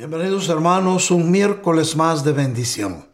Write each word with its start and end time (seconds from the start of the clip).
Bienvenidos 0.00 0.48
hermanos, 0.48 1.10
un 1.10 1.30
miércoles 1.30 1.94
más 1.94 2.24
de 2.24 2.32
bendición. 2.32 3.10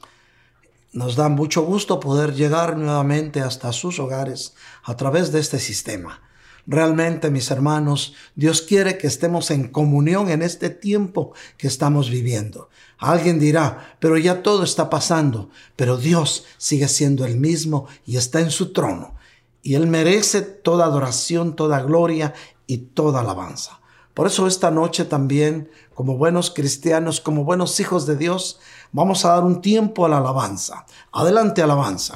Nos 0.92 1.16
da 1.16 1.28
mucho 1.28 1.62
gusto 1.62 1.98
poder 1.98 2.32
llegar 2.32 2.76
nuevamente 2.76 3.40
hasta 3.40 3.72
sus 3.72 3.98
hogares 3.98 4.54
a 4.84 4.96
través 4.96 5.32
de 5.32 5.40
este 5.40 5.58
sistema. 5.58 6.22
Realmente, 6.64 7.28
mis 7.28 7.50
hermanos, 7.50 8.14
Dios 8.36 8.62
quiere 8.62 8.98
que 8.98 9.08
estemos 9.08 9.50
en 9.50 9.66
comunión 9.66 10.30
en 10.30 10.42
este 10.42 10.70
tiempo 10.70 11.32
que 11.58 11.66
estamos 11.66 12.08
viviendo. 12.08 12.68
Alguien 12.98 13.40
dirá, 13.40 13.96
pero 13.98 14.16
ya 14.16 14.44
todo 14.44 14.62
está 14.62 14.88
pasando, 14.88 15.50
pero 15.74 15.96
Dios 15.96 16.44
sigue 16.56 16.86
siendo 16.86 17.24
el 17.24 17.36
mismo 17.36 17.88
y 18.06 18.16
está 18.16 18.38
en 18.38 18.52
su 18.52 18.72
trono. 18.72 19.16
Y 19.60 19.74
Él 19.74 19.88
merece 19.88 20.40
toda 20.40 20.84
adoración, 20.84 21.56
toda 21.56 21.82
gloria 21.82 22.32
y 22.68 22.78
toda 22.78 23.22
alabanza. 23.22 23.80
Por 24.16 24.26
eso 24.26 24.46
esta 24.46 24.70
noche 24.70 25.04
también, 25.04 25.70
como 25.94 26.16
buenos 26.16 26.50
cristianos, 26.50 27.20
como 27.20 27.44
buenos 27.44 27.78
hijos 27.80 28.06
de 28.06 28.16
Dios, 28.16 28.58
vamos 28.90 29.26
a 29.26 29.34
dar 29.34 29.44
un 29.44 29.60
tiempo 29.60 30.06
a 30.06 30.08
la 30.08 30.16
alabanza. 30.16 30.86
Adelante 31.12 31.62
alabanza. 31.62 32.14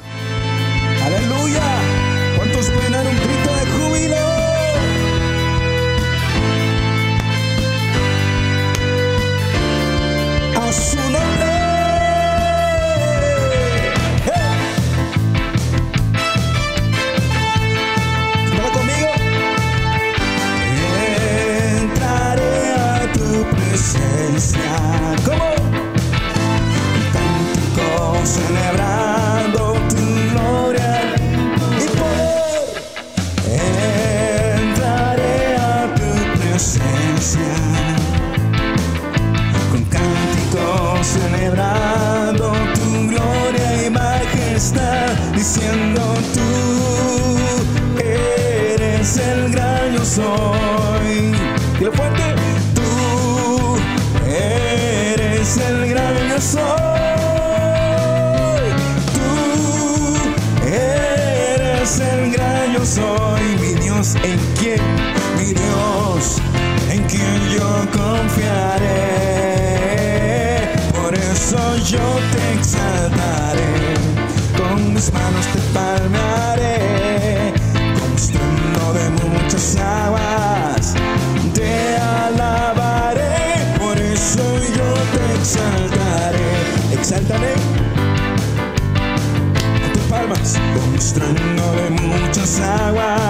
essas 92.42 92.60
águas. 92.60 93.29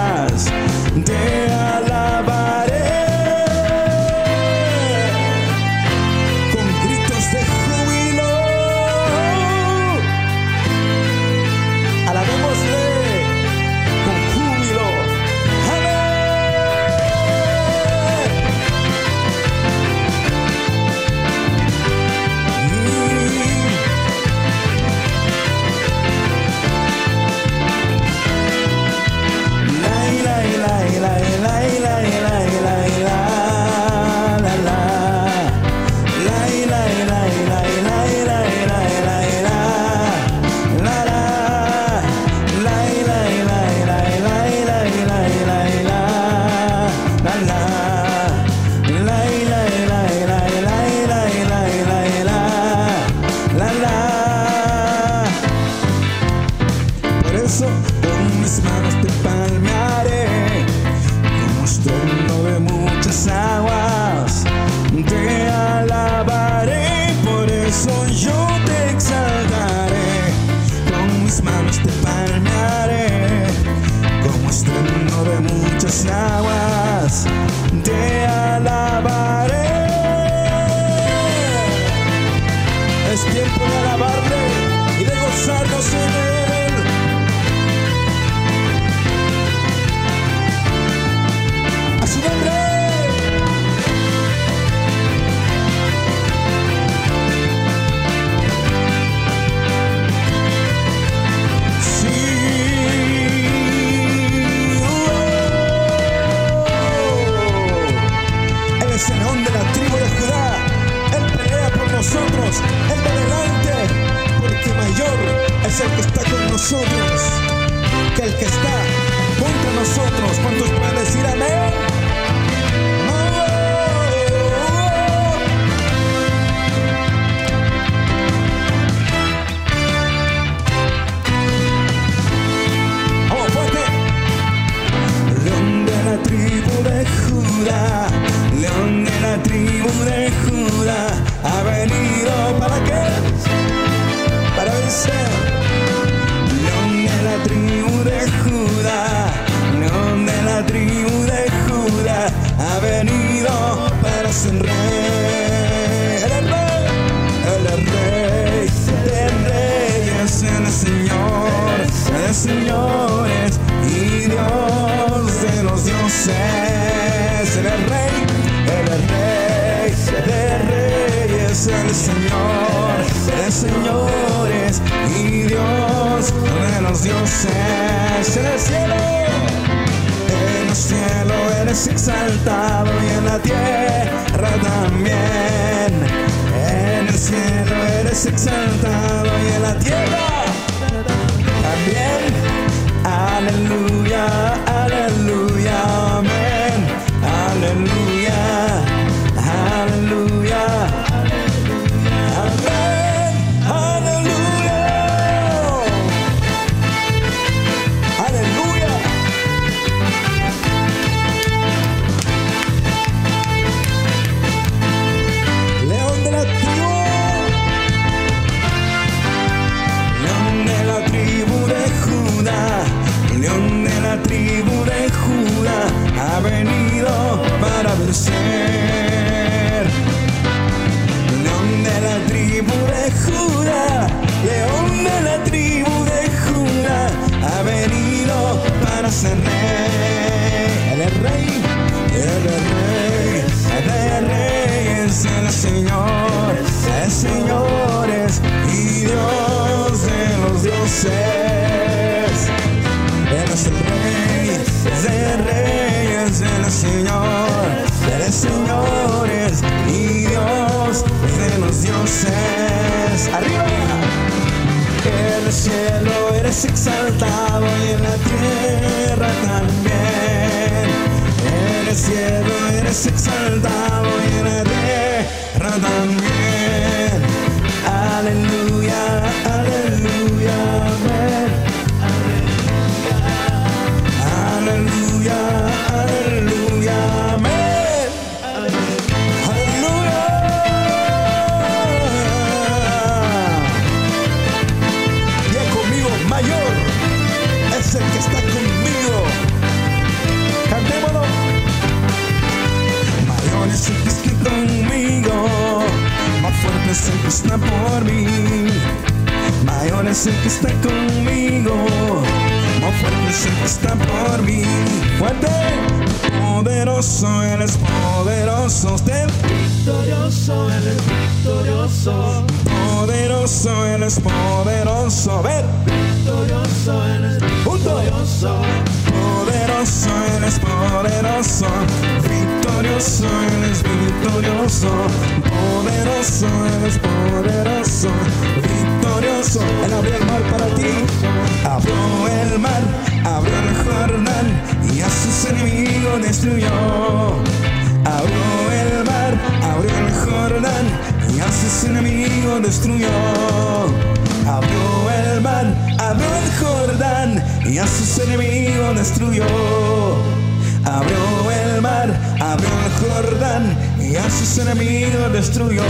destruyó. 365.51 365.83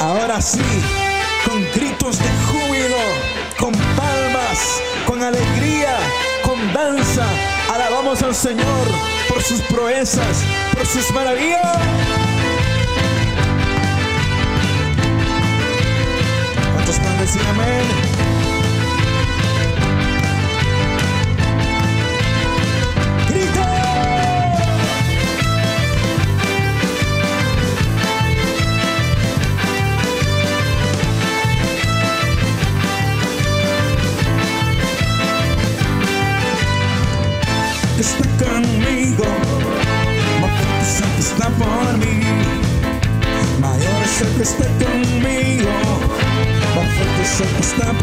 Ahora 0.00 0.40
sí, 0.40 0.60
con 1.46 1.64
gritos 1.72 2.18
de 2.18 2.28
júbilo, 2.48 2.96
con 3.58 3.72
palmas, 3.96 4.82
con 5.06 5.22
alegría, 5.22 5.96
con 6.42 6.72
danza, 6.72 7.24
alabamos 7.72 8.22
al 8.22 8.34
Señor 8.34 8.88
por 9.28 9.40
sus 9.40 9.60
proezas, 9.62 10.42
por 10.74 10.84
sus 10.84 11.08
maravillas. 11.12 12.15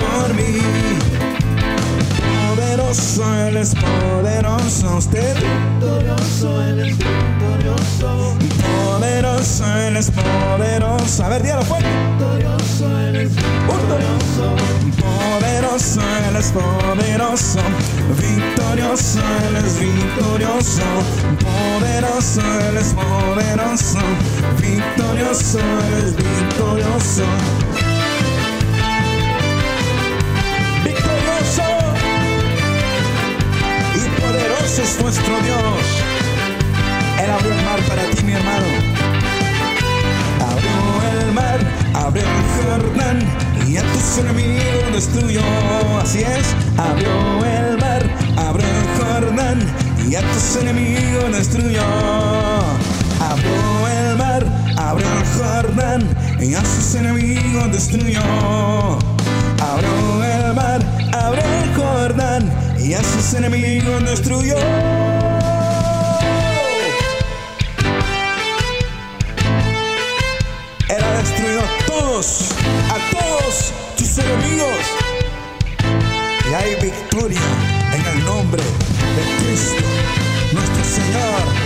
por 0.04 0.34
mí. 0.34 0.60
Poderoso 2.56 3.36
eres, 3.36 3.74
poderoso 3.76 4.98
usted. 4.98 5.36
Victorioso 5.36 6.64
eres, 6.64 6.98
victorioso. 6.98 8.38
Poderoso 8.64 9.78
eres, 9.78 10.12
poderoso. 10.12 11.24
A 11.24 11.30
ver, 11.30 11.44
dígalo 11.44 11.64
fuerte. 11.64 11.90
Victorioso 11.90 13.00
eres, 13.00 13.36
victorioso. 13.36 14.56
Poderoso 15.02 16.02
eres, 16.30 16.52
poderoso. 16.52 17.60
Victorioso 18.18 19.20
eres, 19.50 19.80
victorioso. 19.80 20.84
Poderoso 21.44 22.42
eres, 22.70 22.94
poderoso. 22.94 24.00
Victorioso 24.60 25.60
eres, 25.60 26.16
victorioso. 26.16 27.26
Es 34.76 35.00
nuestro 35.00 35.40
Dios. 35.42 35.86
Él 37.24 37.30
abrió 37.30 37.54
el 37.54 37.64
mar 37.64 37.80
para 37.88 38.10
ti, 38.10 38.24
mi 38.24 38.34
hermano. 38.34 38.66
Abrió 40.42 41.22
el 41.22 41.32
mar, 41.32 41.60
abrió 41.94 42.24
el 42.24 42.82
Jordán 42.82 43.20
y 43.68 43.78
a 43.78 43.84
tus 43.84 44.18
enemigos 44.18 44.92
destruyó. 44.92 45.42
Así 46.02 46.22
es, 46.22 46.56
abrió 46.76 47.12
el 47.46 47.78
mar, 47.78 48.04
abrió 48.36 48.66
el 48.66 48.98
Jordán 48.98 49.60
y 50.10 50.16
a 50.16 50.22
tus 50.22 50.56
enemigos 50.56 51.32
destruyó. 51.32 51.84
Abrió 53.22 53.88
el 53.88 54.18
mar, 54.18 54.44
abrió 54.76 55.06
el 55.06 55.26
Jordán 55.38 56.10
y 56.42 56.56
a 56.56 56.62
sus 56.66 56.96
enemigos 56.96 57.72
destruyó. 57.72 58.22
Abrió 59.62 60.24
el 60.24 60.54
mar, 60.56 60.82
abrió 61.14 61.44
el 61.44 61.76
Jordán 61.76 62.63
y 62.84 62.94
a 62.94 63.02
sus 63.02 63.34
enemigos 63.34 64.04
destruyó. 64.04 64.58
Él 70.90 71.04
ha 71.04 71.18
destruido 71.18 71.62
a 71.62 71.86
todos, 71.86 72.52
a 72.90 73.18
todos 73.18 73.74
sus 73.96 74.18
enemigos. 74.18 74.80
Y 76.50 76.54
hay 76.54 76.76
victoria 76.82 77.40
en 77.94 78.18
el 78.18 78.26
nombre 78.26 78.62
de 78.62 79.46
Cristo, 79.46 79.84
nuestro 80.52 80.84
Señor. 80.84 81.63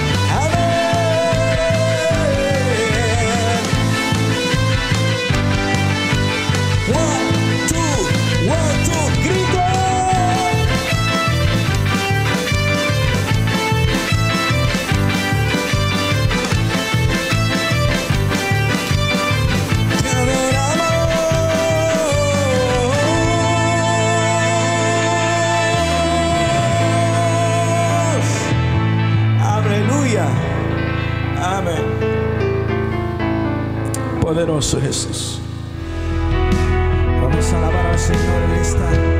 poderoso 34.27 34.81
Jesús. 34.81 35.39
Vamos 37.22 37.53
a 37.53 37.57
alabar 37.60 37.86
al 37.86 37.98
Señor 37.98 38.43
en 38.43 38.62
esta 38.62 38.79
noche. 38.79 39.16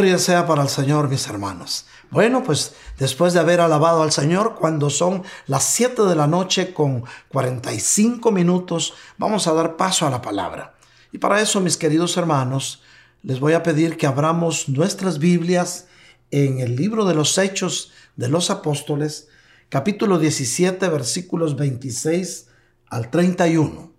Gloria 0.00 0.16
sea 0.16 0.46
para 0.46 0.62
el 0.62 0.70
Señor, 0.70 1.10
mis 1.10 1.28
hermanos. 1.28 1.84
Bueno, 2.10 2.42
pues 2.42 2.72
después 2.98 3.34
de 3.34 3.40
haber 3.40 3.60
alabado 3.60 4.02
al 4.02 4.12
Señor, 4.12 4.56
cuando 4.58 4.88
son 4.88 5.24
las 5.46 5.64
7 5.64 6.04
de 6.04 6.14
la 6.14 6.26
noche 6.26 6.72
con 6.72 7.04
45 7.28 8.32
minutos, 8.32 8.94
vamos 9.18 9.46
a 9.46 9.52
dar 9.52 9.76
paso 9.76 10.06
a 10.06 10.10
la 10.10 10.22
palabra. 10.22 10.74
Y 11.12 11.18
para 11.18 11.42
eso, 11.42 11.60
mis 11.60 11.76
queridos 11.76 12.16
hermanos, 12.16 12.82
les 13.22 13.40
voy 13.40 13.52
a 13.52 13.62
pedir 13.62 13.98
que 13.98 14.06
abramos 14.06 14.70
nuestras 14.70 15.18
Biblias 15.18 15.86
en 16.30 16.60
el 16.60 16.76
libro 16.76 17.04
de 17.04 17.12
los 17.12 17.36
Hechos 17.36 17.92
de 18.16 18.28
los 18.28 18.48
Apóstoles, 18.48 19.28
capítulo 19.68 20.18
17, 20.18 20.88
versículos 20.88 21.56
26 21.56 22.48
al 22.88 23.10
31. 23.10 23.92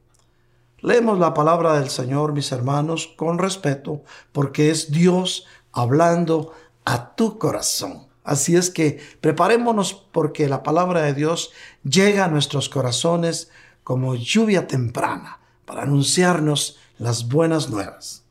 Leemos 0.84 1.20
la 1.20 1.36
palabra 1.36 1.80
del 1.80 1.92
Señor, 1.92 2.34
mis 2.34 2.52
hermanos, 2.52 3.14
con 3.16 3.38
respeto, 3.38 4.02
porque 4.32 4.72
es 4.72 4.92
Dios 4.92 5.46
hablando 5.72 6.54
a 6.86 7.16
tu 7.16 7.38
corazón. 7.38 8.08
Así 8.24 8.56
es 8.56 8.70
que 8.70 9.00
preparémonos 9.20 9.94
porque 9.94 10.48
la 10.48 10.64
palabra 10.64 11.02
de 11.02 11.14
Dios 11.14 11.52
llega 11.84 12.26
a 12.26 12.28
nuestros 12.28 12.70
corazones 12.70 13.50
como 13.84 14.16
lluvia 14.16 14.68
temprana 14.68 15.40
para 15.66 15.84
anunciarnos 15.84 16.78
las 16.98 17.28
buenas 17.28 17.70
nuevas. 17.70 18.24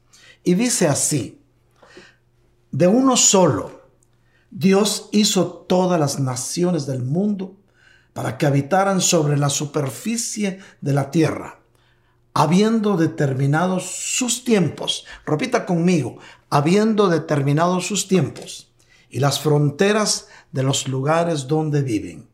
Y 0.45 0.55
dice 0.55 0.89
así, 0.89 1.41
de 2.71 2.87
uno 2.87 3.17
solo, 3.17 3.83
Dios 4.51 5.09
hizo 5.13 5.47
todas 5.47 5.99
las 5.99 6.21
naciones 6.21 6.87
del 6.87 7.03
mundo 7.03 7.57
para 8.13 8.39
que 8.39 8.47
habitaran 8.47 9.01
sobre 9.01 9.37
la 9.37 9.49
superficie 9.49 10.61
de 10.81 10.93
la 10.93 11.11
tierra 11.11 11.60
habiendo 12.35 12.97
determinado 12.97 13.81
sus 13.81 14.45
tiempos, 14.45 15.05
repita 15.27 15.67
conmigo, 15.67 16.19
habiendo 16.49 17.09
determinado 17.09 17.81
sus 17.81 18.09
tiempos 18.09 18.73
y 19.09 19.19
las 19.21 19.41
fronteras 19.41 20.29
de 20.53 20.63
los 20.63 20.89
lugares 20.89 21.49
donde 21.49 21.83
viven, 21.83 22.29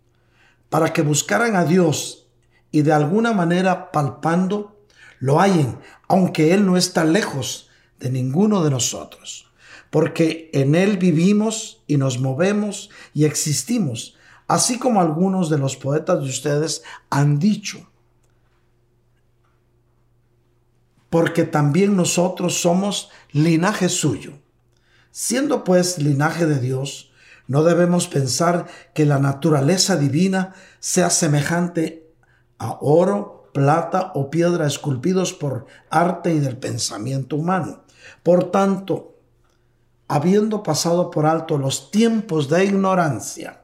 para 0.69 0.93
que 0.93 1.03
buscaran 1.03 1.57
a 1.57 1.65
Dios 1.65 2.27
y 2.71 2.83
de 2.83 2.93
alguna 2.93 3.33
manera 3.33 3.91
palpando, 3.91 4.77
lo 5.19 5.41
hallen, 5.41 5.79
aunque 6.09 6.53
Él 6.53 6.67
no 6.67 6.77
está 6.77 7.05
lejos 7.05 7.71
de 7.99 8.11
ninguno 8.11 8.63
de 8.63 8.71
nosotros, 8.71 9.51
porque 9.91 10.51
en 10.53 10.75
Él 10.75 10.99
vivimos 10.99 11.83
y 11.87 11.97
nos 11.97 12.21
movemos 12.21 12.91
y 13.15 13.25
existimos, 13.25 14.17
así 14.47 14.79
como 14.79 15.01
algunos 15.01 15.49
de 15.49 15.59
los 15.59 15.77
poetas 15.77 16.21
de 16.21 16.29
ustedes 16.29 16.83
han 17.09 17.39
dicho. 17.39 17.89
Porque 21.11 21.45
también 21.45 21.97
nosotros 21.97 22.61
somos 22.61 23.11
linaje 23.31 23.89
suyo. 23.89 24.33
Siendo 25.11 25.65
pues 25.65 25.99
linaje 25.99 26.47
de 26.47 26.61
Dios, 26.61 27.13
no 27.47 27.63
debemos 27.63 28.09
pensar 28.09 28.67
que 28.95 29.07
la 29.07 29.19
naturaleza 29.19 29.97
divina 29.97 30.55
sea 30.81 31.11
semejante 31.11 32.13
a 32.59 32.79
oro, 32.81 33.51
plata 33.55 34.13
o 34.15 34.31
piedra 34.31 34.67
esculpidos 34.67 35.33
por 35.33 35.67
arte 35.91 36.35
y 36.35 36.41
del 36.41 36.59
pensamiento 36.59 37.37
humano. 37.37 37.85
Por 38.23 38.51
tanto, 38.51 39.17
habiendo 40.09 40.63
pasado 40.63 41.11
por 41.11 41.25
alto 41.25 41.57
los 41.57 41.91
tiempos 41.91 42.49
de 42.49 42.65
ignorancia, 42.65 43.63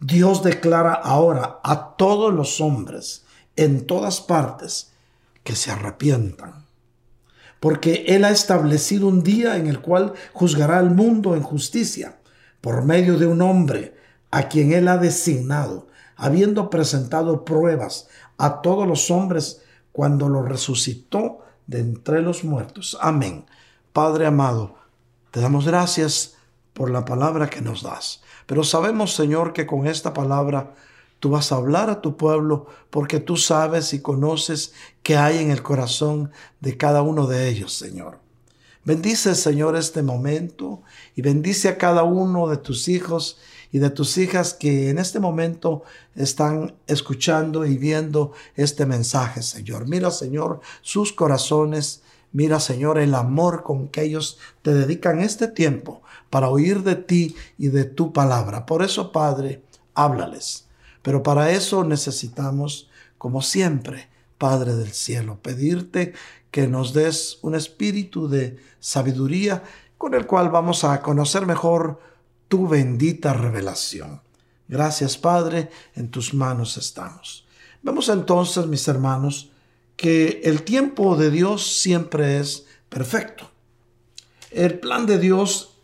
Dios 0.00 0.42
declara 0.42 0.94
ahora 0.94 1.60
a 1.62 1.96
todos 1.96 2.32
los 2.32 2.60
hombres 2.60 3.24
en 3.56 3.86
todas 3.86 4.20
partes 4.20 4.92
que 5.44 5.54
se 5.54 5.70
arrepientan 5.70 6.67
porque 7.60 8.04
Él 8.08 8.24
ha 8.24 8.30
establecido 8.30 9.08
un 9.08 9.22
día 9.22 9.56
en 9.56 9.66
el 9.66 9.80
cual 9.80 10.14
juzgará 10.32 10.78
al 10.78 10.90
mundo 10.90 11.34
en 11.34 11.42
justicia 11.42 12.18
por 12.60 12.84
medio 12.84 13.18
de 13.18 13.26
un 13.26 13.42
hombre 13.42 13.94
a 14.30 14.48
quien 14.48 14.72
Él 14.72 14.88
ha 14.88 14.98
designado, 14.98 15.88
habiendo 16.16 16.70
presentado 16.70 17.44
pruebas 17.44 18.08
a 18.36 18.60
todos 18.60 18.86
los 18.86 19.10
hombres 19.10 19.62
cuando 19.92 20.28
lo 20.28 20.42
resucitó 20.42 21.40
de 21.66 21.80
entre 21.80 22.22
los 22.22 22.44
muertos. 22.44 22.96
Amén. 23.00 23.46
Padre 23.92 24.26
amado, 24.26 24.76
te 25.30 25.40
damos 25.40 25.66
gracias 25.66 26.36
por 26.72 26.90
la 26.90 27.04
palabra 27.04 27.50
que 27.50 27.60
nos 27.60 27.82
das. 27.82 28.22
Pero 28.46 28.64
sabemos, 28.64 29.14
Señor, 29.14 29.52
que 29.52 29.66
con 29.66 29.86
esta 29.86 30.14
palabra 30.14 30.74
Tú 31.20 31.30
vas 31.30 31.50
a 31.50 31.56
hablar 31.56 31.90
a 31.90 32.00
tu 32.00 32.16
pueblo 32.16 32.66
porque 32.90 33.18
tú 33.18 33.36
sabes 33.36 33.92
y 33.92 34.00
conoces 34.00 34.72
que 35.02 35.16
hay 35.16 35.38
en 35.38 35.50
el 35.50 35.62
corazón 35.62 36.30
de 36.60 36.76
cada 36.76 37.02
uno 37.02 37.26
de 37.26 37.48
ellos, 37.48 37.72
Señor. 37.72 38.20
Bendice, 38.84 39.34
Señor, 39.34 39.76
este 39.76 40.02
momento 40.02 40.82
y 41.14 41.22
bendice 41.22 41.68
a 41.68 41.76
cada 41.76 42.04
uno 42.04 42.48
de 42.48 42.56
tus 42.56 42.88
hijos 42.88 43.38
y 43.70 43.80
de 43.80 43.90
tus 43.90 44.16
hijas 44.16 44.54
que 44.54 44.88
en 44.90 44.98
este 44.98 45.20
momento 45.20 45.82
están 46.14 46.76
escuchando 46.86 47.66
y 47.66 47.76
viendo 47.76 48.32
este 48.54 48.86
mensaje, 48.86 49.42
Señor. 49.42 49.88
Mira, 49.88 50.10
Señor, 50.10 50.60
sus 50.80 51.12
corazones. 51.12 52.02
Mira, 52.32 52.60
Señor, 52.60 52.98
el 52.98 53.14
amor 53.14 53.62
con 53.62 53.88
que 53.88 54.02
ellos 54.02 54.38
te 54.62 54.72
dedican 54.72 55.20
este 55.20 55.48
tiempo 55.48 56.02
para 56.30 56.48
oír 56.48 56.82
de 56.82 56.94
ti 56.94 57.34
y 57.58 57.68
de 57.68 57.84
tu 57.84 58.12
palabra. 58.12 58.64
Por 58.64 58.82
eso, 58.82 59.12
Padre, 59.12 59.62
háblales. 59.94 60.67
Pero 61.08 61.22
para 61.22 61.52
eso 61.52 61.84
necesitamos, 61.84 62.90
como 63.16 63.40
siempre, 63.40 64.10
Padre 64.36 64.74
del 64.74 64.92
cielo, 64.92 65.38
pedirte 65.40 66.12
que 66.50 66.68
nos 66.68 66.92
des 66.92 67.38
un 67.40 67.54
espíritu 67.54 68.28
de 68.28 68.58
sabiduría 68.78 69.62
con 69.96 70.12
el 70.12 70.26
cual 70.26 70.50
vamos 70.50 70.84
a 70.84 71.00
conocer 71.00 71.46
mejor 71.46 71.98
tu 72.48 72.68
bendita 72.68 73.32
revelación. 73.32 74.20
Gracias, 74.68 75.16
Padre, 75.16 75.70
en 75.94 76.10
tus 76.10 76.34
manos 76.34 76.76
estamos. 76.76 77.46
Vemos 77.80 78.10
entonces, 78.10 78.66
mis 78.66 78.86
hermanos, 78.86 79.50
que 79.96 80.42
el 80.44 80.62
tiempo 80.62 81.16
de 81.16 81.30
Dios 81.30 81.80
siempre 81.80 82.38
es 82.38 82.66
perfecto. 82.90 83.50
El 84.50 84.78
plan 84.78 85.06
de 85.06 85.18
Dios 85.18 85.78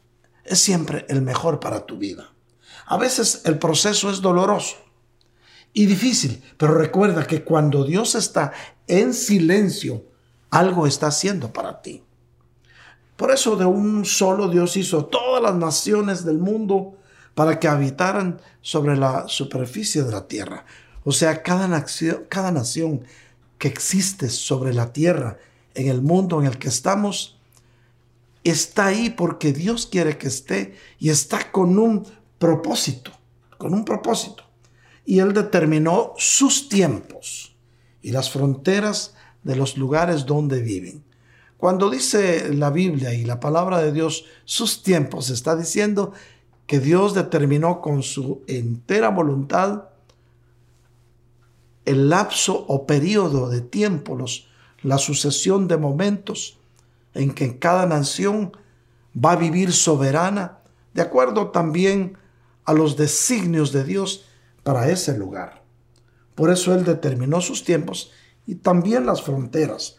es 0.44 0.58
siempre 0.58 1.06
el 1.08 1.22
mejor 1.22 1.60
para 1.60 1.86
tu 1.86 1.96
vida. 1.96 2.30
A 2.84 2.98
veces 2.98 3.40
el 3.46 3.58
proceso 3.58 4.10
es 4.10 4.20
doloroso 4.20 4.83
y 5.74 5.86
difícil, 5.86 6.42
pero 6.56 6.74
recuerda 6.74 7.26
que 7.26 7.42
cuando 7.42 7.84
Dios 7.84 8.14
está 8.14 8.52
en 8.86 9.12
silencio, 9.12 10.04
algo 10.50 10.86
está 10.86 11.08
haciendo 11.08 11.52
para 11.52 11.82
ti. 11.82 12.02
Por 13.16 13.32
eso 13.32 13.56
de 13.56 13.64
un 13.64 14.04
solo 14.04 14.48
Dios 14.48 14.76
hizo 14.76 15.06
todas 15.06 15.42
las 15.42 15.56
naciones 15.56 16.24
del 16.24 16.38
mundo 16.38 16.96
para 17.34 17.58
que 17.58 17.68
habitaran 17.68 18.40
sobre 18.62 18.96
la 18.96 19.26
superficie 19.28 20.04
de 20.04 20.12
la 20.12 20.28
tierra. 20.28 20.64
O 21.04 21.10
sea, 21.10 21.42
cada 21.42 21.66
nación, 21.66 22.24
cada 22.28 22.52
nación 22.52 23.04
que 23.58 23.68
existe 23.68 24.30
sobre 24.30 24.72
la 24.72 24.92
tierra, 24.92 25.38
en 25.74 25.88
el 25.88 26.02
mundo 26.02 26.40
en 26.40 26.46
el 26.46 26.58
que 26.58 26.68
estamos, 26.68 27.36
está 28.44 28.86
ahí 28.86 29.10
porque 29.10 29.52
Dios 29.52 29.86
quiere 29.86 30.18
que 30.18 30.28
esté 30.28 30.76
y 31.00 31.10
está 31.10 31.50
con 31.50 31.78
un 31.78 32.06
propósito, 32.38 33.10
con 33.58 33.74
un 33.74 33.84
propósito. 33.84 34.43
Y 35.04 35.18
Él 35.18 35.32
determinó 35.32 36.12
sus 36.16 36.68
tiempos 36.68 37.54
y 38.02 38.10
las 38.10 38.30
fronteras 38.30 39.14
de 39.42 39.56
los 39.56 39.76
lugares 39.76 40.26
donde 40.26 40.60
viven. 40.60 41.04
Cuando 41.56 41.88
dice 41.88 42.52
la 42.52 42.70
Biblia 42.70 43.14
y 43.14 43.24
la 43.24 43.40
palabra 43.40 43.78
de 43.78 43.92
Dios 43.92 44.24
sus 44.44 44.82
tiempos, 44.82 45.30
está 45.30 45.56
diciendo 45.56 46.12
que 46.66 46.80
Dios 46.80 47.14
determinó 47.14 47.80
con 47.80 48.02
su 48.02 48.42
entera 48.46 49.10
voluntad 49.10 49.84
el 51.84 52.08
lapso 52.08 52.64
o 52.68 52.86
periodo 52.86 53.48
de 53.48 53.60
tiempo, 53.60 54.18
la 54.82 54.98
sucesión 54.98 55.68
de 55.68 55.76
momentos 55.76 56.58
en 57.14 57.32
que 57.32 57.58
cada 57.58 57.86
nación 57.86 58.52
va 59.14 59.32
a 59.32 59.36
vivir 59.36 59.72
soberana, 59.72 60.58
de 60.92 61.02
acuerdo 61.02 61.50
también 61.50 62.16
a 62.64 62.72
los 62.72 62.96
designios 62.96 63.72
de 63.72 63.84
Dios 63.84 64.24
para 64.64 64.90
ese 64.90 65.16
lugar. 65.16 65.62
Por 66.34 66.50
eso 66.50 66.74
Él 66.74 66.84
determinó 66.84 67.40
sus 67.40 67.62
tiempos 67.62 68.10
y 68.46 68.56
también 68.56 69.06
las 69.06 69.22
fronteras. 69.22 69.96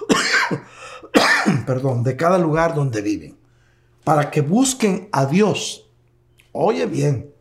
perdón, 1.66 2.02
de 2.02 2.16
cada 2.16 2.38
lugar 2.38 2.74
donde 2.74 3.02
viven, 3.02 3.38
para 4.02 4.30
que 4.30 4.40
busquen 4.40 5.08
a 5.12 5.26
Dios. 5.26 5.90
Oye 6.52 6.86
bien, 6.86 7.32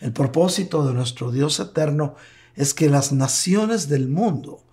el 0.00 0.12
propósito 0.12 0.86
de 0.86 0.94
nuestro 0.94 1.30
Dios 1.30 1.60
eterno 1.60 2.14
es 2.54 2.74
que 2.74 2.88
las 2.88 3.12
naciones 3.12 3.88
del 3.88 4.08
mundo 4.08 4.64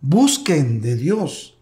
busquen 0.00 0.80
de 0.80 0.96
Dios, 0.96 1.58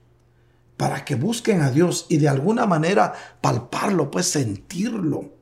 para 0.77 1.05
que 1.05 1.15
busquen 1.15 1.61
a 1.61 1.71
Dios 1.71 2.07
y 2.09 2.17
de 2.17 2.29
alguna 2.29 2.65
manera 2.67 3.13
palparlo, 3.41 4.11
pues 4.11 4.27
sentirlo, 4.27 5.35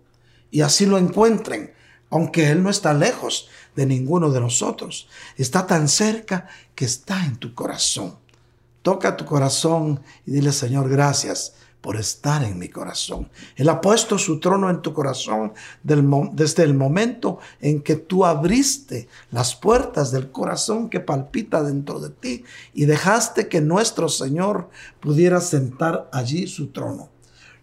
y 0.51 0.63
así 0.63 0.87
lo 0.87 0.99
encuentren, 0.99 1.73
aunque 2.11 2.51
Él 2.51 2.63
no 2.63 2.71
está 2.71 2.95
lejos 2.95 3.49
de 3.77 3.87
ninguno 3.87 4.31
de 4.31 4.41
nosotros, 4.41 5.09
está 5.37 5.67
tan 5.67 5.89
cerca 5.89 6.49
que 6.75 6.85
está 6.85 7.25
en 7.25 7.37
tu 7.37 7.55
corazón. 7.55 8.17
Toca 8.83 9.17
tu 9.17 9.25
corazón 9.25 10.01
y 10.25 10.33
dile, 10.33 10.53
Señor, 10.53 10.89
gracias 10.89 11.55
por 11.81 11.97
estar 11.97 12.43
en 12.43 12.59
mi 12.59 12.69
corazón. 12.69 13.31
Él 13.57 13.69
ha 13.69 13.81
puesto 13.81 14.19
su 14.19 14.41
trono 14.41 14.69
en 14.69 14.83
tu 14.83 14.93
corazón 14.93 15.53
desde 15.83 16.65
el 16.65 16.75
momento 16.75 17.39
en 17.61 17.83
que 17.83 17.97
tú 17.97 18.25
abriste 18.25 19.09
las 19.31 19.55
puertas 19.55 20.11
del 20.11 20.31
corazón 20.31 20.91
que 20.91 21.01
palpita 21.01 21.63
dentro 21.63 22.01
de 22.01 22.11
ti 22.11 22.45
y 22.75 22.87
dejaste 22.87 23.49
que 23.49 23.61
nuestro 23.61 24.09
Señor 24.09 24.71
pudiera 25.01 25.41
sentar 25.41 26.09
allí 26.13 26.47
su 26.47 26.69
trono. 26.69 27.11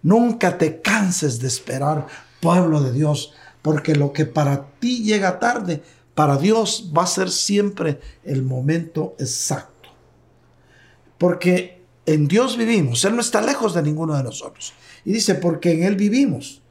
Nunca 0.01 0.57
te 0.57 0.81
canses 0.81 1.39
de 1.39 1.47
esperar, 1.47 2.07
pueblo 2.39 2.81
de 2.81 2.93
Dios, 2.93 3.33
porque 3.65 3.95
lo 3.95 4.13
que 4.13 4.27
para 4.27 4.67
ti 4.79 5.03
llega 5.03 5.39
tarde, 5.39 5.81
para 6.13 6.37
Dios 6.37 6.91
va 6.95 7.01
a 7.01 7.07
ser 7.07 7.31
siempre 7.31 7.99
el 8.23 8.43
momento 8.43 9.15
exacto. 9.17 9.89
Porque 11.17 11.81
en 12.05 12.27
Dios 12.27 12.57
vivimos. 12.57 13.03
Él 13.05 13.15
no 13.15 13.21
está 13.21 13.41
lejos 13.41 13.73
de 13.73 13.81
ninguno 13.81 14.15
de 14.15 14.21
nosotros. 14.21 14.73
Y 15.03 15.13
dice, 15.13 15.33
porque 15.33 15.71
en 15.71 15.81
Él 15.81 15.95
vivimos. 15.95 16.61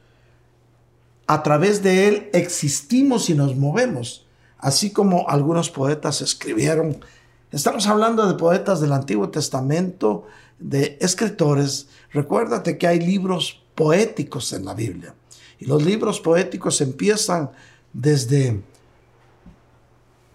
A 1.27 1.43
través 1.43 1.83
de 1.83 2.07
Él 2.07 2.29
existimos 2.31 3.29
y 3.29 3.33
nos 3.33 3.57
movemos. 3.57 4.25
Así 4.57 4.91
como 4.91 5.27
algunos 5.27 5.69
poetas 5.69 6.21
escribieron. 6.21 7.03
Estamos 7.51 7.87
hablando 7.87 8.25
de 8.25 8.35
poetas 8.35 8.79
del 8.79 8.93
Antiguo 8.93 9.27
Testamento, 9.27 10.27
de 10.59 10.97
escritores. 11.01 11.89
Recuérdate 12.13 12.77
que 12.77 12.87
hay 12.87 13.01
libros 13.01 13.65
poéticos 13.75 14.53
en 14.53 14.63
la 14.63 14.73
Biblia. 14.73 15.13
Y 15.59 15.65
los 15.65 15.83
libros 15.83 16.19
poéticos 16.19 16.81
empiezan 16.81 17.51
desde, 17.93 18.61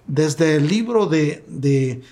desde 0.06 0.56
el 0.56 0.68
libro 0.68 1.06
de, 1.06 1.44
de 1.46 2.02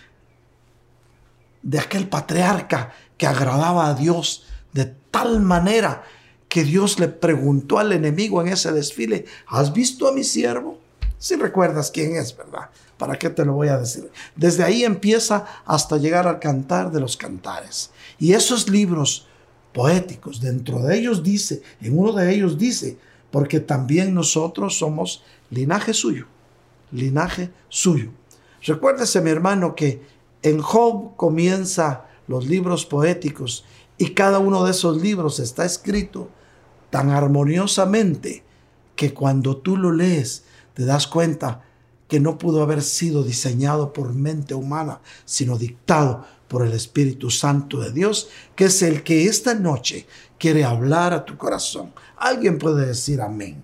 de 1.68 1.78
aquel 1.78 2.08
patriarca 2.08 2.94
que 3.18 3.26
agradaba 3.26 3.88
a 3.88 3.94
Dios 3.94 4.46
de 4.72 4.86
tal 5.10 5.40
manera 5.40 6.02
que 6.48 6.64
Dios 6.64 6.98
le 6.98 7.08
preguntó 7.08 7.78
al 7.78 7.92
enemigo 7.92 8.40
en 8.40 8.48
ese 8.48 8.72
desfile, 8.72 9.26
¿has 9.46 9.72
visto 9.74 10.08
a 10.08 10.12
mi 10.12 10.24
siervo? 10.24 10.78
Si 11.18 11.36
recuerdas 11.36 11.90
quién 11.90 12.16
es, 12.16 12.34
¿verdad? 12.34 12.70
¿Para 12.96 13.18
qué 13.18 13.28
te 13.28 13.44
lo 13.44 13.52
voy 13.52 13.68
a 13.68 13.76
decir? 13.76 14.10
Desde 14.34 14.64
ahí 14.64 14.82
empieza 14.82 15.44
hasta 15.66 15.98
llegar 15.98 16.26
al 16.26 16.38
cantar 16.38 16.90
de 16.90 17.00
los 17.00 17.18
cantares. 17.18 17.90
Y 18.18 18.32
esos 18.32 18.70
libros 18.70 19.27
poéticos, 19.78 20.40
dentro 20.40 20.82
de 20.82 20.98
ellos 20.98 21.22
dice, 21.22 21.62
en 21.80 21.96
uno 21.96 22.12
de 22.12 22.34
ellos 22.34 22.58
dice, 22.58 22.98
porque 23.30 23.60
también 23.60 24.12
nosotros 24.12 24.76
somos 24.76 25.22
linaje 25.50 25.94
suyo, 25.94 26.26
linaje 26.90 27.52
suyo. 27.68 28.10
Recuérdese, 28.60 29.20
mi 29.20 29.30
hermano, 29.30 29.76
que 29.76 30.02
en 30.42 30.60
Job 30.60 31.14
comienza 31.14 32.06
los 32.26 32.48
libros 32.48 32.86
poéticos 32.86 33.64
y 33.98 34.14
cada 34.14 34.40
uno 34.40 34.64
de 34.64 34.72
esos 34.72 35.00
libros 35.00 35.38
está 35.38 35.64
escrito 35.64 36.28
tan 36.90 37.10
armoniosamente 37.10 38.42
que 38.96 39.14
cuando 39.14 39.58
tú 39.58 39.76
lo 39.76 39.92
lees 39.92 40.42
te 40.74 40.86
das 40.86 41.06
cuenta 41.06 41.62
que 42.08 42.18
no 42.18 42.36
pudo 42.36 42.64
haber 42.64 42.82
sido 42.82 43.22
diseñado 43.22 43.92
por 43.92 44.12
mente 44.12 44.54
humana, 44.54 45.02
sino 45.24 45.56
dictado 45.56 46.24
por 46.48 46.66
el 46.66 46.72
Espíritu 46.72 47.30
Santo 47.30 47.78
de 47.80 47.92
Dios, 47.92 48.28
que 48.56 48.64
es 48.64 48.82
el 48.82 49.02
que 49.02 49.26
esta 49.26 49.54
noche 49.54 50.06
quiere 50.38 50.64
hablar 50.64 51.12
a 51.12 51.24
tu 51.24 51.36
corazón. 51.36 51.92
Alguien 52.16 52.58
puede 52.58 52.86
decir 52.86 53.20
amén. 53.20 53.62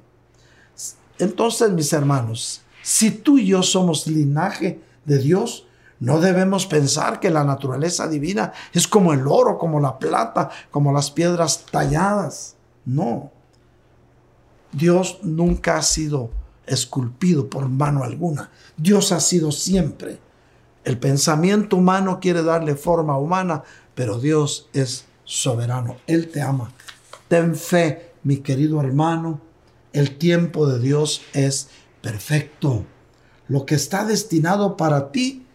Entonces, 1.19 1.71
mis 1.71 1.93
hermanos, 1.93 2.63
si 2.83 3.11
tú 3.11 3.39
y 3.39 3.47
yo 3.47 3.63
somos 3.63 4.07
linaje 4.07 4.81
de 5.05 5.19
Dios, 5.19 5.67
no 6.01 6.21
debemos 6.21 6.67
pensar 6.67 7.21
que 7.21 7.31
la 7.31 7.45
naturaleza 7.45 8.09
divina 8.09 8.53
es 8.73 8.87
como 8.87 9.13
el 9.13 9.27
oro, 9.27 9.59
como 9.59 9.81
la 9.81 9.99
plata, 9.99 10.51
como 10.71 10.93
las 10.93 11.11
piedras 11.11 11.65
talladas. 11.71 12.57
No. 12.85 13.33
Dios 14.73 15.21
nunca 15.23 15.79
ha 15.79 15.83
sido 15.83 16.31
esculpido 16.67 17.49
por 17.49 17.69
mano 17.69 18.03
alguna. 18.03 18.51
Dios 18.77 19.13
ha 19.13 19.21
sido 19.21 19.53
siempre. 19.53 20.19
El 20.85 20.99
pensamiento 20.99 21.77
humano 21.77 22.21
quiere 22.21 22.43
darle 22.43 22.77
forma 22.77 23.17
humana, 23.17 23.63
pero 23.95 24.19
Dios 24.19 24.69
es 24.73 25.07
soberano. 25.25 25.97
Él 26.07 26.31
te 26.31 26.43
ama. 26.43 26.73
Ten 27.29 27.57
fe, 27.57 28.13
mi 28.23 28.39
querido 28.39 28.81
hermano. 28.81 29.41
El 29.93 30.19
tiempo 30.19 30.67
de 30.67 30.79
Dios 30.81 31.23
es 31.33 31.69
perfecto. 32.03 32.85
Lo 33.49 33.65
que 33.65 33.75
está 33.75 34.05
destinado 34.05 34.77
para 34.77 35.11
ti 35.11 35.47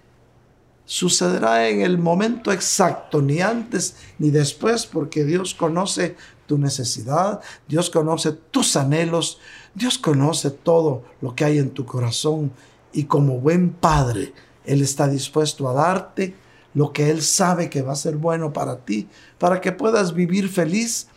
sucederá 0.86 1.70
en 1.70 1.82
el 1.82 2.00
momento 2.00 2.52
exacto, 2.52 3.22
ni 3.22 3.42
antes 3.42 3.96
ni 4.18 4.32
después, 4.32 4.88
porque 4.88 5.24
Dios 5.24 5.54
conoce 5.54 6.15
tu 6.48 6.58
necesidad, 6.58 7.42
Dios 7.68 7.92
conoce 7.92 8.32
tus 8.32 8.76
anhelos, 8.76 9.39
Dios 9.76 10.00
conoce 10.00 10.50
todo 10.50 11.04
lo 11.22 11.36
que 11.36 11.46
hay 11.46 11.60
en 11.60 11.70
tu 11.70 11.86
corazón 11.86 12.52
y 12.92 13.04
como 13.04 13.39
buen 13.39 13.70
padre, 13.70 14.34
Él 14.65 14.82
está 14.82 15.08
dispuesto 15.08 15.69
a 15.69 15.74
darte 15.74 16.36
lo 16.74 16.93
que 16.93 17.10
Él 17.10 17.22
sabe 17.22 17.69
que 17.69 17.82
va 17.82 17.93
a 17.93 17.95
ser 17.95 18.17
bueno 18.17 18.54
para 18.54 18.78
ti, 18.78 19.08
para 19.38 19.62
que 19.62 19.72
puedas 19.72 20.13
vivir 20.13 20.50
feliz 20.50 21.08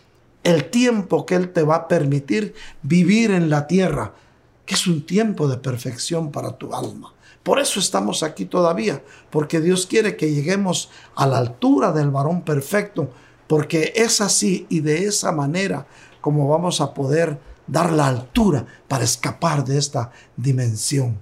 el 0.44 0.70
tiempo 0.70 1.26
que 1.26 1.34
Él 1.34 1.52
te 1.52 1.62
va 1.62 1.76
a 1.76 1.88
permitir 1.88 2.54
vivir 2.82 3.30
en 3.30 3.50
la 3.50 3.66
tierra, 3.66 4.14
que 4.66 4.74
es 4.74 4.86
un 4.86 5.04
tiempo 5.04 5.48
de 5.48 5.58
perfección 5.58 6.30
para 6.30 6.56
tu 6.56 6.74
alma. 6.74 7.12
Por 7.42 7.58
eso 7.58 7.80
estamos 7.80 8.22
aquí 8.22 8.44
todavía, 8.44 9.02
porque 9.30 9.60
Dios 9.60 9.86
quiere 9.86 10.16
que 10.16 10.32
lleguemos 10.32 10.90
a 11.16 11.26
la 11.26 11.38
altura 11.38 11.92
del 11.92 12.10
varón 12.10 12.42
perfecto, 12.42 13.10
porque 13.48 13.92
es 13.96 14.20
así 14.20 14.66
y 14.68 14.80
de 14.80 15.06
esa 15.06 15.32
manera 15.32 15.86
como 16.20 16.48
vamos 16.48 16.80
a 16.80 16.94
poder 16.94 17.38
dar 17.66 17.92
la 17.92 18.06
altura 18.06 18.64
para 18.88 19.04
escapar 19.04 19.64
de 19.64 19.76
esta 19.76 20.12
dimensión. 20.36 21.20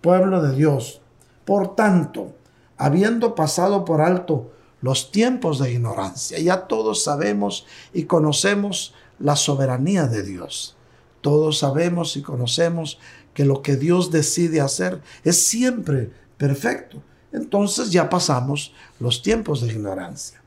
Pueblo 0.00 0.42
de 0.42 0.54
Dios, 0.54 1.00
Por 1.44 1.74
tanto, 1.74 2.34
habiendo 2.76 3.34
pasado 3.34 3.84
por 3.84 4.00
alto 4.00 4.52
los 4.80 5.10
tiempos 5.10 5.58
de 5.58 5.72
ignorancia, 5.72 6.38
ya 6.38 6.66
todos 6.66 7.04
sabemos 7.04 7.66
y 7.92 8.04
conocemos 8.04 8.94
la 9.18 9.36
soberanía 9.36 10.06
de 10.06 10.22
Dios. 10.22 10.76
Todos 11.20 11.58
sabemos 11.58 12.16
y 12.16 12.22
conocemos 12.22 12.98
que 13.32 13.44
lo 13.44 13.62
que 13.62 13.76
Dios 13.76 14.10
decide 14.10 14.60
hacer 14.60 15.00
es 15.24 15.46
siempre 15.46 16.10
perfecto. 16.36 17.02
Entonces 17.32 17.90
ya 17.90 18.08
pasamos 18.08 18.72
los 19.00 19.22
tiempos 19.22 19.60
de 19.60 19.72
ignorancia. 19.72 20.40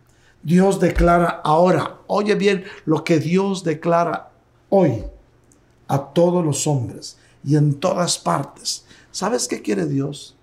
Dios 0.43 0.79
declara 0.79 1.41
ahora, 1.43 1.97
oye 2.07 2.35
bien 2.35 2.63
lo 2.85 3.03
que 3.03 3.19
Dios 3.19 3.63
declara 3.63 4.29
hoy 4.69 5.03
a 5.87 5.99
todos 5.99 6.45
los 6.45 6.67
hombres 6.67 7.17
y 7.43 7.55
en 7.55 7.73
todas 7.73 8.17
partes. 8.17 8.85
¿Sabes 9.11 9.47
qué 9.47 9.61
quiere 9.61 9.85
Dios? 9.85 10.36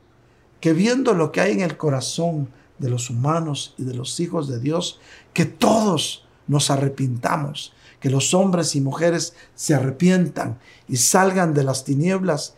Que 0.65 0.73
viendo 0.73 1.13
lo 1.13 1.31
que 1.31 1.43
hay 1.43 1.53
en 1.53 1.61
el 1.61 1.77
corazón 1.77 2.49
de 2.79 2.89
los 2.89 3.11
humanos 3.11 3.75
y 3.77 3.83
de 3.83 3.93
los 3.93 4.19
hijos 4.19 4.49
de 4.49 4.59
Dios, 4.59 4.99
que 5.35 5.45
todos 5.45 6.27
nos 6.47 6.71
arrepintamos, 6.71 7.75
que 8.01 8.09
los 8.09 8.33
hombres 8.33 8.75
y 8.75 8.81
mujeres 8.81 9.35
se 9.55 9.75
arrepientan 9.75 10.59
y 10.89 10.97
salgan 10.97 11.53
de 11.53 11.65
las 11.65 11.85
tinieblas 11.85 12.55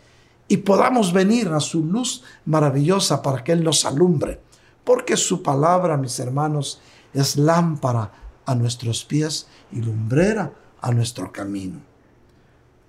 y 0.47 0.59
podamos 0.59 1.13
venir 1.13 1.49
a 1.49 1.59
su 1.59 1.83
luz 1.83 2.23
maravillosa 2.45 3.23
para 3.23 3.43
que 3.43 3.51
Él 3.51 3.65
nos 3.65 3.85
alumbre. 3.85 4.39
Porque 4.85 5.17
su 5.17 5.43
palabra, 5.43 5.97
mis 5.97 6.21
hermanos, 6.21 6.81
es 7.13 7.35
lámpara 7.35 8.13
a 8.45 8.55
nuestros 8.55 9.05
pies 9.05 9.49
y 9.73 9.81
lumbrera 9.81 10.53
a 10.81 10.93
nuestro 10.93 11.33
camino. 11.33 11.81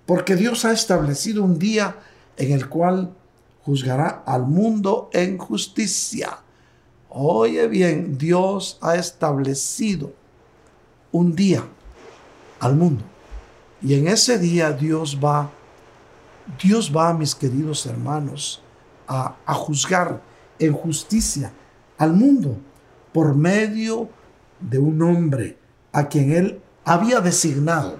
Porque 0.06 0.36
Dios 0.36 0.64
ha 0.64 0.70
establecido 0.70 1.42
un 1.42 1.58
día 1.58 1.96
en 2.36 2.52
el 2.52 2.68
cual 2.68 3.16
juzgará 3.68 4.22
al 4.24 4.46
mundo 4.46 5.10
en 5.12 5.36
justicia. 5.36 6.38
Oye 7.10 7.68
bien, 7.68 8.16
Dios 8.16 8.78
ha 8.80 8.96
establecido 8.96 10.10
un 11.12 11.36
día 11.36 11.64
al 12.60 12.76
mundo. 12.76 13.04
Y 13.82 13.92
en 13.92 14.08
ese 14.08 14.38
día 14.38 14.72
Dios 14.72 15.18
va, 15.22 15.50
Dios 16.62 16.90
va, 16.96 17.12
mis 17.12 17.34
queridos 17.34 17.84
hermanos, 17.84 18.62
a, 19.06 19.36
a 19.44 19.52
juzgar 19.52 20.22
en 20.58 20.72
justicia 20.72 21.52
al 21.98 22.14
mundo 22.14 22.56
por 23.12 23.34
medio 23.34 24.08
de 24.60 24.78
un 24.78 25.02
hombre 25.02 25.58
a 25.92 26.08
quien 26.08 26.32
él 26.32 26.62
había 26.86 27.20
designado, 27.20 27.98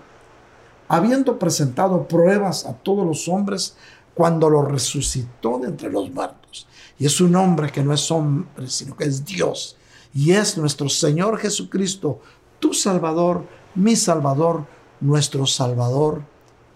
habiendo 0.88 1.38
presentado 1.38 2.08
pruebas 2.08 2.64
a 2.64 2.72
todos 2.72 3.06
los 3.06 3.28
hombres 3.28 3.76
cuando 4.18 4.50
lo 4.50 4.62
resucitó 4.62 5.60
de 5.60 5.68
entre 5.68 5.92
los 5.92 6.10
muertos. 6.10 6.66
Y 6.98 7.06
es 7.06 7.20
un 7.20 7.36
hombre 7.36 7.70
que 7.70 7.84
no 7.84 7.94
es 7.94 8.10
hombre, 8.10 8.68
sino 8.68 8.96
que 8.96 9.04
es 9.04 9.24
Dios. 9.24 9.76
Y 10.12 10.32
es 10.32 10.58
nuestro 10.58 10.88
Señor 10.88 11.38
Jesucristo, 11.38 12.18
tu 12.58 12.74
Salvador, 12.74 13.46
mi 13.76 13.94
Salvador, 13.94 14.66
nuestro 15.00 15.46
Salvador 15.46 16.22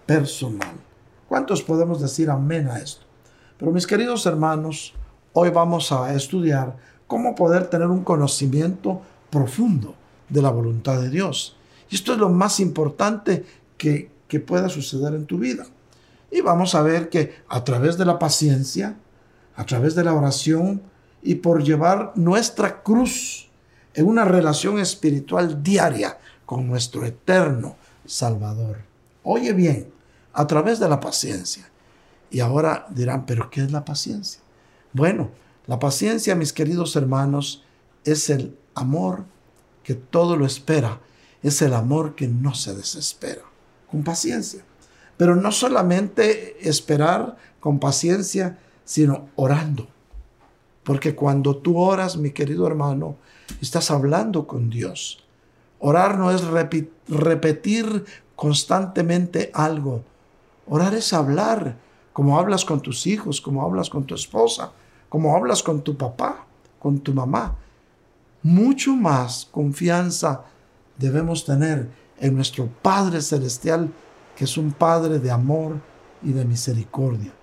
personal. 0.05 0.73
¿Cuántos 1.27 1.61
podemos 1.61 1.99
decir 1.99 2.29
amén 2.29 2.69
a 2.69 2.79
esto? 2.79 3.03
Pero 3.57 3.73
mis 3.73 3.87
queridos 3.87 4.25
hermanos, 4.25 4.93
hoy 5.33 5.49
vamos 5.49 5.91
a 5.91 6.15
estudiar 6.15 6.77
cómo 7.07 7.35
poder 7.35 7.67
tener 7.67 7.87
un 7.87 8.05
conocimiento 8.05 9.01
profundo 9.29 9.95
de 10.29 10.41
la 10.41 10.49
voluntad 10.49 11.01
de 11.01 11.09
Dios. 11.09 11.57
Y 11.89 11.95
esto 11.95 12.13
es 12.13 12.19
lo 12.19 12.29
más 12.29 12.61
importante 12.61 13.45
que, 13.77 14.11
que 14.29 14.39
pueda 14.39 14.69
suceder 14.69 15.13
en 15.13 15.25
tu 15.25 15.39
vida. 15.39 15.65
Y 16.33 16.41
vamos 16.41 16.73
a 16.73 16.81
ver 16.81 17.09
que 17.09 17.43
a 17.47 17.63
través 17.63 17.95
de 17.95 18.05
la 18.05 18.17
paciencia, 18.17 18.95
a 19.55 19.65
través 19.67 19.93
de 19.93 20.03
la 20.03 20.15
oración 20.15 20.81
y 21.21 21.35
por 21.35 21.63
llevar 21.63 22.11
nuestra 22.15 22.81
cruz 22.81 23.51
en 23.93 24.07
una 24.07 24.25
relación 24.25 24.79
espiritual 24.79 25.61
diaria 25.61 26.17
con 26.47 26.65
nuestro 26.65 27.05
eterno 27.05 27.75
Salvador. 28.07 28.79
Oye 29.21 29.53
bien, 29.53 29.93
a 30.33 30.47
través 30.47 30.79
de 30.79 30.89
la 30.89 30.99
paciencia. 30.99 31.69
Y 32.31 32.39
ahora 32.39 32.87
dirán, 32.89 33.27
pero 33.27 33.51
¿qué 33.51 33.61
es 33.61 33.71
la 33.71 33.85
paciencia? 33.85 34.41
Bueno, 34.91 35.29
la 35.67 35.77
paciencia, 35.77 36.33
mis 36.33 36.51
queridos 36.51 36.95
hermanos, 36.95 37.63
es 38.05 38.31
el 38.31 38.57
amor 38.73 39.25
que 39.83 39.93
todo 39.93 40.35
lo 40.35 40.47
espera, 40.47 40.99
es 41.43 41.61
el 41.61 41.75
amor 41.75 42.15
que 42.15 42.27
no 42.27 42.55
se 42.55 42.73
desespera, 42.73 43.43
con 43.91 44.03
paciencia. 44.03 44.65
Pero 45.17 45.35
no 45.35 45.51
solamente 45.51 46.67
esperar 46.67 47.37
con 47.59 47.79
paciencia, 47.79 48.59
sino 48.83 49.29
orando. 49.35 49.87
Porque 50.83 51.15
cuando 51.15 51.57
tú 51.57 51.77
oras, 51.77 52.17
mi 52.17 52.31
querido 52.31 52.67
hermano, 52.67 53.15
estás 53.61 53.91
hablando 53.91 54.47
con 54.47 54.69
Dios. 54.69 55.23
Orar 55.79 56.17
no 56.17 56.31
es 56.31 56.41
repetir 57.07 58.05
constantemente 58.35 59.51
algo. 59.53 60.03
Orar 60.67 60.93
es 60.93 61.13
hablar 61.13 61.77
como 62.11 62.37
hablas 62.39 62.65
con 62.65 62.81
tus 62.81 63.07
hijos, 63.07 63.41
como 63.41 63.63
hablas 63.63 63.89
con 63.89 64.05
tu 64.05 64.15
esposa, 64.15 64.71
como 65.09 65.35
hablas 65.35 65.63
con 65.63 65.81
tu 65.81 65.97
papá, 65.97 66.45
con 66.79 66.99
tu 66.99 67.13
mamá 67.13 67.57
mucho 68.43 68.93
más 68.93 69.47
confianza 69.49 70.43
debemos 70.97 71.45
tener 71.45 71.89
en 72.19 72.35
nuestro 72.35 72.67
Padre 72.81 73.21
Celestial, 73.21 73.89
que 74.35 74.45
es 74.45 74.57
un 74.57 74.71
Padre 74.71 75.19
de 75.19 75.31
amor 75.31 75.79
y 76.21 76.31
de 76.33 76.45
misericordia. 76.45 77.33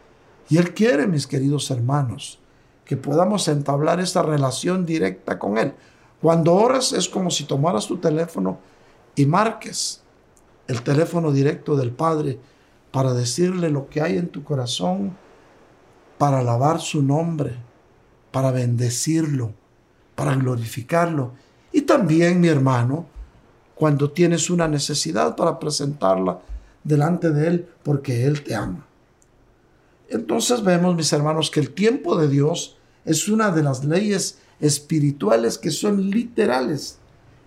Y 0.48 0.58
Él 0.58 0.74
quiere, 0.74 1.06
mis 1.06 1.26
queridos 1.26 1.70
hermanos, 1.70 2.40
que 2.84 2.96
podamos 2.96 3.46
entablar 3.48 4.00
esta 4.00 4.22
relación 4.22 4.84
directa 4.84 5.38
con 5.38 5.58
Él. 5.58 5.74
Cuando 6.20 6.54
oras 6.54 6.92
es 6.92 7.08
como 7.08 7.30
si 7.30 7.44
tomaras 7.44 7.86
tu 7.86 7.98
teléfono 7.98 8.58
y 9.14 9.26
marques 9.26 10.02
el 10.66 10.82
teléfono 10.82 11.32
directo 11.32 11.76
del 11.76 11.92
Padre 11.92 12.38
para 12.90 13.12
decirle 13.12 13.70
lo 13.70 13.88
que 13.88 14.02
hay 14.02 14.18
en 14.18 14.28
tu 14.28 14.42
corazón, 14.42 15.16
para 16.18 16.40
alabar 16.40 16.80
su 16.80 17.02
nombre, 17.02 17.54
para 18.32 18.50
bendecirlo, 18.50 19.52
para 20.14 20.34
glorificarlo. 20.34 21.32
Y 21.72 21.82
también, 21.82 22.40
mi 22.40 22.48
hermano, 22.48 23.06
cuando 23.74 24.10
tienes 24.10 24.50
una 24.50 24.68
necesidad 24.68 25.36
para 25.36 25.58
presentarla 25.58 26.40
delante 26.84 27.30
de 27.30 27.46
Él, 27.46 27.68
porque 27.82 28.24
Él 28.26 28.42
te 28.42 28.54
ama. 28.54 28.86
Entonces 30.08 30.62
vemos, 30.62 30.96
mis 30.96 31.12
hermanos, 31.12 31.50
que 31.50 31.60
el 31.60 31.72
tiempo 31.72 32.16
de 32.16 32.28
Dios 32.28 32.76
es 33.04 33.28
una 33.28 33.50
de 33.50 33.62
las 33.62 33.84
leyes 33.84 34.38
espirituales 34.60 35.56
que 35.58 35.70
son 35.70 36.10
literales. 36.10 36.98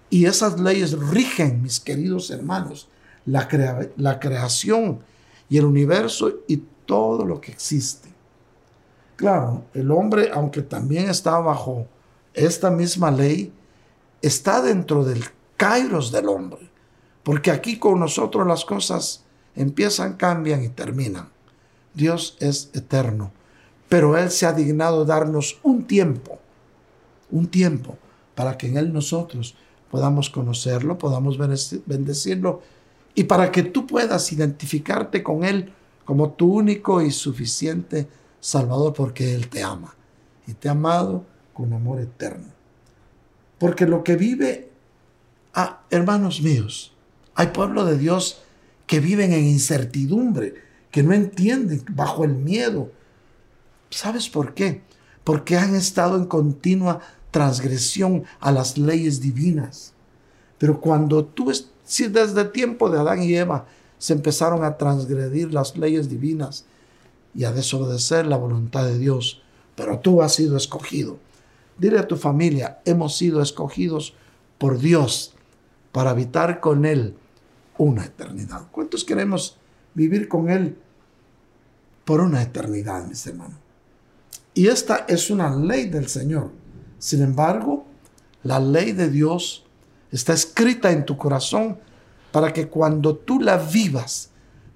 Y 0.09 0.25
esas 0.25 0.59
leyes 0.59 0.97
rigen, 0.97 1.61
mis 1.61 1.79
queridos 1.79 2.29
hermanos, 2.31 2.87
la, 3.25 3.47
la 3.97 4.19
creación 4.19 4.99
y 5.49 5.57
el 5.57 5.65
universo 5.65 6.31
y 6.47 6.63
todo 6.85 7.25
lo 7.25 7.41
que 7.41 7.51
existe. 7.51 8.09
Claro, 9.15 9.65
el 9.73 9.91
hombre, 9.91 10.29
aunque 10.33 10.61
también 10.61 11.09
está 11.09 11.39
bajo 11.39 11.87
esta 12.33 12.71
misma 12.71 13.11
ley 13.11 13.53
está 14.21 14.61
dentro 14.61 15.03
del 15.03 15.23
kairos 15.57 16.11
del 16.11 16.27
hombre, 16.27 16.69
porque 17.23 17.51
aquí 17.51 17.77
con 17.77 17.99
nosotros 17.99 18.47
las 18.47 18.65
cosas 18.65 19.22
empiezan, 19.55 20.13
cambian 20.13 20.63
y 20.63 20.69
terminan. 20.69 21.29
Dios 21.93 22.37
es 22.39 22.69
eterno, 22.73 23.31
pero 23.89 24.17
Él 24.17 24.31
se 24.31 24.45
ha 24.45 24.53
dignado 24.53 25.05
darnos 25.05 25.59
un 25.63 25.85
tiempo, 25.85 26.39
un 27.29 27.47
tiempo 27.47 27.97
para 28.35 28.57
que 28.57 28.67
en 28.67 28.77
Él 28.77 28.91
nosotros 28.91 29.55
podamos 29.91 30.29
conocerlo, 30.29 30.97
podamos 30.97 31.37
bendecirlo 31.37 32.61
y 33.15 33.25
para 33.25 33.51
que 33.51 33.63
tú 33.63 33.85
puedas 33.85 34.31
identificarte 34.31 35.21
con 35.21 35.43
Él 35.43 35.71
como 36.05 36.31
tu 36.31 36.51
único 36.51 37.01
y 37.01 37.11
suficiente 37.11 38.07
Salvador, 38.39 38.93
porque 38.93 39.35
Él 39.35 39.47
te 39.47 39.63
ama 39.63 39.95
y 40.47 40.53
te 40.53 40.67
ha 40.67 40.71
amado 40.71 41.23
con 41.53 41.71
amor 41.71 42.01
eterno. 42.01 42.47
Porque 43.57 43.85
lo 43.85 44.03
que 44.03 44.17
vive, 44.17 44.69
ah, 45.53 45.83
hermanos 45.89 46.41
míos, 46.41 46.93
hay 47.35 47.47
pueblo 47.47 47.85
de 47.85 47.97
Dios 47.97 48.42
que 48.87 48.99
viven 48.99 49.33
en 49.33 49.45
incertidumbre, 49.45 50.55
que 50.91 51.03
no 51.03 51.13
entienden 51.13 51.83
bajo 51.89 52.23
el 52.23 52.35
miedo. 52.35 52.91
¿Sabes 53.89 54.29
por 54.29 54.53
qué? 54.53 54.81
Porque 55.23 55.57
han 55.57 55.75
estado 55.75 56.17
en 56.17 56.25
continua 56.25 56.99
transgresión 57.31 58.23
a 58.39 58.51
las 58.51 58.77
leyes 58.77 59.21
divinas. 59.21 59.93
Pero 60.57 60.79
cuando 60.79 61.25
tú, 61.25 61.51
si 61.83 62.07
desde 62.07 62.45
tiempo 62.45 62.89
de 62.89 62.99
Adán 62.99 63.23
y 63.23 63.33
Eva 63.35 63.65
se 63.97 64.13
empezaron 64.13 64.63
a 64.63 64.77
transgredir 64.77 65.53
las 65.53 65.77
leyes 65.77 66.09
divinas 66.09 66.65
y 67.33 67.45
a 67.45 67.51
desobedecer 67.51 68.25
la 68.25 68.37
voluntad 68.37 68.85
de 68.85 68.99
Dios, 68.99 69.41
pero 69.75 69.99
tú 69.99 70.21
has 70.21 70.35
sido 70.35 70.57
escogido 70.57 71.17
Dile 71.77 71.99
a 71.99 72.07
tu 72.07 72.17
familia, 72.17 72.79
hemos 72.85 73.17
sido 73.17 73.41
escogidos 73.41 74.13
por 74.57 74.79
Dios 74.79 75.33
para 75.91 76.11
habitar 76.11 76.59
con 76.59 76.85
Él 76.85 77.15
una 77.77 78.05
eternidad. 78.05 78.67
¿Cuántos 78.71 79.03
queremos 79.03 79.57
vivir 79.93 80.27
con 80.27 80.49
Él 80.49 80.77
por 82.05 82.21
una 82.21 82.41
eternidad, 82.41 83.05
mis 83.07 83.25
hermanos? 83.27 83.57
Y 84.53 84.67
esta 84.67 85.05
es 85.07 85.29
una 85.29 85.55
ley 85.55 85.89
del 85.89 86.07
Señor. 86.07 86.51
Sin 86.99 87.21
embargo, 87.21 87.85
la 88.43 88.59
ley 88.59 88.91
de 88.91 89.09
Dios 89.09 89.65
está 90.11 90.33
escrita 90.33 90.91
en 90.91 91.05
tu 91.05 91.17
corazón 91.17 91.79
para 92.31 92.53
que 92.53 92.67
cuando 92.67 93.15
tú 93.15 93.39
la 93.39 93.57
vivas 93.57 94.29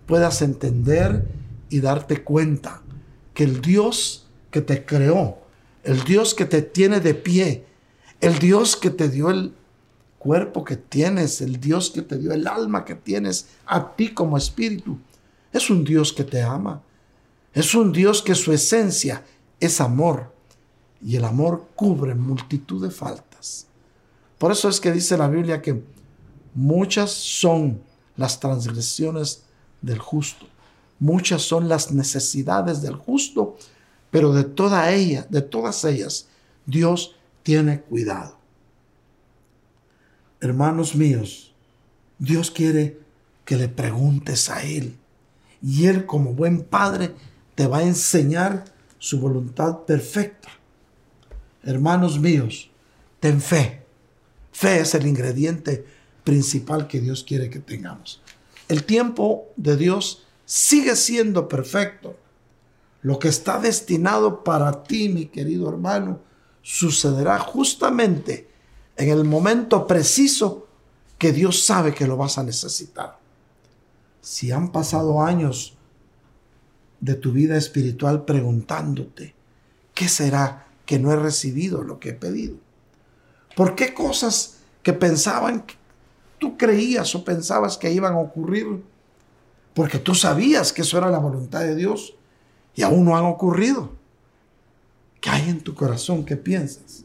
puedas 0.05 0.41
entender 0.41 1.27
y 1.69 1.79
darte 1.79 2.23
cuenta 2.23 2.81
que 3.33 3.43
el 3.43 3.61
Dios 3.61 4.27
que 4.51 4.61
te 4.61 4.85
creó, 4.85 5.37
el 5.83 6.03
Dios 6.03 6.33
que 6.33 6.45
te 6.45 6.61
tiene 6.61 6.99
de 6.99 7.13
pie, 7.13 7.65
el 8.21 8.39
Dios 8.39 8.75
que 8.75 8.89
te 8.89 9.09
dio 9.09 9.29
el 9.29 9.53
cuerpo 10.27 10.65
que 10.65 10.75
tienes, 10.75 11.39
el 11.39 11.57
Dios 11.57 11.89
que 11.89 12.01
te 12.01 12.17
dio 12.17 12.33
el 12.33 12.47
alma 12.47 12.83
que 12.83 12.95
tienes 12.95 13.47
a 13.65 13.95
ti 13.95 14.13
como 14.13 14.37
espíritu, 14.37 14.97
es 15.53 15.69
un 15.69 15.85
Dios 15.85 16.11
que 16.11 16.25
te 16.25 16.41
ama. 16.41 16.83
Es 17.53 17.73
un 17.73 17.93
Dios 17.93 18.21
que 18.21 18.35
su 18.35 18.51
esencia 18.51 19.23
es 19.61 19.79
amor. 19.79 20.33
Y 21.01 21.15
el 21.15 21.23
amor 21.23 21.69
cubre 21.75 22.13
multitud 22.13 22.83
de 22.83 22.91
faltas. 22.91 23.67
Por 24.37 24.51
eso 24.51 24.67
es 24.67 24.81
que 24.81 24.91
dice 24.91 25.15
la 25.15 25.29
Biblia 25.29 25.61
que 25.61 25.81
muchas 26.53 27.09
son 27.09 27.81
las 28.17 28.41
transgresiones 28.41 29.43
del 29.81 29.99
justo. 29.99 30.45
Muchas 30.99 31.43
son 31.43 31.69
las 31.69 31.93
necesidades 31.93 32.81
del 32.81 32.97
justo, 32.97 33.55
pero 34.11 34.33
de 34.33 34.43
toda 34.43 34.91
ella, 34.91 35.25
de 35.29 35.41
todas 35.41 35.85
ellas, 35.85 36.27
Dios 36.65 37.15
tiene 37.43 37.79
cuidado. 37.79 38.36
Hermanos 40.39 40.95
míos, 40.95 41.53
Dios 42.19 42.51
quiere 42.51 42.99
que 43.43 43.55
le 43.55 43.69
preguntes 43.69 44.49
a 44.49 44.63
Él. 44.63 44.97
Y 45.63 45.87
Él 45.87 46.05
como 46.05 46.33
buen 46.33 46.63
padre 46.63 47.15
te 47.55 47.65
va 47.65 47.79
a 47.79 47.83
enseñar 47.83 48.65
su 48.99 49.19
voluntad 49.19 49.79
perfecta. 49.85 50.49
Hermanos 51.63 52.19
míos, 52.19 52.69
ten 53.19 53.41
fe. 53.41 53.83
Fe 54.51 54.81
es 54.81 54.93
el 54.93 55.07
ingrediente 55.07 55.85
principal 56.23 56.87
que 56.87 56.99
Dios 56.99 57.23
quiere 57.23 57.49
que 57.49 57.59
tengamos. 57.59 58.21
El 58.67 58.83
tiempo 58.83 59.47
de 59.55 59.75
Dios 59.75 60.23
sigue 60.45 60.95
siendo 60.95 61.47
perfecto. 61.47 62.15
Lo 63.01 63.17
que 63.17 63.29
está 63.29 63.59
destinado 63.59 64.43
para 64.43 64.83
ti, 64.83 65.09
mi 65.09 65.27
querido 65.27 65.69
hermano, 65.69 66.19
sucederá 66.61 67.39
justamente 67.39 68.46
en 68.97 69.09
el 69.09 69.23
momento 69.23 69.87
preciso 69.87 70.67
que 71.17 71.31
Dios 71.31 71.63
sabe 71.63 71.93
que 71.93 72.07
lo 72.07 72.17
vas 72.17 72.37
a 72.37 72.43
necesitar. 72.43 73.17
Si 74.21 74.51
han 74.51 74.71
pasado 74.71 75.21
años 75.21 75.77
de 76.99 77.15
tu 77.15 77.31
vida 77.31 77.57
espiritual 77.57 78.25
preguntándote, 78.25 79.35
¿qué 79.93 80.09
será 80.09 80.67
que 80.85 80.99
no 80.99 81.11
he 81.11 81.15
recibido 81.15 81.83
lo 81.83 81.99
que 81.99 82.09
he 82.09 82.13
pedido? 82.13 82.57
¿Por 83.55 83.75
qué 83.75 83.93
cosas 83.93 84.57
que 84.83 84.93
pensaban, 84.93 85.65
tú 86.39 86.57
creías 86.57 87.13
o 87.15 87.25
pensabas 87.25 87.77
que 87.77 87.91
iban 87.91 88.13
a 88.13 88.19
ocurrir 88.19 88.83
porque 89.77 89.99
tú 89.99 90.15
sabías 90.15 90.73
que 90.73 90.81
eso 90.81 90.97
era 90.97 91.11
la 91.11 91.19
voluntad 91.19 91.59
de 91.59 91.75
Dios 91.75 92.15
y 92.73 92.81
aún 92.81 93.05
no 93.05 93.15
han 93.15 93.25
ocurrido. 93.25 93.91
¿Qué 95.21 95.29
hay 95.29 95.49
en 95.49 95.61
tu 95.61 95.75
corazón? 95.75 96.25
¿Qué 96.25 96.35
piensas? 96.35 97.03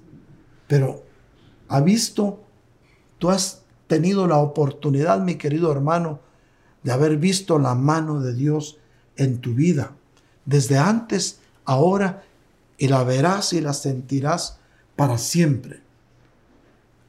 Pero 0.68 1.02
ha 1.72 1.80
visto, 1.80 2.40
tú 3.18 3.30
has 3.30 3.62
tenido 3.87 4.26
la 4.26 4.38
oportunidad, 4.38 5.20
mi 5.20 5.37
querido 5.37 5.70
hermano, 5.72 6.20
de 6.82 6.92
haber 6.92 7.16
visto 7.16 7.58
la 7.58 7.74
mano 7.74 8.20
de 8.20 8.35
Dios 8.35 8.78
en 9.16 9.38
tu 9.38 9.54
vida, 9.54 9.92
desde 10.44 10.78
antes, 10.78 11.40
ahora, 11.64 12.24
y 12.78 12.88
la 12.88 13.04
verás 13.04 13.52
y 13.52 13.61
la 13.61 13.72
sentirás 13.72 14.58
para 14.96 15.18
siempre. 15.18 15.80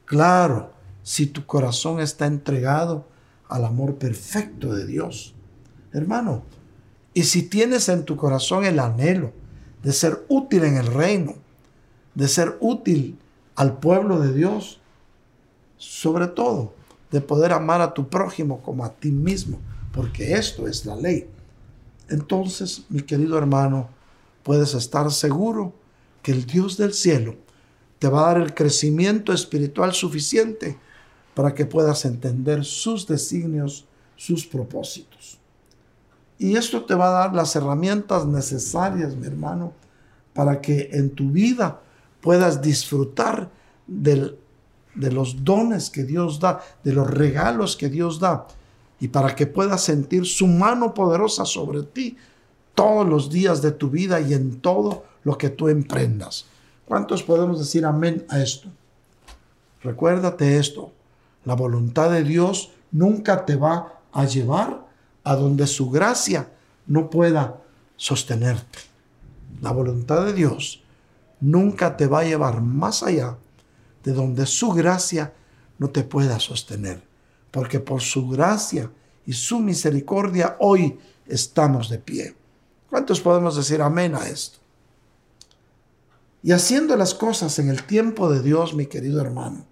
Claro, 0.04 0.72
si 1.02 1.26
tu 1.26 1.46
corazón 1.46 2.00
está 2.00 2.26
entregado 2.26 3.06
al 3.48 3.64
amor 3.64 3.96
perfecto 3.96 4.74
de 4.74 4.86
Dios 4.86 5.34
hermano. 5.94 6.42
Y 7.14 7.24
si 7.24 7.44
tienes 7.44 7.88
en 7.88 8.04
tu 8.04 8.16
corazón 8.16 8.64
el 8.64 8.78
anhelo 8.78 9.32
de 9.82 9.92
ser 9.92 10.24
útil 10.28 10.64
en 10.64 10.76
el 10.76 10.86
reino, 10.86 11.34
de 12.14 12.28
ser 12.28 12.58
útil 12.60 13.18
al 13.54 13.78
pueblo 13.78 14.20
de 14.20 14.32
Dios, 14.32 14.80
sobre 15.76 16.26
todo 16.26 16.74
de 17.10 17.20
poder 17.20 17.52
amar 17.52 17.80
a 17.80 17.94
tu 17.94 18.08
prójimo 18.08 18.60
como 18.62 18.84
a 18.84 18.92
ti 18.92 19.10
mismo, 19.10 19.60
porque 19.92 20.34
esto 20.34 20.66
es 20.66 20.84
la 20.84 20.96
ley. 20.96 21.28
Entonces, 22.08 22.84
mi 22.88 23.02
querido 23.02 23.38
hermano, 23.38 23.88
puedes 24.42 24.74
estar 24.74 25.10
seguro 25.12 25.72
que 26.22 26.32
el 26.32 26.46
Dios 26.46 26.76
del 26.76 26.92
cielo 26.92 27.36
te 27.98 28.08
va 28.08 28.20
a 28.20 28.34
dar 28.34 28.42
el 28.42 28.54
crecimiento 28.54 29.32
espiritual 29.32 29.92
suficiente 29.92 30.76
para 31.34 31.54
que 31.54 31.66
puedas 31.66 32.04
entender 32.04 32.64
sus 32.64 33.06
designios, 33.06 33.86
sus 34.16 34.46
propósitos. 34.46 35.38
Y 36.38 36.56
esto 36.56 36.84
te 36.84 36.94
va 36.94 37.08
a 37.08 37.20
dar 37.20 37.34
las 37.34 37.54
herramientas 37.54 38.26
necesarias, 38.26 39.14
mi 39.14 39.26
hermano, 39.26 39.72
para 40.32 40.60
que 40.60 40.90
en 40.92 41.10
tu 41.10 41.30
vida 41.30 41.80
puedas 42.24 42.62
disfrutar 42.62 43.50
de 43.86 44.38
los 44.94 45.44
dones 45.44 45.90
que 45.90 46.04
Dios 46.04 46.40
da, 46.40 46.62
de 46.82 46.94
los 46.94 47.06
regalos 47.06 47.76
que 47.76 47.90
Dios 47.90 48.18
da, 48.18 48.46
y 48.98 49.08
para 49.08 49.36
que 49.36 49.46
puedas 49.46 49.82
sentir 49.82 50.24
su 50.24 50.46
mano 50.46 50.94
poderosa 50.94 51.44
sobre 51.44 51.82
ti 51.82 52.16
todos 52.74 53.06
los 53.06 53.28
días 53.28 53.60
de 53.60 53.72
tu 53.72 53.90
vida 53.90 54.22
y 54.22 54.32
en 54.32 54.62
todo 54.62 55.04
lo 55.22 55.36
que 55.36 55.50
tú 55.50 55.68
emprendas. 55.68 56.46
¿Cuántos 56.86 57.22
podemos 57.22 57.58
decir 57.58 57.84
amén 57.84 58.24
a 58.30 58.40
esto? 58.40 58.70
Recuérdate 59.82 60.56
esto, 60.56 60.92
la 61.44 61.54
voluntad 61.54 62.10
de 62.10 62.24
Dios 62.24 62.70
nunca 62.90 63.44
te 63.44 63.56
va 63.56 64.00
a 64.12 64.24
llevar 64.24 64.86
a 65.24 65.36
donde 65.36 65.66
su 65.66 65.90
gracia 65.90 66.48
no 66.86 67.10
pueda 67.10 67.60
sostenerte. 67.96 68.78
La 69.60 69.72
voluntad 69.72 70.24
de 70.24 70.32
Dios 70.32 70.83
nunca 71.44 71.96
te 71.96 72.06
va 72.06 72.20
a 72.20 72.24
llevar 72.24 72.62
más 72.62 73.02
allá 73.02 73.36
de 74.02 74.12
donde 74.12 74.46
su 74.46 74.70
gracia 74.70 75.34
no 75.78 75.90
te 75.90 76.02
pueda 76.02 76.40
sostener. 76.40 77.02
Porque 77.50 77.80
por 77.80 78.00
su 78.00 78.28
gracia 78.28 78.90
y 79.26 79.34
su 79.34 79.60
misericordia 79.60 80.56
hoy 80.58 80.98
estamos 81.26 81.90
de 81.90 81.98
pie. 81.98 82.34
¿Cuántos 82.88 83.20
podemos 83.20 83.56
decir 83.56 83.82
amén 83.82 84.14
a 84.14 84.26
esto? 84.26 84.58
Y 86.42 86.52
haciendo 86.52 86.96
las 86.96 87.14
cosas 87.14 87.58
en 87.58 87.68
el 87.68 87.84
tiempo 87.84 88.30
de 88.30 88.42
Dios, 88.42 88.74
mi 88.74 88.86
querido 88.86 89.20
hermano, 89.20 89.66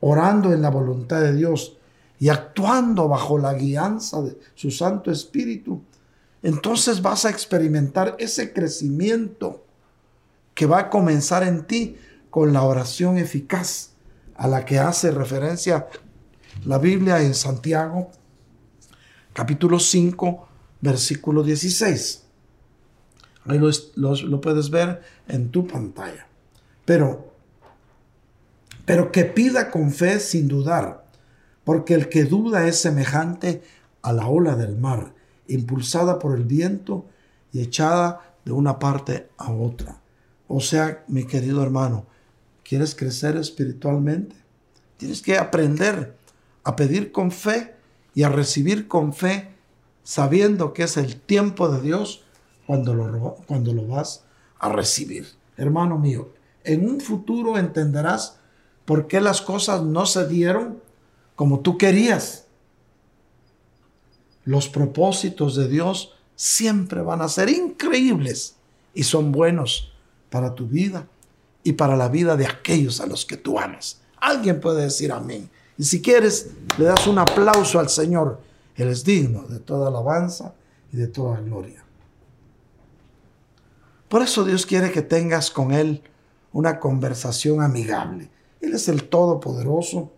orando 0.00 0.52
en 0.52 0.62
la 0.62 0.70
voluntad 0.70 1.20
de 1.20 1.34
Dios, 1.34 1.76
y 2.18 2.28
actuando 2.28 3.08
bajo 3.08 3.38
la 3.38 3.52
guianza 3.54 4.22
de 4.22 4.38
su 4.54 4.70
Santo 4.70 5.10
Espíritu, 5.10 5.82
entonces 6.42 7.02
vas 7.02 7.24
a 7.26 7.30
experimentar 7.30 8.16
ese 8.18 8.52
crecimiento 8.52 9.65
que 10.56 10.64
va 10.64 10.78
a 10.80 10.90
comenzar 10.90 11.44
en 11.44 11.66
ti 11.66 11.98
con 12.30 12.54
la 12.54 12.62
oración 12.62 13.18
eficaz 13.18 13.90
a 14.34 14.48
la 14.48 14.64
que 14.64 14.78
hace 14.78 15.10
referencia 15.10 15.86
la 16.64 16.78
Biblia 16.78 17.20
en 17.20 17.34
Santiago, 17.34 18.10
capítulo 19.34 19.78
5, 19.78 20.48
versículo 20.80 21.42
16. 21.42 22.24
Ahí 23.44 23.58
lo, 23.58 23.70
lo 24.14 24.40
puedes 24.40 24.70
ver 24.70 25.02
en 25.28 25.50
tu 25.50 25.66
pantalla. 25.66 26.26
Pero, 26.86 27.32
pero 28.86 29.12
que 29.12 29.26
pida 29.26 29.70
con 29.70 29.92
fe 29.92 30.18
sin 30.18 30.48
dudar 30.48 31.04
porque 31.64 31.92
el 31.92 32.08
que 32.08 32.24
duda 32.24 32.66
es 32.66 32.80
semejante 32.80 33.62
a 34.00 34.14
la 34.14 34.26
ola 34.26 34.56
del 34.56 34.78
mar, 34.78 35.12
impulsada 35.48 36.18
por 36.18 36.34
el 36.34 36.44
viento 36.44 37.04
y 37.52 37.60
echada 37.60 38.36
de 38.46 38.52
una 38.52 38.78
parte 38.78 39.28
a 39.36 39.52
otra. 39.52 40.00
O 40.48 40.60
sea, 40.60 41.04
mi 41.08 41.24
querido 41.24 41.62
hermano, 41.62 42.06
¿quieres 42.64 42.94
crecer 42.94 43.36
espiritualmente? 43.36 44.36
Tienes 44.96 45.20
que 45.22 45.38
aprender 45.38 46.16
a 46.64 46.76
pedir 46.76 47.12
con 47.12 47.30
fe 47.30 47.74
y 48.14 48.22
a 48.22 48.28
recibir 48.28 48.88
con 48.88 49.12
fe, 49.12 49.50
sabiendo 50.04 50.72
que 50.72 50.84
es 50.84 50.96
el 50.96 51.16
tiempo 51.20 51.68
de 51.68 51.80
Dios 51.80 52.24
cuando 52.66 52.94
lo, 52.94 53.36
cuando 53.46 53.72
lo 53.72 53.86
vas 53.86 54.24
a 54.58 54.70
recibir. 54.70 55.26
Hermano 55.56 55.98
mío, 55.98 56.30
en 56.64 56.88
un 56.88 57.00
futuro 57.00 57.58
entenderás 57.58 58.38
por 58.84 59.08
qué 59.08 59.20
las 59.20 59.42
cosas 59.42 59.82
no 59.82 60.06
se 60.06 60.26
dieron 60.28 60.80
como 61.34 61.60
tú 61.60 61.76
querías. 61.76 62.46
Los 64.44 64.68
propósitos 64.68 65.56
de 65.56 65.68
Dios 65.68 66.14
siempre 66.36 67.00
van 67.02 67.20
a 67.20 67.28
ser 67.28 67.48
increíbles 67.48 68.56
y 68.94 69.02
son 69.02 69.32
buenos 69.32 69.92
para 70.30 70.54
tu 70.54 70.66
vida 70.66 71.06
y 71.62 71.72
para 71.72 71.96
la 71.96 72.08
vida 72.08 72.36
de 72.36 72.46
aquellos 72.46 73.00
a 73.00 73.06
los 73.06 73.24
que 73.24 73.36
tú 73.36 73.58
amas. 73.58 74.00
Alguien 74.18 74.60
puede 74.60 74.82
decir 74.82 75.12
amén. 75.12 75.50
Y 75.78 75.84
si 75.84 76.00
quieres, 76.00 76.50
le 76.78 76.84
das 76.84 77.06
un 77.06 77.18
aplauso 77.18 77.78
al 77.78 77.88
Señor. 77.88 78.40
Él 78.76 78.88
es 78.88 79.04
digno 79.04 79.42
de 79.42 79.58
toda 79.58 79.88
alabanza 79.88 80.54
y 80.92 80.96
de 80.96 81.08
toda 81.08 81.40
gloria. 81.40 81.84
Por 84.08 84.22
eso 84.22 84.44
Dios 84.44 84.66
quiere 84.66 84.92
que 84.92 85.02
tengas 85.02 85.50
con 85.50 85.72
Él 85.72 86.02
una 86.52 86.78
conversación 86.78 87.60
amigable. 87.60 88.30
Él 88.60 88.74
es 88.74 88.88
el 88.88 89.04
Todopoderoso 89.04 90.12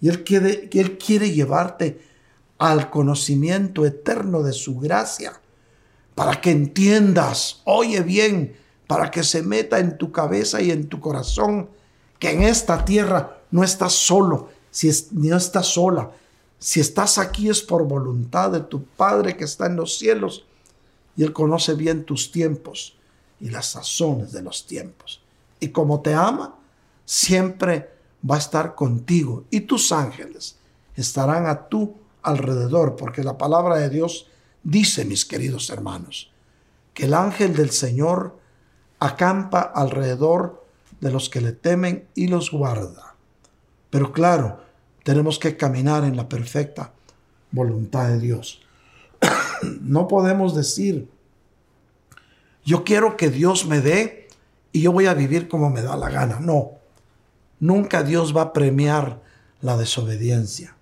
y 0.00 0.08
Él 0.08 0.24
quiere, 0.24 0.68
Él 0.72 0.98
quiere 0.98 1.30
llevarte 1.30 2.00
al 2.58 2.90
conocimiento 2.90 3.84
eterno 3.84 4.42
de 4.42 4.52
su 4.52 4.78
gracia, 4.78 5.40
para 6.14 6.40
que 6.40 6.50
entiendas, 6.50 7.62
oye 7.64 8.02
bien, 8.02 8.54
para 8.92 9.10
que 9.10 9.24
se 9.24 9.42
meta 9.42 9.78
en 9.78 9.96
tu 9.96 10.12
cabeza 10.12 10.60
y 10.60 10.70
en 10.70 10.86
tu 10.86 11.00
corazón 11.00 11.70
que 12.18 12.30
en 12.30 12.42
esta 12.42 12.84
tierra 12.84 13.38
no 13.50 13.64
estás 13.64 13.94
solo, 13.94 14.50
si 14.70 14.90
no 15.12 15.34
estás 15.34 15.68
sola. 15.68 16.10
Si 16.58 16.78
estás 16.78 17.16
aquí 17.16 17.48
es 17.48 17.62
por 17.62 17.84
voluntad 17.84 18.50
de 18.50 18.60
tu 18.60 18.84
Padre 18.84 19.34
que 19.34 19.44
está 19.44 19.64
en 19.64 19.76
los 19.76 19.96
cielos 19.96 20.44
y 21.16 21.22
Él 21.22 21.32
conoce 21.32 21.72
bien 21.72 22.04
tus 22.04 22.30
tiempos 22.30 22.94
y 23.40 23.48
las 23.48 23.70
sazones 23.70 24.30
de 24.30 24.42
los 24.42 24.66
tiempos. 24.66 25.22
Y 25.58 25.68
como 25.68 26.02
te 26.02 26.12
ama, 26.12 26.54
siempre 27.06 27.92
va 28.30 28.34
a 28.34 28.40
estar 28.40 28.74
contigo 28.74 29.44
y 29.48 29.62
tus 29.62 29.90
ángeles 29.90 30.56
estarán 30.96 31.46
a 31.46 31.66
tu 31.66 31.94
alrededor, 32.20 32.96
porque 32.96 33.24
la 33.24 33.38
palabra 33.38 33.76
de 33.76 33.88
Dios 33.88 34.26
dice, 34.62 35.06
mis 35.06 35.24
queridos 35.24 35.70
hermanos, 35.70 36.30
que 36.92 37.06
el 37.06 37.14
ángel 37.14 37.56
del 37.56 37.70
Señor 37.70 38.41
acampa 39.02 39.60
alrededor 39.60 40.64
de 41.00 41.10
los 41.10 41.28
que 41.28 41.40
le 41.40 41.50
temen 41.50 42.06
y 42.14 42.28
los 42.28 42.52
guarda. 42.52 43.16
Pero 43.90 44.12
claro, 44.12 44.60
tenemos 45.02 45.40
que 45.40 45.56
caminar 45.56 46.04
en 46.04 46.16
la 46.16 46.28
perfecta 46.28 46.92
voluntad 47.50 48.08
de 48.08 48.20
Dios. 48.20 48.62
no 49.80 50.06
podemos 50.06 50.54
decir, 50.54 51.10
yo 52.64 52.84
quiero 52.84 53.16
que 53.16 53.28
Dios 53.28 53.66
me 53.66 53.80
dé 53.80 54.28
y 54.70 54.82
yo 54.82 54.92
voy 54.92 55.06
a 55.06 55.14
vivir 55.14 55.48
como 55.48 55.68
me 55.68 55.82
da 55.82 55.96
la 55.96 56.08
gana. 56.08 56.38
No, 56.38 56.70
nunca 57.58 58.04
Dios 58.04 58.36
va 58.36 58.42
a 58.42 58.52
premiar 58.52 59.20
la 59.60 59.76
desobediencia. 59.76 60.76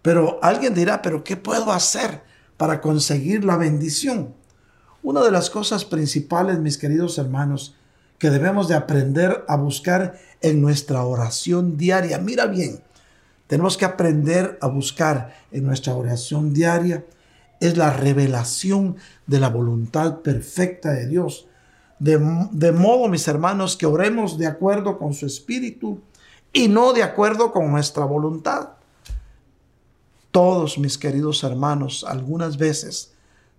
Pero 0.00 0.38
alguien 0.42 0.72
dirá, 0.72 1.02
pero 1.02 1.22
¿qué 1.22 1.36
puedo 1.36 1.70
hacer 1.70 2.22
para 2.56 2.80
conseguir 2.80 3.44
la 3.44 3.58
bendición? 3.58 4.37
Una 5.08 5.22
de 5.22 5.30
las 5.30 5.48
cosas 5.48 5.86
principales, 5.86 6.58
mis 6.58 6.76
queridos 6.76 7.16
hermanos, 7.16 7.74
que 8.18 8.28
debemos 8.28 8.68
de 8.68 8.74
aprender 8.74 9.42
a 9.48 9.56
buscar 9.56 10.20
en 10.42 10.60
nuestra 10.60 11.02
oración 11.02 11.78
diaria. 11.78 12.18
Mira 12.18 12.44
bien, 12.44 12.82
tenemos 13.46 13.78
que 13.78 13.86
aprender 13.86 14.58
a 14.60 14.66
buscar 14.66 15.34
en 15.50 15.64
nuestra 15.64 15.94
oración 15.94 16.52
diaria 16.52 17.06
es 17.58 17.78
la 17.78 17.90
revelación 17.90 18.96
de 19.26 19.40
la 19.40 19.48
voluntad 19.48 20.18
perfecta 20.18 20.92
de 20.92 21.06
Dios. 21.06 21.46
De, 21.98 22.18
de, 22.52 22.72
modo, 22.72 23.08
mis 23.08 23.26
hermanos, 23.28 23.78
que 23.78 23.86
oremos 23.86 24.36
de 24.36 24.46
acuerdo 24.46 24.98
con 24.98 25.14
su 25.14 25.24
espíritu 25.24 26.02
y 26.52 26.68
no 26.68 26.92
de 26.92 27.02
acuerdo 27.02 27.50
con 27.50 27.70
nuestra 27.70 28.04
voluntad. 28.04 28.72
Todos, 30.32 30.76
mis 30.76 30.98
queridos 30.98 31.44
hermanos, 31.44 32.04
algunas 32.06 32.58
veces 32.58 33.14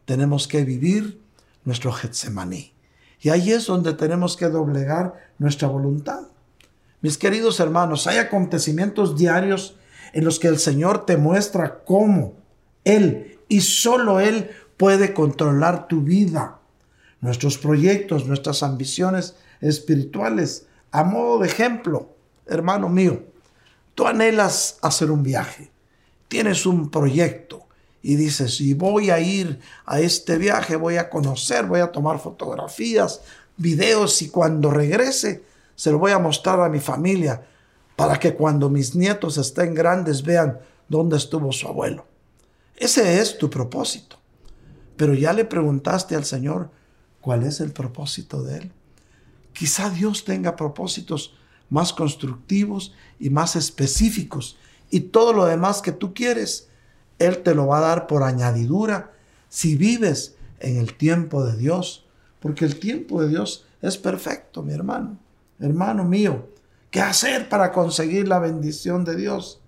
tenemos 0.06 0.48
que 0.48 0.64
vivir 0.64 1.28
nuestro 1.70 1.92
Getsemaní. 1.92 2.74
Y 3.22 3.30
ahí 3.30 3.52
es 3.52 3.68
donde 3.68 3.94
tenemos 3.94 4.36
que 4.36 4.48
doblegar 4.48 5.30
nuestra 5.38 5.68
voluntad. 5.68 6.22
Mis 7.02 7.18
queridos 7.18 7.60
hermanos, 7.60 8.08
hay 8.08 8.18
acontecimientos 8.18 9.16
diarios 9.16 9.76
en 10.14 10.26
los 10.26 10.40
que 10.40 10.48
el 10.48 10.58
Señor 10.58 11.06
te 11.06 11.16
muestra 11.16 11.84
cómo 11.86 12.34
Él 12.84 13.40
y 13.48 13.62
solo 13.62 14.20
Él 14.20 14.50
puede 14.78 15.14
controlar 15.14 15.88
tu 15.88 16.02
vida, 16.02 16.60
nuestros 17.22 17.60
proyectos, 17.60 18.26
nuestras 18.26 18.64
ambiciones 18.64 19.36
espirituales. 19.62 20.66
A 20.90 21.04
modo 21.04 21.38
de 21.38 21.50
ejemplo, 21.50 22.10
hermano 22.48 22.90
mío, 22.90 23.22
tú 23.94 24.08
anhelas 24.08 24.80
hacer 24.82 25.12
un 25.12 25.22
viaje, 25.22 25.70
tienes 26.28 26.66
un 26.66 26.90
proyecto 26.90 27.69
y 28.02 28.16
dices, 28.16 28.62
y 28.62 28.74
voy 28.74 29.10
a 29.10 29.20
ir 29.20 29.60
a 29.86 30.00
este 30.00 30.38
viaje, 30.38 30.76
voy 30.76 30.98
a 30.98 31.10
conocer, 31.10 31.66
voy 31.66 31.82
a 31.82 31.92
tomar 31.92 32.20
fotografías, 32.20 33.22
videos 33.58 34.22
y 34.22 34.30
cuando 34.30 34.72
regrese 34.72 35.44
se 35.76 35.92
lo 35.92 36.00
voy 36.00 36.12
a 36.12 36.20
mostrar 36.20 36.62
a 36.62 36.70
mi 36.70 36.80
familia 36.80 37.46
para 37.96 38.18
que 38.20 38.34
cuando 38.34 38.70
mis 38.70 38.96
nietos 38.96 39.38
estén 39.38 39.74
grandes 39.74 40.24
vean 40.24 40.60
dónde 40.88 41.18
estuvo 41.18 41.52
su 41.52 41.68
abuelo. 41.68 42.06
Ese 42.76 43.20
es 43.20 43.38
tu 43.38 43.50
propósito. 43.50 44.18
Pero 44.96 45.14
ya 45.14 45.34
le 45.34 45.46
preguntaste 45.46 46.16
al 46.16 46.26
Señor 46.26 46.72
cuál 47.20 47.44
es 47.44 47.60
el 47.60 47.72
propósito 47.72 48.42
de 48.44 48.58
Él. 48.58 48.72
Quizá 49.54 49.90
Dios 49.90 50.24
tenga 50.24 50.56
propósitos 50.56 51.36
más 51.70 51.92
constructivos 51.92 52.94
y 53.20 53.30
más 53.30 53.58
específicos. 53.58 54.58
Y 54.90 55.02
todo 55.02 55.34
lo 55.34 55.46
demás 55.46 55.82
que 55.82 55.92
tú 55.92 56.14
quieres, 56.14 56.69
Él 57.20 57.44
te 57.44 57.54
lo 57.54 57.68
va 57.68 57.78
a 57.78 57.82
dar 57.82 58.08
por 58.08 58.24
añadidura 58.24 59.12
si 59.50 59.76
vives 59.76 60.36
en 60.60 60.78
el 60.78 60.96
tiempo 60.96 61.46
de 61.46 61.58
Dios. 61.58 62.06
Porque 62.40 62.66
el 62.66 62.80
tiempo 62.80 63.22
de 63.22 63.30
Dios 63.30 63.66
es 63.82 63.98
perfecto, 63.98 64.64
mi 64.64 64.74
hermano 64.74 65.18
hermano 65.60 66.06
mío, 66.06 66.48
¿qué 66.90 67.02
hacer 67.02 67.50
para 67.50 67.72
conseguir 67.72 68.28
la 68.28 68.40
bendición 68.40 69.04
de 69.04 69.16
Dios? 69.16 69.62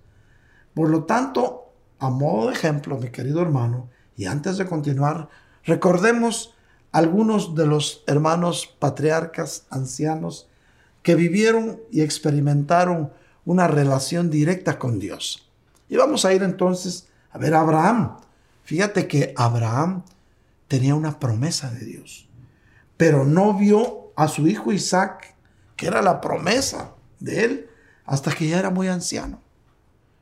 Por 0.74 0.90
lo 0.90 1.04
tanto, 1.04 1.74
a 2.00 2.10
modo 2.10 2.48
de 2.48 2.54
ejemplo, 2.54 2.98
mi 2.98 3.10
querido 3.10 3.42
hermano, 3.42 3.90
y 4.16 4.26
antes 4.26 4.58
de 4.58 4.66
continuar, 4.66 5.30
recordemos 5.66 6.54
algunos 6.92 7.56
de 7.56 7.68
los 7.68 8.04
hermanos 8.08 8.74
patriarcas 8.80 9.66
ancianos 9.70 10.48
que 11.04 11.16
vivieron 11.16 11.80
y 11.92 12.02
experimentaron 12.02 13.12
una 13.46 13.68
relación 13.68 14.30
directa 14.30 14.78
con 14.78 15.00
Dios. 15.00 15.50
Y 15.90 15.98
vamos 15.98 16.26
a 16.26 16.34
ir 16.34 16.44
entonces 16.44 17.08
a 17.32 17.38
ver 17.38 17.54
Abraham. 17.54 18.18
Fíjate 18.64 19.08
que 19.08 19.34
Abraham 19.38 20.04
tenía 20.68 20.96
una 20.96 21.20
promesa 21.20 21.72
de 21.72 21.86
Dios, 21.86 22.30
pero 22.98 23.26
no 23.26 23.54
vio 23.54 24.12
a 24.16 24.28
su 24.28 24.48
hijo 24.48 24.72
Isaac 24.72 25.36
que 25.76 25.88
era 25.88 26.02
la 26.04 26.22
promesa 26.22 26.94
de 27.20 27.44
él, 27.44 27.70
hasta 28.06 28.32
que 28.34 28.48
ya 28.48 28.60
era 28.60 28.70
muy 28.70 28.88
anciano. 28.88 29.42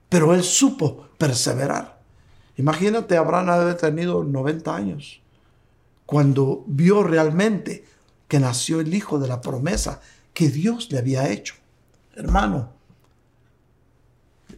Pero 0.07 0.33
él 0.33 0.41
supo 0.43 1.09
perseverar. 1.17 1.99
Imagínate, 2.55 3.17
Abraham 3.17 3.49
haber 3.49 3.75
tenido 3.75 4.23
90 4.23 4.73
años 4.73 5.21
cuando 6.05 6.63
vio 6.65 7.03
realmente 7.03 7.85
que 8.29 8.39
nació 8.39 8.79
el 8.79 8.93
hijo 8.93 9.19
de 9.19 9.27
la 9.27 9.41
promesa 9.41 9.99
que 10.33 10.49
Dios 10.49 10.89
le 10.91 10.99
había 10.99 11.29
hecho. 11.29 11.55
Hermano, 12.15 12.71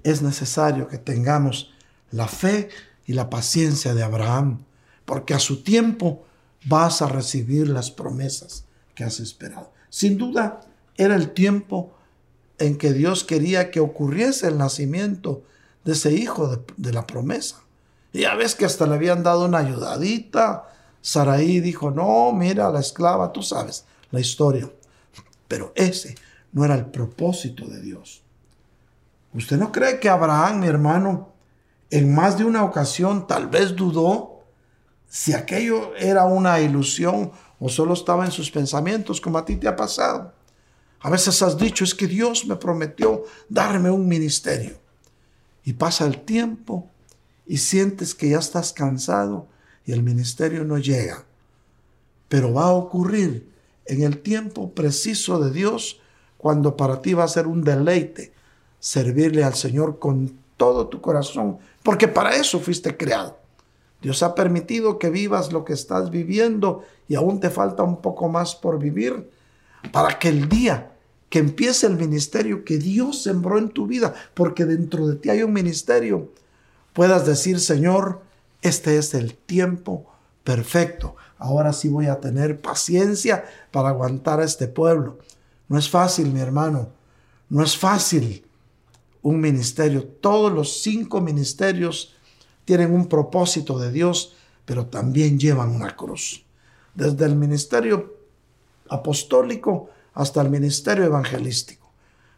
es 0.03 0.21
necesario 0.21 0.87
que 0.87 0.97
tengamos 0.97 1.73
la 2.11 2.27
fe 2.27 2.69
y 3.05 3.13
la 3.13 3.29
paciencia 3.29 3.93
de 3.93 4.03
Abraham, 4.03 4.63
porque 5.05 5.33
a 5.33 5.39
su 5.39 5.63
tiempo 5.63 6.23
vas 6.65 7.01
a 7.01 7.07
recibir 7.07 7.67
las 7.67 7.91
promesas 7.91 8.65
que 8.95 9.03
has 9.03 9.19
esperado. 9.19 9.71
Sin 9.89 10.17
duda, 10.17 10.61
era 10.97 11.15
el 11.15 11.31
tiempo 11.31 11.93
en 12.57 12.77
que 12.77 12.93
Dios 12.93 13.23
quería 13.23 13.71
que 13.71 13.79
ocurriese 13.79 14.47
el 14.47 14.57
nacimiento 14.57 15.43
de 15.83 15.93
ese 15.93 16.13
hijo 16.13 16.63
de, 16.77 16.93
la 16.93 17.07
promesa. 17.07 17.57
Y 18.13 18.21
ya 18.21 18.35
ves 18.35 18.55
que 18.55 18.65
hasta 18.65 18.85
le 18.85 18.95
habían 18.95 19.23
dado 19.23 19.45
una 19.45 19.59
ayudadita. 19.59 20.69
Saraí 21.01 21.59
dijo, 21.59 21.89
no, 21.89 22.31
mira, 22.33 22.69
la 22.69 22.79
esclava, 22.79 23.31
tú 23.31 23.41
sabes 23.41 23.85
la 24.11 24.19
historia. 24.19 24.69
Pero 25.47 25.71
ese 25.75 26.15
no 26.51 26.63
era 26.63 26.75
el 26.75 26.85
propósito 26.85 27.65
de 27.65 27.81
Dios. 27.81 28.21
¿Usted 29.33 29.57
no 29.57 29.71
cree 29.71 29.99
que 29.99 30.09
Abraham, 30.09 30.59
mi 30.59 30.67
hermano, 30.67 31.29
en 31.91 32.15
más 32.15 32.37
de 32.37 32.45
una 32.45 32.63
ocasión 32.63 33.27
tal 33.27 33.47
vez 33.47 33.75
dudó 33.75 34.39
si 35.07 35.33
aquello 35.33 35.93
era 35.95 36.25
una 36.25 36.59
ilusión 36.61 37.31
o 37.59 37.69
solo 37.69 37.93
estaba 37.93 38.25
en 38.25 38.31
sus 38.31 38.49
pensamientos 38.49 39.19
como 39.19 39.37
a 39.37 39.45
ti 39.45 39.57
te 39.57 39.67
ha 39.67 39.75
pasado? 39.75 40.33
A 41.01 41.09
veces 41.09 41.41
has 41.41 41.57
dicho, 41.57 41.83
es 41.83 41.93
que 41.93 42.07
Dios 42.07 42.45
me 42.45 42.55
prometió 42.55 43.25
darme 43.49 43.89
un 43.91 44.07
ministerio. 44.07 44.79
Y 45.63 45.73
pasa 45.73 46.05
el 46.05 46.21
tiempo 46.21 46.89
y 47.45 47.57
sientes 47.57 48.15
que 48.15 48.29
ya 48.29 48.39
estás 48.39 48.71
cansado 48.71 49.47
y 49.85 49.91
el 49.91 50.01
ministerio 50.01 50.63
no 50.63 50.77
llega. 50.77 51.25
Pero 52.29 52.53
va 52.53 52.65
a 52.65 52.71
ocurrir 52.71 53.51
en 53.85 54.03
el 54.03 54.19
tiempo 54.21 54.71
preciso 54.71 55.39
de 55.39 55.51
Dios 55.51 55.99
cuando 56.37 56.77
para 56.77 57.01
ti 57.01 57.13
va 57.13 57.25
a 57.25 57.27
ser 57.27 57.47
un 57.47 57.63
deleite 57.63 58.33
servirle 58.79 59.43
al 59.43 59.55
Señor 59.55 59.99
con 59.99 60.39
todo 60.57 60.87
tu 60.87 61.01
corazón, 61.01 61.59
porque 61.83 62.07
para 62.07 62.35
eso 62.35 62.59
fuiste 62.59 62.95
creado. 62.97 63.37
Dios 64.01 64.23
ha 64.23 64.33
permitido 64.33 64.97
que 64.97 65.09
vivas 65.09 65.51
lo 65.51 65.63
que 65.63 65.73
estás 65.73 66.09
viviendo 66.09 66.83
y 67.07 67.15
aún 67.15 67.39
te 67.39 67.49
falta 67.49 67.83
un 67.83 68.01
poco 68.01 68.29
más 68.29 68.55
por 68.55 68.79
vivir 68.79 69.29
para 69.91 70.17
que 70.17 70.29
el 70.29 70.49
día 70.49 70.91
que 71.29 71.39
empiece 71.39 71.87
el 71.87 71.95
ministerio 71.95 72.65
que 72.65 72.77
Dios 72.77 73.23
sembró 73.23 73.57
en 73.57 73.69
tu 73.69 73.87
vida, 73.87 74.13
porque 74.33 74.65
dentro 74.65 75.07
de 75.07 75.15
ti 75.15 75.29
hay 75.29 75.43
un 75.43 75.53
ministerio, 75.53 76.29
puedas 76.93 77.25
decir, 77.25 77.59
Señor, 77.59 78.21
este 78.61 78.97
es 78.97 79.13
el 79.13 79.35
tiempo 79.35 80.07
perfecto. 80.43 81.15
Ahora 81.37 81.71
sí 81.71 81.87
voy 81.87 82.07
a 82.07 82.19
tener 82.19 82.59
paciencia 82.59 83.45
para 83.71 83.89
aguantar 83.89 84.41
a 84.41 84.43
este 84.43 84.67
pueblo. 84.67 85.19
No 85.69 85.77
es 85.77 85.89
fácil, 85.89 86.33
mi 86.33 86.41
hermano. 86.41 86.89
No 87.49 87.63
es 87.63 87.77
fácil 87.77 88.45
un 89.21 89.39
ministerio. 89.39 90.05
Todos 90.05 90.51
los 90.51 90.81
cinco 90.81 91.21
ministerios 91.21 92.15
tienen 92.65 92.93
un 92.93 93.07
propósito 93.07 93.77
de 93.79 93.91
Dios, 93.91 94.35
pero 94.65 94.87
también 94.87 95.39
llevan 95.39 95.69
una 95.69 95.95
cruz. 95.95 96.45
Desde 96.95 97.25
el 97.25 97.35
ministerio 97.35 98.17
apostólico 98.89 99.89
hasta 100.13 100.41
el 100.41 100.49
ministerio 100.49 101.05
evangelístico. 101.05 101.91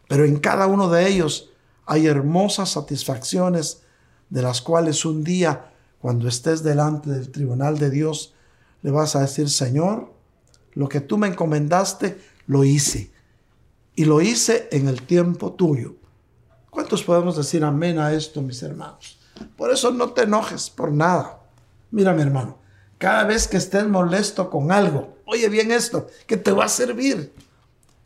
Pero 0.08 0.24
en 0.24 0.38
cada 0.38 0.66
uno 0.66 0.88
de 0.88 1.08
ellos 1.08 1.50
hay 1.86 2.06
hermosas 2.06 2.70
satisfacciones 2.70 3.82
de 4.30 4.42
las 4.42 4.62
cuales 4.62 5.04
un 5.04 5.24
día, 5.24 5.72
cuando 6.00 6.28
estés 6.28 6.62
delante 6.62 7.10
del 7.10 7.30
tribunal 7.30 7.78
de 7.78 7.90
Dios, 7.90 8.34
le 8.82 8.90
vas 8.90 9.16
a 9.16 9.20
decir, 9.20 9.48
Señor, 9.48 10.12
lo 10.72 10.88
que 10.88 11.00
tú 11.00 11.18
me 11.18 11.28
encomendaste, 11.28 12.18
lo 12.46 12.64
hice. 12.64 13.10
Y 13.96 14.04
lo 14.04 14.20
hice 14.20 14.68
en 14.72 14.88
el 14.88 15.02
tiempo 15.02 15.52
tuyo. 15.52 15.96
¿Cuántos 16.74 17.04
podemos 17.04 17.36
decir 17.36 17.62
amén 17.62 18.00
a 18.00 18.12
esto, 18.12 18.42
mis 18.42 18.60
hermanos? 18.60 19.16
Por 19.56 19.70
eso 19.70 19.92
no 19.92 20.10
te 20.10 20.22
enojes 20.22 20.70
por 20.70 20.90
nada. 20.90 21.38
Mira, 21.92 22.12
mi 22.12 22.22
hermano, 22.22 22.58
cada 22.98 23.22
vez 23.22 23.46
que 23.46 23.58
estés 23.58 23.86
molesto 23.86 24.50
con 24.50 24.72
algo, 24.72 25.16
oye 25.24 25.48
bien 25.48 25.70
esto, 25.70 26.08
que 26.26 26.36
te 26.36 26.50
va 26.50 26.64
a 26.64 26.68
servir. 26.68 27.32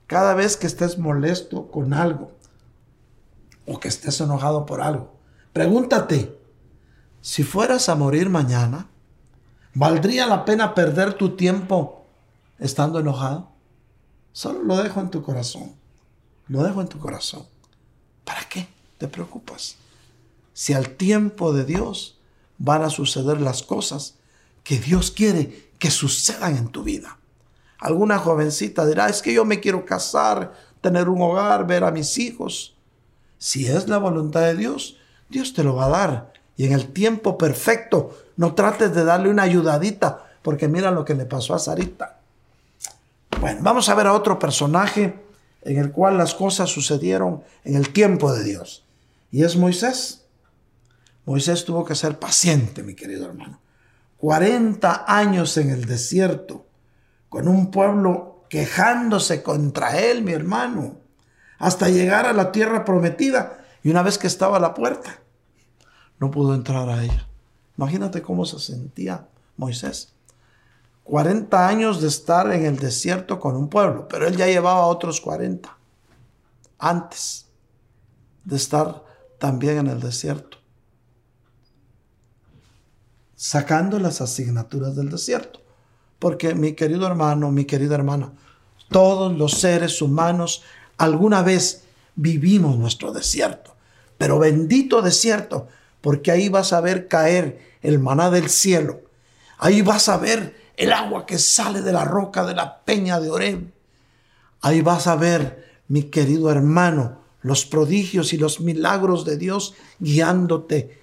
Cada 0.06 0.34
vez 0.34 0.58
que 0.58 0.66
estés 0.66 0.98
molesto 0.98 1.70
con 1.70 1.94
algo 1.94 2.32
o 3.66 3.80
que 3.80 3.88
estés 3.88 4.20
enojado 4.20 4.66
por 4.66 4.82
algo, 4.82 5.14
pregúntate, 5.54 6.38
si 7.22 7.44
fueras 7.44 7.88
a 7.88 7.94
morir 7.94 8.28
mañana, 8.28 8.88
¿valdría 9.72 10.26
la 10.26 10.44
pena 10.44 10.74
perder 10.74 11.14
tu 11.14 11.36
tiempo 11.36 12.04
estando 12.58 13.00
enojado? 13.00 13.48
Solo 14.32 14.62
lo 14.62 14.76
dejo 14.76 15.00
en 15.00 15.08
tu 15.08 15.22
corazón. 15.22 15.74
Lo 16.48 16.62
dejo 16.62 16.82
en 16.82 16.88
tu 16.88 16.98
corazón. 16.98 17.46
¿Para 18.28 18.46
qué 18.46 18.68
te 18.98 19.08
preocupas? 19.08 19.76
Si 20.52 20.74
al 20.74 20.90
tiempo 20.90 21.54
de 21.54 21.64
Dios 21.64 22.18
van 22.58 22.82
a 22.82 22.90
suceder 22.90 23.40
las 23.40 23.62
cosas 23.62 24.16
que 24.64 24.78
Dios 24.78 25.10
quiere 25.10 25.70
que 25.78 25.90
sucedan 25.90 26.58
en 26.58 26.68
tu 26.68 26.82
vida. 26.82 27.16
Alguna 27.78 28.18
jovencita 28.18 28.84
dirá, 28.84 29.08
es 29.08 29.22
que 29.22 29.32
yo 29.32 29.46
me 29.46 29.60
quiero 29.60 29.86
casar, 29.86 30.52
tener 30.82 31.08
un 31.08 31.22
hogar, 31.22 31.66
ver 31.66 31.84
a 31.84 31.90
mis 31.90 32.18
hijos. 32.18 32.76
Si 33.38 33.66
es 33.66 33.88
la 33.88 33.96
voluntad 33.96 34.42
de 34.42 34.56
Dios, 34.56 34.98
Dios 35.30 35.54
te 35.54 35.64
lo 35.64 35.74
va 35.74 35.86
a 35.86 35.88
dar. 35.88 36.32
Y 36.58 36.66
en 36.66 36.72
el 36.72 36.92
tiempo 36.92 37.38
perfecto, 37.38 38.14
no 38.36 38.54
trates 38.54 38.94
de 38.94 39.04
darle 39.04 39.30
una 39.30 39.44
ayudadita, 39.44 40.26
porque 40.42 40.68
mira 40.68 40.90
lo 40.90 41.06
que 41.06 41.14
le 41.14 41.24
pasó 41.24 41.54
a 41.54 41.58
Sarita. 41.58 42.18
Bueno, 43.40 43.60
vamos 43.62 43.88
a 43.88 43.94
ver 43.94 44.06
a 44.06 44.12
otro 44.12 44.38
personaje 44.38 45.27
en 45.68 45.76
el 45.76 45.92
cual 45.92 46.16
las 46.16 46.34
cosas 46.34 46.70
sucedieron 46.70 47.42
en 47.62 47.76
el 47.76 47.92
tiempo 47.92 48.32
de 48.32 48.42
Dios. 48.42 48.86
Y 49.30 49.44
es 49.44 49.56
Moisés. 49.56 50.24
Moisés 51.26 51.66
tuvo 51.66 51.84
que 51.84 51.94
ser 51.94 52.18
paciente, 52.18 52.82
mi 52.82 52.94
querido 52.94 53.26
hermano. 53.26 53.60
40 54.16 55.04
años 55.06 55.58
en 55.58 55.68
el 55.68 55.84
desierto, 55.84 56.66
con 57.28 57.48
un 57.48 57.70
pueblo 57.70 58.46
quejándose 58.48 59.42
contra 59.42 59.98
él, 60.00 60.22
mi 60.22 60.32
hermano, 60.32 60.96
hasta 61.58 61.90
llegar 61.90 62.24
a 62.24 62.32
la 62.32 62.50
tierra 62.50 62.86
prometida. 62.86 63.58
Y 63.82 63.90
una 63.90 64.02
vez 64.02 64.16
que 64.16 64.26
estaba 64.26 64.56
a 64.56 64.60
la 64.60 64.72
puerta, 64.72 65.20
no 66.18 66.30
pudo 66.30 66.54
entrar 66.54 66.88
a 66.88 67.04
ella. 67.04 67.28
Imagínate 67.76 68.22
cómo 68.22 68.46
se 68.46 68.58
sentía 68.58 69.28
Moisés. 69.58 70.14
40 71.08 71.68
años 71.68 72.00
de 72.00 72.08
estar 72.08 72.52
en 72.52 72.64
el 72.64 72.78
desierto 72.78 73.40
con 73.40 73.56
un 73.56 73.68
pueblo, 73.68 74.06
pero 74.08 74.26
él 74.26 74.36
ya 74.36 74.46
llevaba 74.46 74.86
otros 74.86 75.20
40 75.20 75.76
antes 76.78 77.46
de 78.44 78.56
estar 78.56 79.04
también 79.38 79.78
en 79.78 79.86
el 79.88 80.00
desierto 80.00 80.58
sacando 83.38 84.00
las 84.00 84.20
asignaturas 84.20 84.96
del 84.96 85.10
desierto. 85.10 85.60
Porque 86.18 86.56
mi 86.56 86.72
querido 86.72 87.06
hermano, 87.06 87.52
mi 87.52 87.64
querida 87.64 87.94
hermana, 87.94 88.32
todos 88.90 89.34
los 89.38 89.52
seres 89.52 90.02
humanos 90.02 90.62
alguna 90.98 91.42
vez 91.42 91.84
vivimos 92.16 92.76
nuestro 92.76 93.12
desierto. 93.12 93.76
Pero 94.18 94.40
bendito 94.40 95.00
desierto, 95.02 95.68
porque 96.00 96.32
ahí 96.32 96.48
vas 96.48 96.72
a 96.72 96.80
ver 96.80 97.06
caer 97.06 97.78
el 97.80 98.00
maná 98.00 98.30
del 98.30 98.50
cielo. 98.50 99.02
Ahí 99.58 99.82
vas 99.82 100.08
a 100.08 100.16
ver 100.16 100.56
el 100.78 100.92
agua 100.92 101.26
que 101.26 101.38
sale 101.38 101.82
de 101.82 101.92
la 101.92 102.04
roca 102.04 102.46
de 102.46 102.54
la 102.54 102.84
peña 102.84 103.18
de 103.18 103.30
Oreb. 103.30 103.72
Ahí 104.60 104.80
vas 104.80 105.08
a 105.08 105.16
ver, 105.16 105.82
mi 105.88 106.04
querido 106.04 106.50
hermano, 106.50 107.18
los 107.42 107.66
prodigios 107.66 108.32
y 108.32 108.38
los 108.38 108.60
milagros 108.60 109.24
de 109.24 109.36
Dios 109.36 109.74
guiándote 109.98 111.02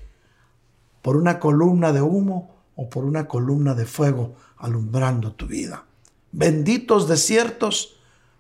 por 1.01 1.17
una 1.17 1.39
columna 1.39 1.91
de 1.91 2.01
humo 2.01 2.55
o 2.77 2.89
por 2.89 3.03
una 3.03 3.27
columna 3.27 3.75
de 3.75 3.85
fuego 3.85 4.35
alumbrando 4.57 5.33
tu 5.33 5.45
vida. 5.45 5.85
Benditos 6.31 7.07
desiertos, 7.09 7.97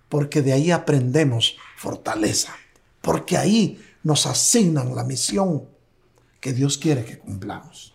porque 0.07 0.41
de 0.41 0.53
ahí 0.53 0.71
aprendemos 0.71 1.57
fortaleza, 1.75 2.53
porque 3.01 3.37
ahí 3.37 3.83
nos 4.03 4.25
asignan 4.25 4.95
la 4.95 5.03
misión 5.03 5.65
que 6.39 6.53
Dios 6.53 6.77
quiere 6.77 7.03
que 7.03 7.19
cumplamos. 7.19 7.94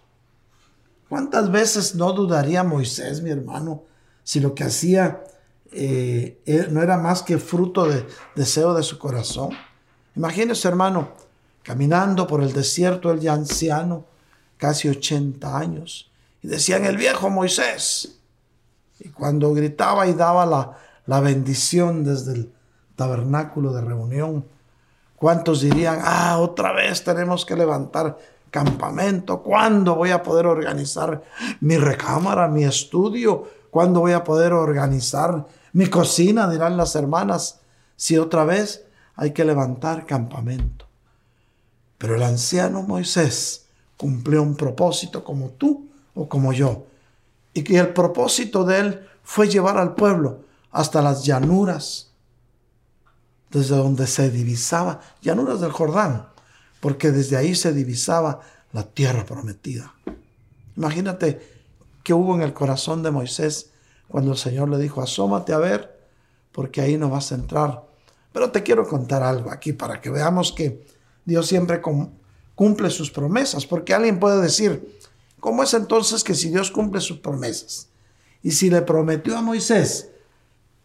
¿Cuántas 1.11 1.51
veces 1.51 1.97
no 1.97 2.13
dudaría 2.13 2.63
Moisés, 2.63 3.21
mi 3.21 3.31
hermano, 3.31 3.83
si 4.23 4.39
lo 4.39 4.55
que 4.55 4.63
hacía 4.63 5.25
eh, 5.73 6.41
eh, 6.47 6.69
no 6.71 6.83
era 6.83 6.99
más 6.99 7.25
que 7.25 7.39
fruto 7.39 7.87
de 7.87 8.07
deseo 8.37 8.75
de 8.75 8.85
su 8.85 8.97
corazón? 8.97 9.51
Imagínese, 10.15 10.69
hermano, 10.69 11.09
caminando 11.65 12.29
por 12.29 12.45
el 12.45 12.53
desierto, 12.53 13.11
el 13.11 13.19
ya 13.19 13.33
anciano, 13.33 14.05
casi 14.57 14.89
80 14.89 15.59
años. 15.59 16.13
Y 16.43 16.47
decían 16.47 16.85
el 16.85 16.97
viejo 16.97 17.29
Moisés. 17.29 18.21
Y 19.01 19.09
cuando 19.09 19.53
gritaba 19.53 20.07
y 20.07 20.13
daba 20.13 20.47
la, 20.47 20.79
la 21.07 21.19
bendición 21.19 22.05
desde 22.05 22.35
el 22.35 22.53
tabernáculo 22.95 23.73
de 23.73 23.81
reunión, 23.81 24.47
¿cuántos 25.17 25.61
dirían, 25.61 25.99
ah, 26.05 26.39
otra 26.39 26.73
vez 26.73 27.03
tenemos 27.03 27.45
que 27.45 27.57
levantar 27.57 28.17
campamento? 28.51 29.43
¿Cuándo 29.43 29.95
voy 29.95 30.11
a 30.11 30.23
poder 30.23 30.47
organizar 30.47 31.23
mi 31.61 31.77
recámara, 31.77 32.49
mi 32.49 32.65
estudio? 32.65 33.49
¿Cuándo 33.71 34.01
voy 34.01 34.13
a 34.13 34.25
poder 34.25 34.53
organizar 34.53 35.47
mi 35.73 35.87
cocina? 35.87 36.51
Dirán 36.51 36.77
las 36.77 36.95
hermanas, 36.97 37.61
si 37.97 38.19
otra 38.19 38.45
vez 38.45 38.85
hay 39.15 39.33
que 39.33 39.45
levantar 39.45 40.07
campamento. 40.07 40.87
Pero 41.99 42.17
el 42.17 42.23
anciano 42.23 42.83
Moisés 42.83 43.67
cumplió 43.97 44.43
un 44.43 44.57
propósito 44.57 45.23
como 45.23 45.51
tú 45.51 45.91
o 46.15 46.29
como 46.29 46.53
yo. 46.53 46.87
Y 47.53 47.63
que 47.63 47.79
el 47.79 47.93
propósito 47.93 48.65
de 48.65 48.79
él 48.79 49.09
fue 49.23 49.49
llevar 49.49 49.77
al 49.77 49.95
pueblo 49.95 50.41
hasta 50.71 51.03
las 51.03 51.25
llanuras, 51.25 52.13
desde 53.51 53.77
donde 53.77 54.07
se 54.07 54.31
divisaba, 54.31 55.01
llanuras 55.21 55.61
del 55.61 55.73
Jordán, 55.73 56.30
porque 56.81 57.11
desde 57.11 57.37
ahí 57.37 57.55
se 57.55 57.73
divisaba 57.73 58.41
la 58.73 58.85
tierra 58.85 59.25
prometida. 59.25 59.95
Imagínate 60.77 61.41
qué 62.03 62.15
hubo 62.15 62.35
en 62.35 62.43
el 62.43 62.53
corazón 62.53 63.03
de 63.03 63.11
Moisés 63.11 63.71
cuando 64.09 64.33
el 64.33 64.39
Señor 64.39 64.69
le 64.69 64.79
dijo, 64.79 65.03
asómate 65.03 65.53
a 65.53 65.59
ver, 65.59 65.99
porque 66.53 66.81
ahí 66.81 66.97
no 66.97 67.11
vas 67.11 67.33
a 67.33 67.37
entrar. 67.37 67.85
Pero 68.33 68.51
te 68.51 68.63
quiero 68.63 68.87
contar 68.89 69.23
algo 69.23 69.51
aquí 69.51 69.73
para 69.73 70.01
que 70.01 70.11
veamos 70.11 70.53
que 70.53 70.85
Dios 71.25 71.47
siempre 71.47 71.81
cumple 72.55 72.91
sus 72.91 73.11
promesas, 73.11 73.67
porque 73.67 73.95
alguien 73.95 74.19
puede 74.19 74.41
decir, 74.41 74.99
¿cómo 75.39 75.63
es 75.63 75.75
entonces 75.75 76.25
que 76.25 76.35
si 76.35 76.51
Dios 76.51 76.71
cumple 76.71 77.01
sus 77.01 77.19
promesas? 77.19 77.89
Y 78.43 78.53
si 78.53 78.71
le 78.71 78.83
prometió 78.83 79.37
a 79.37 79.43
Moisés 79.43 80.11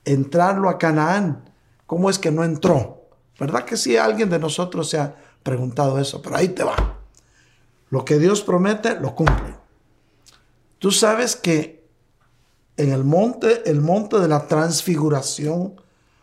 entrarlo 0.04 0.70
a 0.70 0.78
Canaán, 0.78 1.50
¿cómo 1.88 2.10
es 2.10 2.20
que 2.20 2.32
no 2.32 2.44
entró? 2.44 3.08
¿Verdad 3.40 3.66
que 3.66 3.78
si 3.78 3.98
alguien 3.98 4.30
de 4.30 4.40
nosotros 4.40 4.90
se 4.90 4.98
ha 4.98 5.16
preguntado 5.46 6.00
eso? 6.00 6.22
Pero 6.22 6.36
ahí 6.36 6.50
te 6.50 6.64
va. 6.64 6.98
Lo 7.92 8.04
que 8.04 8.18
Dios 8.18 8.42
promete, 8.42 9.00
lo 9.00 9.16
cumple. 9.16 9.56
Tú 10.80 10.92
sabes 10.92 11.36
que 11.36 11.86
en 12.78 12.92
el 12.92 13.06
monte, 13.06 13.70
el 13.70 13.80
monte 13.80 14.20
de 14.20 14.28
la 14.28 14.48
transfiguración, 14.48 15.80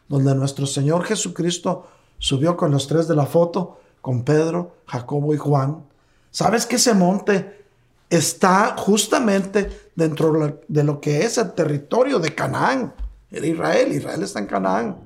donde 0.09 0.35
nuestro 0.35 0.67
Señor 0.67 1.05
Jesucristo 1.05 1.89
subió 2.19 2.57
con 2.57 2.73
los 2.73 2.89
tres 2.89 3.09
de 3.09 3.15
la 3.15 3.25
foto, 3.25 3.81
con 4.03 4.25
Pedro, 4.25 4.77
Jacobo 4.87 5.33
y 5.33 5.39
Juan, 5.39 5.85
¿sabes 6.33 6.67
que 6.67 6.77
ese 6.77 6.93
monte 6.93 7.65
está 8.11 8.75
justamente 8.77 9.91
dentro 9.95 10.61
de 10.67 10.85
lo 10.85 11.01
que 11.01 11.21
es 11.21 11.39
el 11.39 11.53
territorio 11.53 12.19
de 12.19 12.35
Canaán? 12.35 12.93
Era 13.31 13.47
Israel, 13.47 13.93
Israel 13.93 14.23
está 14.23 14.41
en 14.41 14.47
Canaán. 14.47 14.99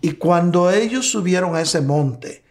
Y 0.00 0.12
cuando 0.12 0.70
ellos 0.70 1.10
subieron 1.10 1.54
a 1.54 1.60
ese 1.60 1.80
monte 1.80 2.47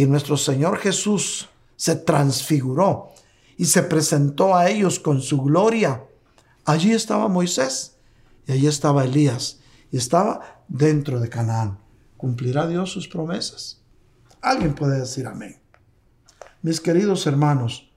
y 0.00 0.06
nuestro 0.06 0.38
Señor 0.38 0.78
Jesús 0.78 1.50
se 1.76 1.94
transfiguró 1.94 3.12
y 3.58 3.66
se 3.66 3.82
presentó 3.82 4.56
a 4.56 4.70
ellos 4.70 4.98
con 4.98 5.20
su 5.20 5.42
gloria. 5.42 6.02
Allí 6.64 6.92
estaba 6.92 7.28
Moisés 7.28 7.96
y 8.46 8.52
allí 8.52 8.66
estaba 8.66 9.04
Elías 9.04 9.60
y 9.92 9.98
estaba 9.98 10.62
dentro 10.68 11.20
de 11.20 11.28
Canaán. 11.28 11.80
¿Cumplirá 12.16 12.66
Dios 12.66 12.90
sus 12.90 13.08
promesas? 13.08 13.82
Alguien 14.40 14.74
puede 14.74 15.00
decir 15.00 15.26
amén. 15.26 15.60
Mis 16.62 16.80
queridos 16.80 17.26
hermanos, 17.26 17.92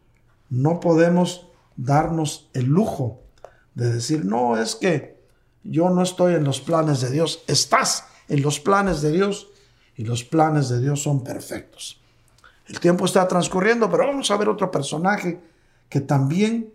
no 0.49 0.81
podemos 0.81 1.47
darnos 1.77 2.49
el 2.53 2.65
lujo 2.65 3.21
de 3.75 3.93
decir, 3.93 4.25
no, 4.25 4.57
es 4.57 4.75
que 4.75 5.23
yo 5.63 5.89
no 5.89 6.03
estoy 6.03 6.33
en 6.33 6.43
los 6.43 6.59
planes 6.59 6.99
de 6.99 7.11
Dios. 7.11 7.45
Estás 7.47 8.03
en 8.27 8.41
los 8.41 8.59
planes 8.59 9.01
de 9.01 9.13
Dios 9.13 9.52
y 9.95 10.03
los 10.03 10.23
planes 10.23 10.69
de 10.69 10.81
Dios 10.81 11.01
son 11.01 11.23
perfectos. 11.23 11.99
El 12.67 12.79
tiempo 12.79 13.05
está 13.05 13.27
transcurriendo, 13.27 13.89
pero 13.89 14.07
vamos 14.07 14.31
a 14.31 14.37
ver 14.37 14.49
otro 14.49 14.71
personaje 14.71 15.39
que 15.89 16.01
también 16.01 16.73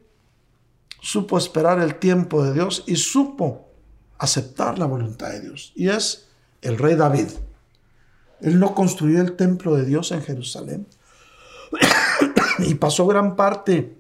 supo 1.00 1.38
esperar 1.38 1.80
el 1.80 1.96
tiempo 1.96 2.44
de 2.44 2.52
Dios 2.52 2.84
y 2.86 2.96
supo 2.96 3.68
aceptar 4.18 4.78
la 4.78 4.86
voluntad 4.86 5.30
de 5.30 5.40
Dios. 5.40 5.72
Y 5.74 5.88
es 5.88 6.28
el 6.60 6.78
rey 6.78 6.96
David. 6.96 7.28
Él 8.40 8.60
no 8.60 8.74
construyó 8.74 9.20
el 9.20 9.36
templo 9.36 9.74
de 9.74 9.84
Dios 9.84 10.12
en 10.12 10.22
Jerusalén 10.22 10.86
y 12.58 12.74
pasó 12.74 13.06
gran 13.06 13.36
parte 13.36 13.96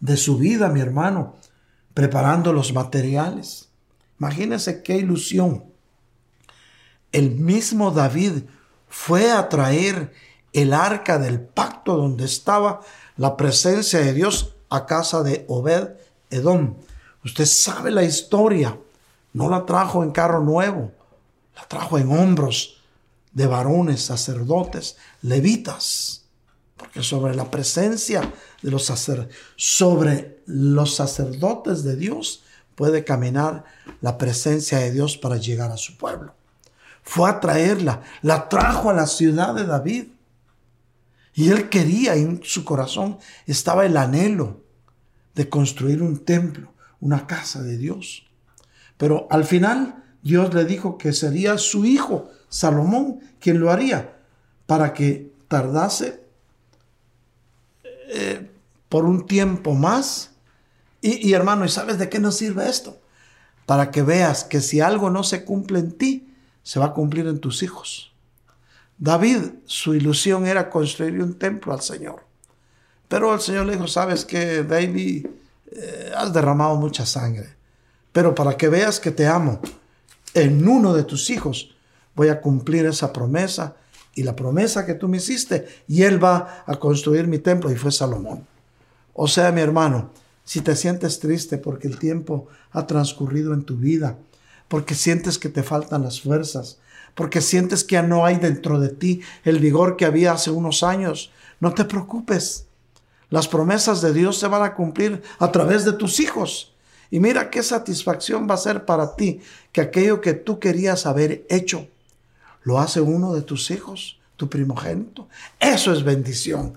de 0.00 0.16
su 0.16 0.36
vida, 0.36 0.68
mi 0.68 0.80
hermano, 0.80 1.36
preparando 1.94 2.52
los 2.52 2.72
materiales. 2.72 3.68
Imagínense 4.18 4.82
qué 4.82 4.96
ilusión. 4.96 5.71
El 7.12 7.32
mismo 7.32 7.90
David 7.90 8.44
fue 8.88 9.30
a 9.30 9.48
traer 9.48 10.12
el 10.52 10.72
arca 10.72 11.18
del 11.18 11.40
pacto 11.40 11.96
donde 11.96 12.24
estaba 12.24 12.80
la 13.16 13.36
presencia 13.36 14.00
de 14.00 14.14
Dios 14.14 14.54
a 14.70 14.86
casa 14.86 15.22
de 15.22 15.44
Obed 15.48 15.90
Edom. 16.30 16.76
Usted 17.24 17.44
sabe 17.44 17.90
la 17.90 18.02
historia. 18.02 18.78
No 19.34 19.48
la 19.48 19.64
trajo 19.64 20.02
en 20.02 20.10
carro 20.10 20.40
nuevo, 20.40 20.92
la 21.56 21.66
trajo 21.66 21.96
en 21.98 22.12
hombros 22.12 22.82
de 23.32 23.46
varones, 23.46 24.02
sacerdotes, 24.02 24.96
levitas. 25.22 26.24
Porque 26.76 27.02
sobre 27.02 27.34
la 27.34 27.50
presencia 27.50 28.30
de 28.60 28.70
los 28.70 28.84
sacerdotes, 28.84 29.34
sobre 29.56 30.42
los 30.46 30.94
sacerdotes 30.96 31.82
de 31.82 31.96
Dios 31.96 32.42
puede 32.74 33.04
caminar 33.04 33.64
la 34.00 34.18
presencia 34.18 34.78
de 34.78 34.90
Dios 34.90 35.16
para 35.16 35.36
llegar 35.36 35.70
a 35.70 35.78
su 35.78 35.96
pueblo. 35.96 36.34
Fue 37.02 37.28
a 37.28 37.40
traerla, 37.40 38.02
la 38.22 38.48
trajo 38.48 38.90
a 38.90 38.94
la 38.94 39.06
ciudad 39.06 39.54
de 39.54 39.66
David. 39.66 40.06
Y 41.34 41.50
él 41.50 41.68
quería, 41.68 42.14
en 42.14 42.40
su 42.44 42.64
corazón 42.64 43.18
estaba 43.46 43.84
el 43.86 43.96
anhelo 43.96 44.60
de 45.34 45.48
construir 45.48 46.02
un 46.02 46.24
templo, 46.24 46.72
una 47.00 47.26
casa 47.26 47.62
de 47.62 47.76
Dios. 47.76 48.26
Pero 48.96 49.26
al 49.30 49.44
final 49.44 50.04
Dios 50.22 50.54
le 50.54 50.64
dijo 50.64 50.98
que 50.98 51.12
sería 51.12 51.58
su 51.58 51.84
hijo, 51.84 52.30
Salomón, 52.48 53.20
quien 53.40 53.58
lo 53.60 53.70
haría, 53.70 54.16
para 54.66 54.92
que 54.94 55.32
tardase 55.48 56.22
eh, 58.08 58.50
por 58.88 59.06
un 59.06 59.26
tiempo 59.26 59.74
más. 59.74 60.32
Y, 61.00 61.28
y 61.28 61.32
hermano, 61.32 61.64
¿y 61.64 61.68
sabes 61.68 61.98
de 61.98 62.08
qué 62.08 62.20
nos 62.20 62.36
sirve 62.36 62.68
esto? 62.68 63.00
Para 63.66 63.90
que 63.90 64.02
veas 64.02 64.44
que 64.44 64.60
si 64.60 64.80
algo 64.80 65.10
no 65.10 65.24
se 65.24 65.44
cumple 65.44 65.80
en 65.80 65.92
ti, 65.92 66.31
se 66.62 66.78
va 66.78 66.86
a 66.86 66.92
cumplir 66.92 67.26
en 67.26 67.38
tus 67.38 67.62
hijos. 67.62 68.12
David, 68.98 69.42
su 69.64 69.94
ilusión 69.94 70.46
era 70.46 70.70
construir 70.70 71.20
un 71.22 71.34
templo 71.34 71.72
al 71.72 71.80
Señor. 71.80 72.24
Pero 73.08 73.34
el 73.34 73.40
Señor 73.40 73.66
le 73.66 73.72
dijo, 73.72 73.88
sabes 73.88 74.24
que 74.24 74.62
David, 74.62 75.26
eh, 75.74 76.12
has 76.16 76.32
derramado 76.32 76.76
mucha 76.76 77.06
sangre. 77.06 77.48
Pero 78.12 78.34
para 78.34 78.56
que 78.56 78.68
veas 78.68 79.00
que 79.00 79.10
te 79.10 79.26
amo, 79.26 79.60
en 80.34 80.66
uno 80.68 80.94
de 80.94 81.04
tus 81.04 81.30
hijos 81.30 81.74
voy 82.14 82.28
a 82.28 82.40
cumplir 82.40 82.86
esa 82.86 83.12
promesa 83.12 83.76
y 84.14 84.22
la 84.22 84.36
promesa 84.36 84.84
que 84.84 84.94
tú 84.94 85.08
me 85.08 85.16
hiciste, 85.16 85.66
y 85.88 86.02
él 86.02 86.22
va 86.22 86.64
a 86.66 86.76
construir 86.76 87.26
mi 87.26 87.38
templo, 87.38 87.72
y 87.72 87.76
fue 87.76 87.90
Salomón. 87.90 88.46
O 89.14 89.26
sea, 89.26 89.50
mi 89.52 89.62
hermano, 89.62 90.10
si 90.44 90.60
te 90.60 90.76
sientes 90.76 91.18
triste 91.18 91.56
porque 91.56 91.88
el 91.88 91.98
tiempo 91.98 92.48
ha 92.72 92.86
transcurrido 92.86 93.54
en 93.54 93.64
tu 93.64 93.76
vida, 93.76 94.18
porque 94.72 94.94
sientes 94.94 95.36
que 95.36 95.50
te 95.50 95.62
faltan 95.62 96.02
las 96.02 96.22
fuerzas, 96.22 96.78
porque 97.14 97.42
sientes 97.42 97.84
que 97.84 97.96
ya 97.96 98.02
no 98.02 98.24
hay 98.24 98.36
dentro 98.36 98.80
de 98.80 98.88
ti 98.88 99.20
el 99.44 99.58
vigor 99.58 99.98
que 99.98 100.06
había 100.06 100.32
hace 100.32 100.50
unos 100.50 100.82
años, 100.82 101.30
no 101.60 101.74
te 101.74 101.84
preocupes. 101.84 102.64
Las 103.28 103.48
promesas 103.48 104.00
de 104.00 104.14
Dios 104.14 104.38
se 104.38 104.48
van 104.48 104.62
a 104.62 104.74
cumplir 104.74 105.22
a 105.38 105.52
través 105.52 105.84
de 105.84 105.92
tus 105.92 106.20
hijos. 106.20 106.74
Y 107.10 107.20
mira 107.20 107.50
qué 107.50 107.62
satisfacción 107.62 108.48
va 108.48 108.54
a 108.54 108.56
ser 108.56 108.86
para 108.86 109.14
ti 109.14 109.42
que 109.72 109.82
aquello 109.82 110.22
que 110.22 110.32
tú 110.32 110.58
querías 110.58 111.04
haber 111.04 111.44
hecho, 111.50 111.86
lo 112.62 112.78
hace 112.80 113.02
uno 113.02 113.34
de 113.34 113.42
tus 113.42 113.70
hijos, 113.70 114.20
tu 114.36 114.48
primogénito. 114.48 115.28
Eso 115.60 115.92
es 115.92 116.02
bendición. 116.02 116.72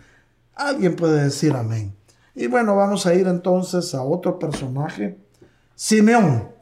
Alguien 0.53 0.97
puede 0.97 1.23
decir 1.23 1.53
amén. 1.53 1.95
Y 2.35 2.47
bueno, 2.47 2.75
vamos 2.75 3.05
a 3.05 3.13
ir 3.13 3.25
entonces 3.27 3.95
a 3.95 4.03
otro 4.03 4.37
personaje. 4.37 5.17
Simeón. 5.75 6.54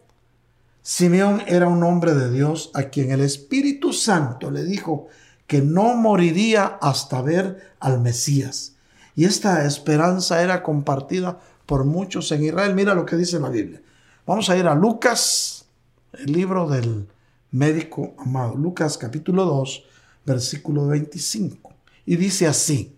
Simeón 0.86 1.41
era 1.47 1.69
un 1.69 1.81
hombre 1.81 2.13
de 2.13 2.29
Dios 2.29 2.69
a 2.73 2.84
quien 2.84 3.11
el 3.11 3.21
Espíritu 3.21 3.93
Santo 3.93 4.51
le 4.51 4.65
dijo 4.65 5.07
que 5.47 5.61
no 5.61 5.95
moriría 5.95 6.77
hasta 6.81 7.21
ver 7.21 7.73
al 7.79 8.01
Mesías. 8.01 8.75
Y 9.15 9.23
esta 9.23 9.65
esperanza 9.65 10.43
era 10.43 10.61
compartida 10.61 11.39
por 11.65 11.86
muchos 11.86 12.29
en 12.34 12.43
Israel. 12.43 12.75
Mira 12.75 12.95
lo 12.95 13.05
que 13.05 13.15
dice 13.15 13.39
la 13.39 13.47
Biblia. 13.47 13.81
Vamos 14.27 14.49
a 14.49 14.57
ir 14.57 14.67
a 14.67 14.75
Lucas, 14.75 15.65
el 16.11 16.34
libro 16.34 16.67
del 16.67 17.07
médico 17.51 18.13
amado. 18.17 18.55
Lucas 18.55 18.97
capítulo 18.97 19.45
2, 19.45 19.86
versículo 20.25 20.88
25. 20.88 21.73
Y 22.05 22.17
dice 22.17 22.45
así. 22.45 22.97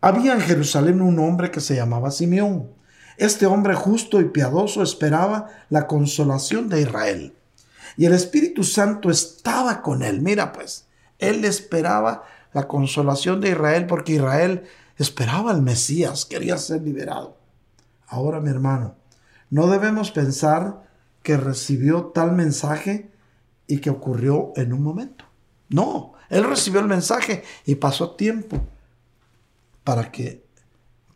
Había 0.00 0.32
en 0.32 0.40
Jerusalén 0.40 1.02
un 1.02 1.18
hombre 1.18 1.50
que 1.50 1.60
se 1.60 1.76
llamaba 1.76 2.10
Simeón 2.10 2.70
este 3.16 3.46
hombre 3.46 3.74
justo 3.74 4.20
y 4.20 4.26
piadoso 4.26 4.82
esperaba 4.82 5.48
la 5.70 5.86
consolación 5.86 6.68
de 6.68 6.82
Israel. 6.82 7.34
Y 7.96 8.04
el 8.04 8.12
Espíritu 8.12 8.62
Santo 8.62 9.10
estaba 9.10 9.82
con 9.82 10.02
él. 10.02 10.20
Mira 10.20 10.52
pues, 10.52 10.86
él 11.18 11.44
esperaba 11.44 12.24
la 12.52 12.68
consolación 12.68 13.40
de 13.40 13.50
Israel 13.50 13.86
porque 13.86 14.14
Israel 14.14 14.64
esperaba 14.98 15.50
al 15.50 15.62
Mesías, 15.62 16.24
quería 16.24 16.58
ser 16.58 16.82
liberado. 16.82 17.36
Ahora, 18.08 18.40
mi 18.40 18.50
hermano, 18.50 18.94
no 19.50 19.66
debemos 19.66 20.10
pensar 20.10 20.84
que 21.22 21.36
recibió 21.36 22.06
tal 22.06 22.32
mensaje 22.32 23.10
y 23.66 23.78
que 23.78 23.90
ocurrió 23.90 24.52
en 24.56 24.72
un 24.72 24.82
momento. 24.82 25.24
No, 25.68 26.12
él 26.28 26.44
recibió 26.44 26.80
el 26.80 26.86
mensaje 26.86 27.42
y 27.64 27.74
pasó 27.76 28.12
tiempo 28.12 28.58
para 29.82 30.10
que 30.12 30.45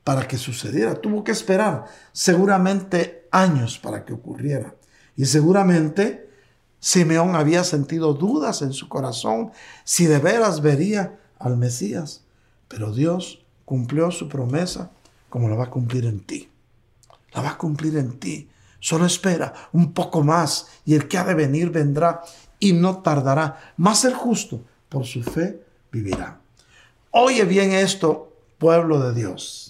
para 0.05 0.27
que 0.27 0.39
sucediera. 0.39 0.95
Tuvo 0.95 1.25
que 1.25 1.33
esperar 1.33 1.85
seguramente 2.13 3.29
años 3.31 3.79
para 3.79 4.05
que 4.05 4.13
ocurriera. 4.13 4.75
Y 5.17 5.27
seguramente 5.27 6.31
Simeón 6.79 7.35
había 7.37 7.63
sentido 7.65 8.15
dudas 8.15 8.63
en 8.63 8.73
su 8.73 8.89
corazón 8.89 9.53
si 9.85 10.07
de 10.07 10.19
veras 10.19 10.63
vería 10.63 11.19
al 11.39 11.57
Mesías. 11.57 12.25
Pero 12.69 12.93
Dios 12.93 13.45
cumplió 13.65 14.11
su 14.11 14.29
promesa 14.29 14.91
como 15.29 15.49
la 15.49 15.57
va 15.57 15.65
a 15.65 15.71
cumplir 15.71 16.07
en 16.07 16.21
ti. 16.21 16.49
La 17.33 17.43
va 17.43 17.51
a 17.51 17.59
cumplir 17.59 17.97
en 17.97 18.19
ti. 18.19 18.49
Solo 18.81 19.05
espera 19.05 19.53
un 19.73 19.93
poco 19.93 20.23
más 20.23 20.69
y 20.87 20.95
el 20.95 21.07
que 21.07 21.19
ha 21.19 21.25
de 21.25 21.35
venir 21.35 21.71
vendrá 21.71 22.23
y 22.59 22.73
no 22.73 22.99
tardará. 23.03 23.75
Más 23.77 24.05
el 24.05 24.15
justo 24.15 24.63
por 24.89 25.05
su 25.05 25.23
fe 25.23 25.63
vivirá. 25.93 26.41
Oye 27.11 27.45
bien 27.45 27.73
esto, 27.73 28.33
pueblo 28.59 29.01
de 29.01 29.15
Dios. 29.15 29.70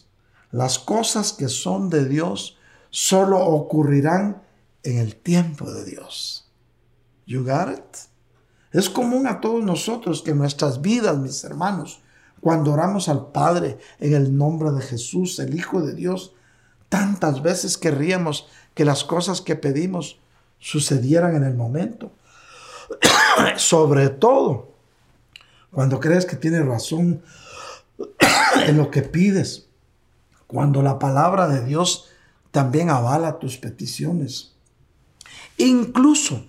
Las 0.53 0.79
cosas 0.79 1.33
que 1.33 1.49
son 1.49 1.91
de 1.91 2.07
Dios 2.07 2.59
solo 2.91 3.39
ocurrirán 3.39 4.43
en 4.83 4.99
el 4.99 5.17
tiempo 5.17 5.71
de 5.71 5.85
Dios. 5.85 6.49
You 7.27 7.45
got 7.45 7.71
it? 7.71 7.97
Es 8.73 8.91
común 8.91 9.27
a 9.27 9.41
todos 9.41 9.65
nosotros 9.65 10.23
que 10.23 10.35
nuestras 10.35 10.81
vidas, 10.81 11.17
mis 11.19 11.43
hermanos, 11.45 12.01
cuando 12.41 12.73
oramos 12.73 13.09
al 13.09 13.31
Padre 13.33 13.79
en 13.99 14.15
el 14.15 14.37
nombre 14.37 14.71
de 14.73 14.81
Jesús, 14.81 15.39
el 15.39 15.55
Hijo 15.55 15.83
de 15.83 15.95
Dios, 15.95 16.35
tantas 16.89 17.43
veces 17.43 17.77
querríamos 17.77 18.49
que 18.75 18.85
las 18.85 19.05
cosas 19.05 19.41
que 19.41 19.57
pedimos 19.57 20.19
sucedieran 20.59 21.37
en 21.37 21.45
el 21.45 21.55
momento. 21.55 22.13
Sobre 23.57 24.09
todo 24.09 24.71
cuando 25.71 26.01
crees 26.01 26.27
que 26.27 26.37
tienes 26.37 26.65
razón 26.67 27.23
en 28.67 28.77
lo 28.77 28.91
que 28.91 29.03
pides 29.03 29.70
cuando 30.51 30.83
la 30.83 30.99
palabra 30.99 31.47
de 31.47 31.65
Dios 31.65 32.09
también 32.51 32.91
avala 32.91 33.39
tus 33.39 33.57
peticiones. 33.57 34.57
Incluso 35.59 36.47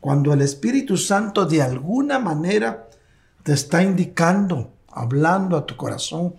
cuando 0.00 0.32
el 0.32 0.40
Espíritu 0.40 0.96
Santo 0.96 1.44
de 1.44 1.60
alguna 1.60 2.18
manera 2.18 2.88
te 3.42 3.52
está 3.52 3.82
indicando, 3.82 4.72
hablando 4.88 5.58
a 5.58 5.66
tu 5.66 5.76
corazón, 5.76 6.34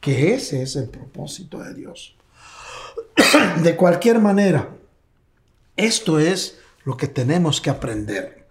que 0.00 0.32
ese 0.32 0.62
es 0.62 0.74
el 0.76 0.88
propósito 0.88 1.58
de 1.58 1.74
Dios. 1.74 2.16
De 3.62 3.76
cualquier 3.76 4.20
manera, 4.20 4.70
esto 5.76 6.18
es 6.18 6.58
lo 6.84 6.96
que 6.96 7.08
tenemos 7.08 7.60
que 7.60 7.70
aprender. 7.70 8.46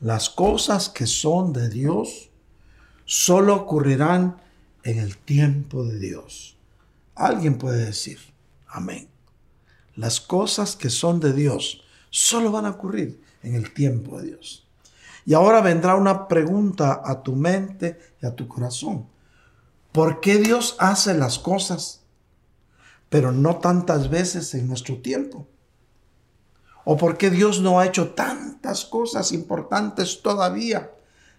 Las 0.00 0.30
cosas 0.30 0.88
que 0.88 1.06
son 1.06 1.52
de 1.52 1.68
Dios 1.68 2.30
solo 3.04 3.56
ocurrirán 3.56 4.36
en 4.84 4.98
el 4.98 5.16
tiempo 5.16 5.84
de 5.84 5.98
Dios. 5.98 6.53
Alguien 7.14 7.58
puede 7.58 7.84
decir, 7.84 8.18
amén. 8.66 9.08
Las 9.94 10.20
cosas 10.20 10.74
que 10.74 10.90
son 10.90 11.20
de 11.20 11.32
Dios 11.32 11.82
solo 12.10 12.50
van 12.50 12.66
a 12.66 12.70
ocurrir 12.70 13.22
en 13.42 13.54
el 13.54 13.72
tiempo 13.72 14.18
de 14.18 14.28
Dios. 14.28 14.66
Y 15.24 15.34
ahora 15.34 15.60
vendrá 15.60 15.94
una 15.94 16.28
pregunta 16.28 17.00
a 17.04 17.22
tu 17.22 17.34
mente 17.34 17.98
y 18.20 18.26
a 18.26 18.34
tu 18.34 18.48
corazón. 18.48 19.08
¿Por 19.92 20.20
qué 20.20 20.38
Dios 20.38 20.76
hace 20.80 21.14
las 21.14 21.38
cosas, 21.38 22.02
pero 23.08 23.30
no 23.32 23.56
tantas 23.56 24.10
veces 24.10 24.52
en 24.54 24.66
nuestro 24.66 24.98
tiempo? 25.00 25.46
¿O 26.84 26.96
por 26.96 27.16
qué 27.16 27.30
Dios 27.30 27.60
no 27.60 27.80
ha 27.80 27.86
hecho 27.86 28.12
tantas 28.12 28.84
cosas 28.84 29.32
importantes 29.32 30.20
todavía 30.20 30.90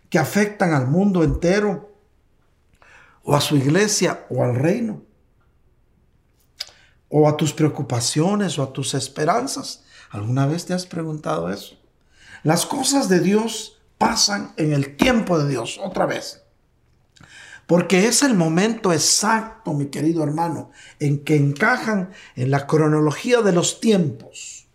que 0.10 0.18
afectan 0.18 0.74
al 0.74 0.88
mundo 0.88 1.24
entero? 1.24 1.94
¿O 3.24 3.36
a 3.36 3.42
su 3.42 3.58
iglesia 3.58 4.26
o 4.30 4.44
al 4.44 4.56
reino? 4.56 5.05
¿O 7.18 7.30
a 7.30 7.38
tus 7.38 7.54
preocupaciones 7.54 8.60
o 8.60 8.64
a 8.64 8.74
tus 8.74 8.94
esperanzas? 8.94 9.86
¿Alguna 10.10 10.48
vez 10.48 10.66
te 10.66 10.74
has 10.74 10.86
preguntado 10.86 11.50
eso? 11.50 11.78
Las 12.44 12.66
cosas 12.66 13.08
de 13.08 13.22
Dios 13.22 13.80
pasan 13.98 14.54
en 14.58 14.74
el 14.74 14.98
tiempo 14.98 15.40
de 15.40 15.48
Dios, 15.48 15.80
otra 15.82 16.06
vez. 16.06 16.44
Porque 17.68 18.10
es 18.10 18.22
el 18.22 18.34
momento 18.34 18.92
exacto, 18.92 19.74
mi 19.74 19.86
querido 19.86 20.24
hermano, 20.24 20.72
en 21.00 21.24
que 21.24 21.38
encajan 21.38 22.12
en 22.36 22.52
la 22.52 22.68
cronología 22.68 23.42
de 23.42 23.54
los 23.54 23.80
tiempos. 23.80 24.68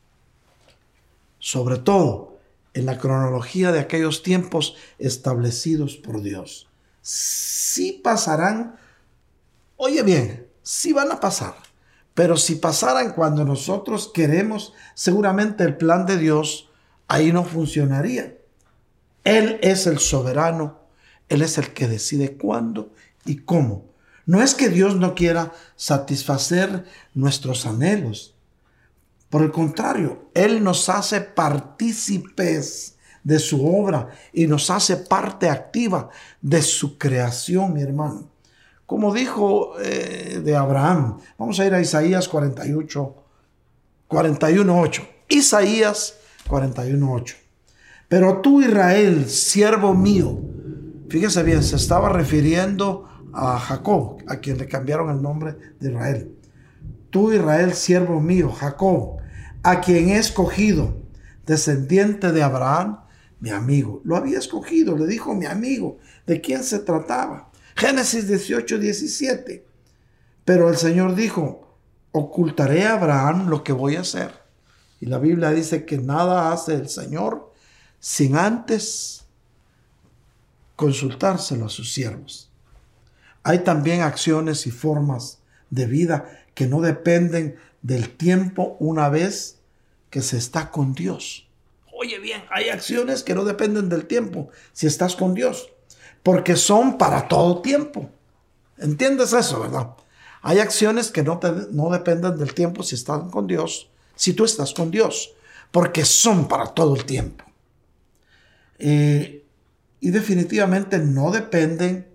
Sobre 1.41 1.77
todo 1.77 2.39
en 2.73 2.87
la 2.87 2.97
cronología 2.97 3.71
de 3.71 3.81
aquellos 3.81 4.23
tiempos 4.23 4.77
establecidos 4.99 5.99
por 5.99 6.23
Dios. 6.23 6.71
Sí 7.03 8.01
pasarán, 8.03 8.77
oye 9.77 10.03
bien, 10.03 10.49
sí 10.63 10.95
van 10.95 11.13
a 11.13 11.21
pasar. 11.21 11.60
Pero 12.21 12.37
si 12.37 12.57
pasaran 12.57 13.15
cuando 13.15 13.47
nosotros 13.47 14.11
queremos, 14.13 14.75
seguramente 14.93 15.65
el 15.65 15.79
plan 15.79 16.05
de 16.05 16.19
Dios 16.19 16.69
ahí 17.09 17.33
no 17.33 17.45
funcionaría. 17.45 18.37
Él 19.25 19.59
es 19.63 19.87
el 19.87 20.01
soberano, 20.01 20.81
Él 21.31 21.41
es 21.41 21.57
el 21.57 21.73
que 21.73 21.89
decide 21.89 22.37
cuándo 22.37 22.93
y 23.25 23.37
cómo. 23.37 23.87
No 24.27 24.43
es 24.43 24.55
que 24.55 24.69
Dios 24.69 24.97
no 24.97 25.15
quiera 25.15 25.55
satisfacer 25.77 26.85
nuestros 27.15 27.65
anhelos. 27.65 28.35
Por 29.31 29.41
el 29.41 29.51
contrario, 29.51 30.29
Él 30.35 30.63
nos 30.63 30.91
hace 30.91 31.23
partícipes 31.23 32.99
de 33.25 33.39
su 33.39 33.67
obra 33.67 34.11
y 34.35 34.47
nos 34.47 34.69
hace 34.69 34.99
parte 34.99 35.49
activa 35.49 36.11
de 36.43 36.61
su 36.61 36.99
creación, 36.99 37.73
mi 37.73 37.81
hermano. 37.81 38.29
Como 38.91 39.15
dijo 39.15 39.79
eh, 39.81 40.41
de 40.45 40.57
Abraham, 40.57 41.19
vamos 41.39 41.61
a 41.61 41.65
ir 41.65 41.73
a 41.73 41.81
Isaías 41.81 42.27
48, 42.29 43.15
41.8. 44.09 45.09
Isaías 45.29 46.19
41.8. 46.49 47.37
Pero 48.09 48.39
tú, 48.39 48.61
Israel, 48.61 49.31
siervo 49.31 49.95
mío, 49.95 50.41
fíjese 51.09 51.45
bien, 51.45 51.63
se 51.63 51.77
estaba 51.77 52.09
refiriendo 52.09 53.09
a 53.33 53.61
Jacob, 53.61 54.25
a 54.27 54.39
quien 54.39 54.59
le 54.59 54.67
cambiaron 54.67 55.09
el 55.09 55.23
nombre 55.23 55.55
de 55.79 55.91
Israel. 55.91 56.35
Tú, 57.11 57.33
Israel, 57.33 57.75
siervo 57.75 58.19
mío, 58.19 58.51
Jacob, 58.51 59.19
a 59.63 59.81
quien 59.81 60.09
he 60.09 60.19
escogido, 60.19 60.97
descendiente 61.47 62.33
de 62.33 62.43
Abraham, 62.43 62.99
mi 63.39 63.51
amigo. 63.51 64.01
Lo 64.03 64.17
había 64.17 64.41
escogido, 64.41 64.97
le 64.97 65.07
dijo 65.07 65.33
mi 65.33 65.47
amigo. 65.47 65.99
¿De 66.27 66.41
quién 66.41 66.65
se 66.65 66.81
trataba? 66.81 67.50
Génesis 67.77 68.29
18, 68.29 68.79
17. 68.79 69.65
Pero 70.45 70.69
el 70.69 70.77
Señor 70.77 71.15
dijo, 71.15 71.77
ocultaré 72.13 72.87
a 72.87 72.95
Abraham 72.95 73.49
lo 73.49 73.63
que 73.63 73.73
voy 73.73 73.97
a 73.97 74.01
hacer. 74.01 74.33
Y 75.01 75.07
la 75.07 75.19
Biblia 75.19 75.51
dice 75.51 75.85
que 75.85 75.99
nada 75.99 76.53
hace 76.53 76.75
el 76.75 76.89
Señor 76.89 77.53
sin 77.99 78.37
antes 78.37 79.25
consultárselo 80.77 81.67
a 81.67 81.71
sus 81.71 81.93
siervos. 81.93 82.51
Hay 83.43 83.61
también 83.61 84.03
acciones 84.03 84.67
y 84.67 84.71
formas 84.71 85.41
de 85.71 85.87
vida 85.87 86.45
que 86.55 86.67
no 86.67 86.81
dependen 86.81 87.57
del 87.83 88.11
tiempo 88.11 88.77
una 88.81 89.09
vez 89.09 89.61
que 90.11 90.23
se 90.23 90.37
está 90.37 90.71
con 90.71 90.93
Dios. 90.93 91.49
Oye 91.93 92.19
bien, 92.19 92.43
hay 92.51 92.69
acciones 92.71 93.23
que 93.23 93.35
no 93.35 93.45
dependen 93.45 93.89
del 93.89 94.07
tiempo 94.07 94.49
si 94.73 94.87
estás 94.87 95.17
con 95.17 95.35
Dios, 95.35 95.71
porque 96.23 96.57
son 96.57 96.99
para 96.99 97.29
todo 97.29 97.63
tiempo. 97.63 98.11
¿Entiendes 98.79 99.33
eso, 99.33 99.61
verdad? 99.61 99.91
Hay 100.43 100.59
acciones 100.59 101.11
que 101.11 101.23
no, 101.23 101.41
no 101.73 101.91
dependen 101.91 102.39
del 102.39 102.55
tiempo 102.55 102.83
si 102.83 102.95
estás 102.95 103.23
con 103.31 103.47
Dios, 103.47 103.91
si 104.17 104.33
tú 104.33 104.45
estás 104.45 104.73
con 104.73 104.91
Dios, 104.91 105.33
porque 105.71 106.05
son 106.05 106.49
para 106.49 106.67
todo 106.67 106.97
el 106.97 107.05
tiempo. 107.05 107.45
Eh, 108.79 109.45
y 110.01 110.11
definitivamente 110.11 110.99
no 110.99 111.31
dependen 111.31 112.09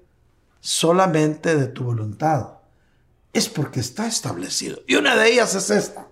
solamente 0.60 1.56
de 1.56 1.68
tu 1.68 1.84
voluntad. 1.84 2.54
Es 3.32 3.48
porque 3.48 3.80
está 3.80 4.08
establecido. 4.08 4.80
Y 4.88 4.96
una 4.96 5.16
de 5.16 5.32
ellas 5.32 5.54
es 5.54 5.70
esta. 5.70 6.08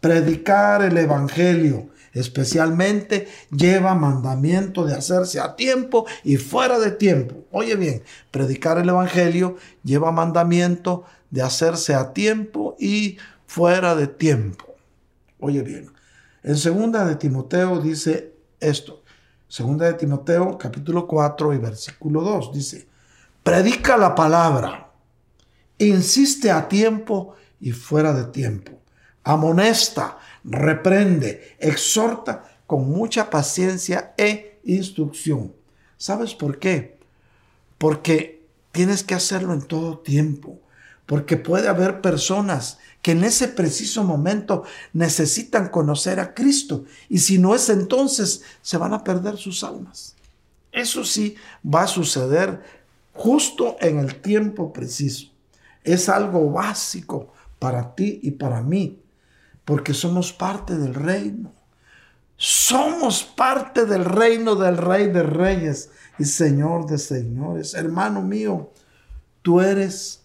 Predicar 0.00 0.82
el 0.82 0.98
Evangelio 0.98 1.90
especialmente 2.12 3.28
lleva 3.50 3.94
mandamiento 3.94 4.84
de 4.84 4.94
hacerse 4.94 5.40
a 5.40 5.56
tiempo 5.56 6.06
y 6.24 6.36
fuera 6.36 6.78
de 6.78 6.90
tiempo. 6.90 7.44
Oye 7.50 7.76
bien, 7.76 8.02
predicar 8.30 8.78
el 8.78 8.88
Evangelio 8.88 9.56
lleva 9.82 10.12
mandamiento 10.12 11.04
de 11.30 11.42
hacerse 11.42 11.94
a 11.94 12.12
tiempo 12.12 12.76
y 12.78 13.18
fuera 13.46 13.94
de 13.94 14.06
tiempo. 14.06 14.76
Oye 15.40 15.62
bien, 15.62 15.90
en 16.42 16.56
segunda 16.56 17.04
de 17.04 17.16
Timoteo 17.16 17.80
dice 17.80 18.34
esto, 18.60 19.02
Segunda 19.52 19.84
de 19.84 19.92
Timoteo, 19.92 20.56
capítulo 20.56 21.06
4 21.06 21.52
y 21.52 21.58
versículo 21.58 22.22
2, 22.22 22.54
dice, 22.54 22.88
predica 23.42 23.98
la 23.98 24.14
palabra, 24.14 24.90
insiste 25.76 26.50
a 26.50 26.68
tiempo 26.68 27.34
y 27.60 27.72
fuera 27.72 28.14
de 28.14 28.24
tiempo, 28.32 28.72
amonesta, 29.22 30.16
reprende, 30.44 31.56
exhorta 31.58 32.44
con 32.66 32.90
mucha 32.90 33.30
paciencia 33.30 34.14
e 34.16 34.60
instrucción. 34.64 35.52
¿Sabes 35.96 36.34
por 36.34 36.58
qué? 36.58 36.98
Porque 37.78 38.42
tienes 38.72 39.02
que 39.02 39.14
hacerlo 39.14 39.52
en 39.52 39.62
todo 39.62 39.98
tiempo, 39.98 40.58
porque 41.06 41.36
puede 41.36 41.68
haber 41.68 42.00
personas 42.00 42.78
que 43.02 43.12
en 43.12 43.24
ese 43.24 43.48
preciso 43.48 44.04
momento 44.04 44.62
necesitan 44.92 45.68
conocer 45.68 46.20
a 46.20 46.34
Cristo. 46.34 46.84
Y 47.08 47.18
si 47.18 47.38
no 47.38 47.54
es 47.54 47.68
entonces, 47.68 48.42
se 48.62 48.76
van 48.76 48.94
a 48.94 49.04
perder 49.04 49.36
sus 49.36 49.64
almas. 49.64 50.14
Eso 50.70 51.04
sí 51.04 51.34
va 51.62 51.82
a 51.82 51.88
suceder 51.88 52.62
justo 53.12 53.76
en 53.80 53.98
el 53.98 54.20
tiempo 54.20 54.72
preciso. 54.72 55.26
Es 55.84 56.08
algo 56.08 56.50
básico 56.50 57.32
para 57.58 57.94
ti 57.94 58.20
y 58.22 58.30
para 58.32 58.62
mí, 58.62 59.01
porque 59.64 59.94
somos 59.94 60.32
parte 60.32 60.76
del 60.76 60.94
reino. 60.94 61.52
Somos 62.36 63.22
parte 63.22 63.86
del 63.86 64.04
reino 64.04 64.56
del 64.56 64.76
Rey 64.76 65.08
de 65.08 65.22
Reyes 65.22 65.90
y 66.18 66.24
Señor 66.24 66.86
de 66.86 66.98
Señores. 66.98 67.74
Hermano 67.74 68.22
mío, 68.22 68.72
tú 69.42 69.60
eres, 69.60 70.22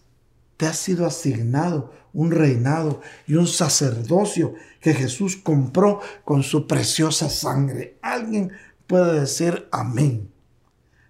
te 0.56 0.66
has 0.66 0.78
sido 0.78 1.06
asignado 1.06 1.92
un 2.12 2.32
reinado 2.32 3.00
y 3.26 3.34
un 3.34 3.46
sacerdocio 3.46 4.54
que 4.80 4.94
Jesús 4.94 5.36
compró 5.36 6.00
con 6.24 6.42
su 6.42 6.66
preciosa 6.66 7.28
sangre. 7.30 7.98
Alguien 8.02 8.50
puede 8.88 9.20
decir 9.20 9.68
amén. 9.70 10.28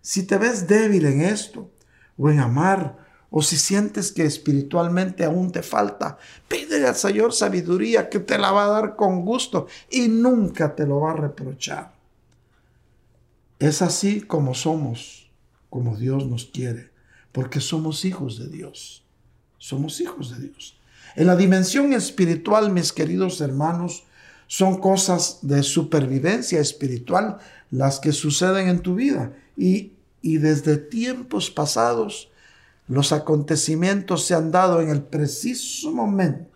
Si 0.03 0.24
te 0.24 0.37
ves 0.37 0.66
débil 0.66 1.07
en 1.07 1.22
esto 1.22 1.70
o 2.18 2.29
en 2.29 2.41
amar, 2.41 3.08
o 3.31 3.43
si 3.43 3.57
sientes 3.57 4.12
que 4.12 4.24
espiritualmente 4.24 5.24
aún 5.24 5.53
te 5.53 5.62
falta, 5.62 6.18
pídele 6.49 6.87
al 6.87 6.97
Señor 6.97 7.33
sabiduría 7.35 8.09
que 8.09 8.20
te 8.20 8.39
la 8.39 8.53
va 8.53 8.64
a 8.64 8.81
dar 8.81 8.97
con 8.97 9.24
gusto 9.24 9.66
y 9.91 10.09
nunca 10.09 10.74
te 10.74 10.87
lo 10.87 11.01
va 11.01 11.12
a 11.12 11.16
reprochar. 11.16 11.93
Es 13.59 13.83
así 13.83 14.20
como 14.22 14.55
somos, 14.55 15.31
como 15.68 15.97
Dios 15.97 16.26
nos 16.26 16.47
quiere, 16.47 16.91
porque 17.33 17.61
somos 17.61 18.05
hijos 18.05 18.39
de 18.39 18.49
Dios. 18.49 19.05
Somos 19.59 20.01
hijos 20.01 20.31
de 20.31 20.49
Dios. 20.49 20.79
En 21.16 21.26
la 21.26 21.37
dimensión 21.37 21.93
espiritual, 21.93 22.70
mis 22.70 22.93
queridos 22.93 23.41
hermanos, 23.41 24.05
son 24.47 24.81
cosas 24.81 25.41
de 25.43 25.62
supervivencia 25.62 26.61
espiritual 26.61 27.39
las 27.70 27.99
que 27.99 28.12
suceden 28.12 28.68
en 28.68 28.81
tu 28.81 28.95
vida. 28.95 29.33
Y, 29.57 29.93
y 30.22 30.39
desde 30.39 30.79
tiempos 30.79 31.51
pasados, 31.51 32.28
los 32.89 33.12
acontecimientos 33.12 34.26
se 34.26 34.34
han 34.34 34.51
dado 34.51 34.80
en 34.80 34.89
el 34.89 35.03
preciso 35.03 35.93
momento. 35.93 36.51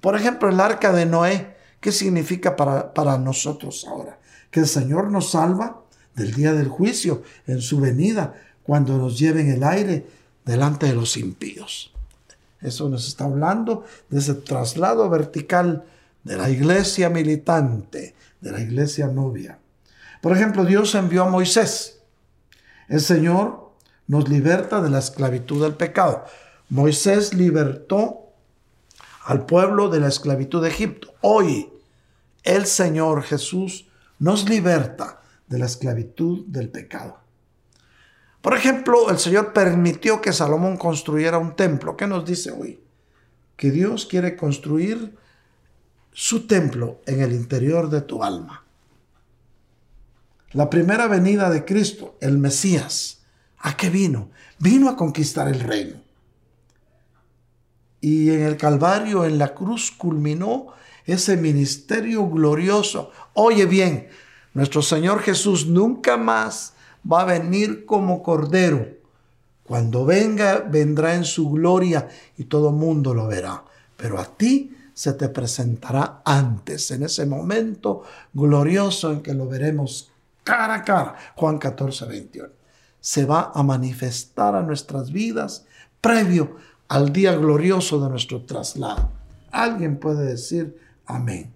Por 0.00 0.16
ejemplo, 0.16 0.48
el 0.48 0.60
arca 0.60 0.92
de 0.92 1.06
Noé, 1.06 1.56
¿qué 1.80 1.92
significa 1.92 2.56
para, 2.56 2.94
para 2.94 3.18
nosotros 3.18 3.86
ahora? 3.86 4.18
Que 4.50 4.60
el 4.60 4.66
Señor 4.66 5.10
nos 5.10 5.32
salva 5.32 5.82
del 6.14 6.32
día 6.32 6.52
del 6.52 6.68
juicio, 6.68 7.22
en 7.46 7.60
su 7.60 7.80
venida, 7.80 8.34
cuando 8.62 8.96
nos 8.96 9.18
lleve 9.18 9.40
en 9.40 9.50
el 9.50 9.64
aire 9.64 10.06
delante 10.44 10.86
de 10.86 10.94
los 10.94 11.16
impíos. 11.16 11.92
Eso 12.60 12.88
nos 12.88 13.08
está 13.08 13.24
hablando 13.24 13.84
de 14.08 14.18
ese 14.18 14.34
traslado 14.34 15.08
vertical 15.08 15.84
de 16.24 16.36
la 16.36 16.50
iglesia 16.50 17.08
militante, 17.08 18.14
de 18.40 18.52
la 18.52 18.60
iglesia 18.60 19.06
novia. 19.06 19.58
Por 20.20 20.36
ejemplo, 20.36 20.64
Dios 20.64 20.94
envió 20.94 21.24
a 21.24 21.30
Moisés. 21.30 22.00
El 22.88 23.00
Señor 23.00 23.69
nos 24.10 24.28
liberta 24.28 24.80
de 24.80 24.90
la 24.90 24.98
esclavitud 24.98 25.62
del 25.62 25.74
pecado. 25.74 26.24
Moisés 26.68 27.32
libertó 27.32 28.32
al 29.24 29.46
pueblo 29.46 29.88
de 29.88 30.00
la 30.00 30.08
esclavitud 30.08 30.60
de 30.60 30.68
Egipto. 30.68 31.14
Hoy 31.20 31.72
el 32.42 32.66
Señor 32.66 33.22
Jesús 33.22 33.86
nos 34.18 34.48
liberta 34.48 35.20
de 35.46 35.60
la 35.60 35.66
esclavitud 35.66 36.44
del 36.46 36.70
pecado. 36.70 37.20
Por 38.42 38.56
ejemplo, 38.56 39.10
el 39.10 39.18
Señor 39.20 39.52
permitió 39.52 40.20
que 40.20 40.32
Salomón 40.32 40.76
construyera 40.76 41.38
un 41.38 41.54
templo. 41.54 41.96
¿Qué 41.96 42.08
nos 42.08 42.24
dice 42.24 42.50
hoy? 42.50 42.80
Que 43.56 43.70
Dios 43.70 44.06
quiere 44.06 44.34
construir 44.34 45.16
su 46.10 46.48
templo 46.48 47.00
en 47.06 47.20
el 47.20 47.32
interior 47.32 47.88
de 47.88 48.00
tu 48.00 48.24
alma. 48.24 48.64
La 50.50 50.68
primera 50.68 51.06
venida 51.06 51.48
de 51.48 51.64
Cristo, 51.64 52.16
el 52.20 52.38
Mesías, 52.38 53.19
¿a 53.60 53.76
qué 53.76 53.90
vino? 53.90 54.30
Vino 54.58 54.88
a 54.88 54.96
conquistar 54.96 55.48
el 55.48 55.60
reino. 55.60 55.96
Y 58.00 58.30
en 58.30 58.42
el 58.42 58.56
Calvario, 58.56 59.24
en 59.24 59.38
la 59.38 59.54
cruz, 59.54 59.90
culminó 59.90 60.68
ese 61.04 61.36
ministerio 61.36 62.28
glorioso. 62.28 63.10
Oye 63.34 63.66
bien, 63.66 64.08
nuestro 64.54 64.82
Señor 64.82 65.20
Jesús 65.20 65.66
nunca 65.66 66.16
más 66.16 66.74
va 67.10 67.22
a 67.22 67.26
venir 67.26 67.84
como 67.84 68.22
cordero. 68.22 68.88
Cuando 69.64 70.04
venga, 70.04 70.58
vendrá 70.58 71.14
en 71.14 71.24
su 71.24 71.50
gloria 71.50 72.08
y 72.36 72.44
todo 72.44 72.72
mundo 72.72 73.14
lo 73.14 73.26
verá. 73.26 73.64
Pero 73.96 74.18
a 74.18 74.24
ti 74.24 74.76
se 74.94 75.12
te 75.12 75.28
presentará 75.28 76.22
antes, 76.24 76.90
en 76.90 77.04
ese 77.04 77.24
momento 77.24 78.02
glorioso 78.32 79.12
en 79.12 79.22
que 79.22 79.32
lo 79.32 79.46
veremos 79.48 80.10
cara 80.42 80.74
a 80.74 80.82
cara. 80.82 81.14
Juan 81.36 81.58
14, 81.58 82.06
21. 82.06 82.59
Se 83.00 83.24
va 83.24 83.52
a 83.54 83.62
manifestar 83.62 84.54
a 84.54 84.62
nuestras 84.62 85.10
vidas 85.12 85.66
previo 86.00 86.56
al 86.88 87.12
día 87.12 87.34
glorioso 87.34 88.02
de 88.02 88.10
nuestro 88.10 88.42
traslado. 88.42 89.10
Alguien 89.50 89.98
puede 89.98 90.24
decir 90.26 90.78
amén. 91.06 91.52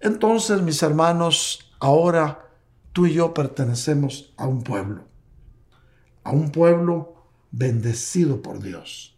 Entonces, 0.00 0.62
mis 0.62 0.82
hermanos, 0.82 1.72
ahora 1.80 2.46
tú 2.92 3.06
y 3.06 3.14
yo 3.14 3.34
pertenecemos 3.34 4.32
a 4.36 4.46
un 4.46 4.62
pueblo, 4.62 5.04
a 6.24 6.30
un 6.30 6.50
pueblo 6.50 7.14
bendecido 7.50 8.42
por 8.42 8.60
Dios, 8.60 9.16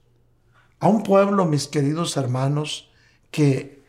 a 0.79 0.89
un 0.89 1.03
pueblo, 1.03 1.45
mis 1.45 1.67
queridos 1.67 2.17
hermanos, 2.17 2.91
que 3.31 3.83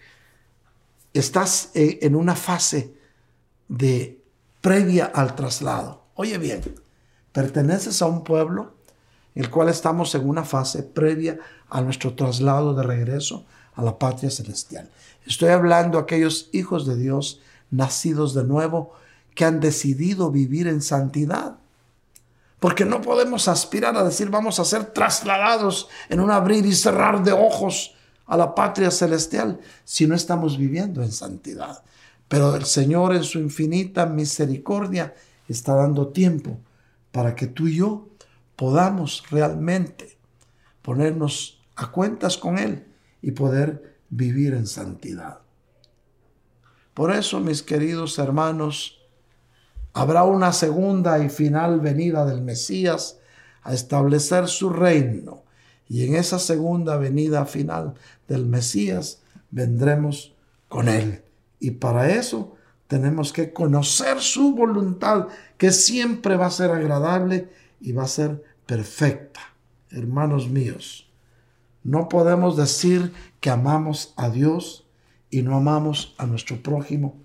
estás 1.13 1.71
eh, 1.73 1.99
en 2.01 2.15
una 2.15 2.35
fase 2.35 2.95
de 3.67 4.21
previa 4.59 5.05
al 5.05 5.35
traslado. 5.35 6.00
Oye 6.15 6.37
bien, 6.37 6.61
perteneces 7.31 8.01
a 8.01 8.05
un 8.05 8.23
pueblo 8.23 8.73
el 9.35 9.49
cual 9.49 9.69
estamos 9.69 10.13
en 10.15 10.27
una 10.27 10.43
fase 10.43 10.83
previa 10.83 11.39
a 11.69 11.81
nuestro 11.81 12.15
traslado 12.15 12.73
de 12.73 12.83
regreso 12.83 13.45
a 13.75 13.81
la 13.81 13.97
patria 13.97 14.29
celestial. 14.29 14.89
Estoy 15.25 15.49
hablando 15.49 15.97
a 15.97 16.01
aquellos 16.01 16.49
hijos 16.51 16.85
de 16.85 16.97
Dios 16.97 17.39
nacidos 17.69 18.33
de 18.33 18.43
nuevo 18.43 18.93
que 19.33 19.45
han 19.45 19.59
decidido 19.59 20.31
vivir 20.31 20.67
en 20.67 20.81
santidad. 20.81 21.55
Porque 22.59 22.85
no 22.85 23.01
podemos 23.01 23.47
aspirar 23.47 23.95
a 23.95 24.03
decir 24.03 24.29
vamos 24.29 24.59
a 24.59 24.65
ser 24.65 24.85
trasladados 24.85 25.87
en 26.09 26.19
un 26.19 26.29
abrir 26.29 26.65
y 26.65 26.75
cerrar 26.75 27.23
de 27.23 27.31
ojos 27.31 27.95
a 28.27 28.37
la 28.37 28.53
patria 28.53 28.91
celestial 28.91 29.59
si 29.83 30.05
no 30.05 30.15
estamos 30.15 30.57
viviendo 30.57 31.01
en 31.01 31.11
santidad. 31.11 31.83
Pero 32.27 32.55
el 32.55 32.65
Señor 32.65 33.15
en 33.15 33.23
su 33.23 33.39
infinita 33.39 34.05
misericordia 34.05 35.13
está 35.51 35.75
dando 35.75 36.09
tiempo 36.09 36.59
para 37.11 37.35
que 37.35 37.47
tú 37.47 37.67
y 37.67 37.77
yo 37.77 38.09
podamos 38.55 39.23
realmente 39.29 40.17
ponernos 40.81 41.61
a 41.75 41.91
cuentas 41.91 42.37
con 42.37 42.57
Él 42.57 42.85
y 43.21 43.31
poder 43.31 43.97
vivir 44.09 44.53
en 44.53 44.67
santidad. 44.67 45.39
Por 46.93 47.11
eso, 47.11 47.39
mis 47.39 47.63
queridos 47.63 48.19
hermanos, 48.19 48.99
habrá 49.93 50.23
una 50.23 50.53
segunda 50.53 51.23
y 51.23 51.29
final 51.29 51.79
venida 51.79 52.25
del 52.25 52.41
Mesías 52.41 53.19
a 53.63 53.73
establecer 53.73 54.47
su 54.47 54.69
reino. 54.69 55.43
Y 55.87 56.05
en 56.05 56.15
esa 56.15 56.39
segunda 56.39 56.97
venida 56.97 57.45
final 57.45 57.93
del 58.27 58.45
Mesías 58.45 59.21
vendremos 59.49 60.33
con 60.67 60.87
Él. 60.87 61.23
Y 61.59 61.71
para 61.71 62.09
eso 62.11 62.55
tenemos 62.91 63.31
que 63.31 63.53
conocer 63.53 64.19
su 64.19 64.53
voluntad, 64.53 65.29
que 65.57 65.71
siempre 65.71 66.35
va 66.35 66.47
a 66.47 66.51
ser 66.51 66.71
agradable 66.71 67.47
y 67.79 67.93
va 67.93 68.03
a 68.03 68.07
ser 68.07 68.43
perfecta. 68.65 69.39
Hermanos 69.91 70.49
míos, 70.49 71.09
no 71.83 72.09
podemos 72.09 72.57
decir 72.57 73.13
que 73.39 73.49
amamos 73.49 74.13
a 74.17 74.29
Dios 74.29 74.89
y 75.29 75.41
no 75.41 75.55
amamos 75.55 76.15
a 76.17 76.25
nuestro 76.25 76.61
prójimo 76.61 77.15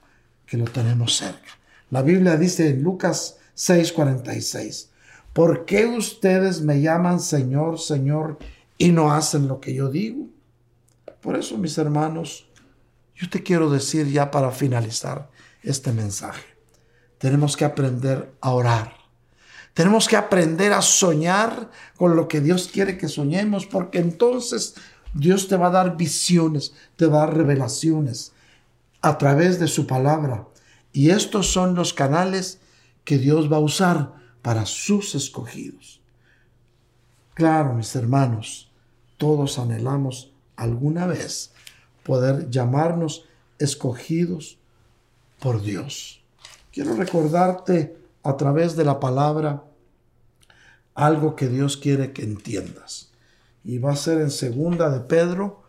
que 0.47 0.57
lo 0.57 0.67
tenemos 0.67 1.17
cerca. 1.17 1.59
La 1.91 2.03
Biblia 2.03 2.37
dice 2.37 2.71
en 2.71 2.85
Lucas 2.85 3.39
6:46, 3.57 4.91
¿por 5.33 5.65
qué 5.65 5.85
ustedes 5.87 6.63
me 6.63 6.81
llaman 6.81 7.19
Señor, 7.19 7.81
Señor 7.81 8.39
y 8.79 8.93
no 8.93 9.13
hacen 9.13 9.49
lo 9.49 9.59
que 9.59 9.75
yo 9.75 9.91
digo? 9.91 10.29
Por 11.21 11.35
eso, 11.35 11.59
mis 11.59 11.77
hermanos, 11.77 12.49
yo 13.17 13.29
te 13.29 13.43
quiero 13.43 13.69
decir 13.69 14.07
ya 14.13 14.31
para 14.31 14.53
finalizar 14.53 15.35
este 15.69 15.93
mensaje, 15.93 16.45
tenemos 17.19 17.57
que 17.57 17.65
aprender 17.65 18.33
a 18.41 18.51
orar 18.53 19.07
tenemos 19.77 20.09
que 20.09 20.17
aprender 20.17 20.73
a 20.73 20.81
soñar 20.81 21.71
con 21.99 22.17
lo 22.17 22.29
que 22.29 22.41
Dios 22.41 22.71
quiere 22.73 22.97
que 22.97 23.09
soñemos, 23.09 23.67
porque 23.67 23.99
entonces 23.99 24.75
Dios 25.13 25.49
te 25.49 25.57
va 25.59 25.67
a 25.67 25.71
dar 25.71 25.99
visiones, 25.99 26.73
te 26.97 27.05
va 27.05 27.19
a 27.19 27.27
dar 27.27 27.37
revelaciones 27.37 28.33
a 29.03 29.19
través 29.19 29.61
de 29.61 29.69
su 29.69 29.87
palabra. 29.87 30.49
Y 30.95 31.11
estos 31.11 31.53
son 31.53 31.75
los 31.75 31.93
canales 31.93 32.59
que 33.05 33.19
Dios 33.19 33.53
va 33.53 33.59
a 33.59 33.61
usar 33.61 34.15
para 34.41 34.65
sus 34.65 35.15
escogidos. 35.15 36.01
Claro, 37.35 37.75
mis 37.75 37.95
hermanos, 37.95 38.73
todos 39.19 39.59
anhelamos 39.59 40.33
alguna 40.57 41.07
vez 41.07 41.53
poder 42.03 42.49
llamarnos 42.49 43.27
escogidos 43.59 44.59
por 45.41 45.63
Dios. 45.63 46.23
Quiero 46.73 46.95
recordarte 46.95 47.97
a 48.23 48.37
través 48.37 48.77
de 48.77 48.85
la 48.85 49.01
palabra 49.01 49.65
algo 50.95 51.37
que 51.37 51.49
Dios 51.49 51.77
quiere 51.77 52.13
que 52.13 52.23
entiendas. 52.23 53.13
Y 53.65 53.79
va 53.79 53.93
a 53.93 53.97
ser 53.97 54.21
en 54.21 54.31
segunda 54.31 54.91
de 54.91 55.01
Pedro, 55.01 55.63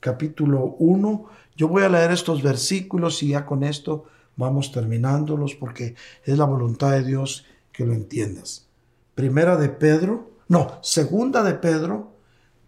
capítulo 0.00 0.76
1. 0.78 1.26
Yo 1.56 1.68
voy 1.68 1.82
a 1.84 1.88
leer 1.88 2.10
estos 2.10 2.42
versículos 2.42 3.22
y 3.22 3.28
ya 3.28 3.46
con 3.46 3.62
esto 3.62 4.04
vamos 4.36 4.72
terminándolos 4.72 5.54
porque 5.54 5.94
es 6.24 6.38
la 6.38 6.44
voluntad 6.44 6.92
de 6.92 7.04
Dios 7.04 7.44
que 7.72 7.84
lo 7.84 7.92
entiendas. 7.92 8.66
Primera 9.14 9.56
de 9.56 9.68
Pedro, 9.68 10.32
no, 10.48 10.78
segunda 10.82 11.42
de 11.42 11.54
Pedro, 11.54 12.12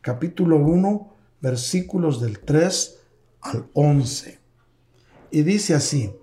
capítulo 0.00 0.56
1, 0.56 1.14
versículos 1.40 2.20
del 2.20 2.38
3 2.38 2.98
al 3.40 3.66
11. 3.72 4.38
Y 5.30 5.42
dice 5.42 5.74
así, 5.74 6.14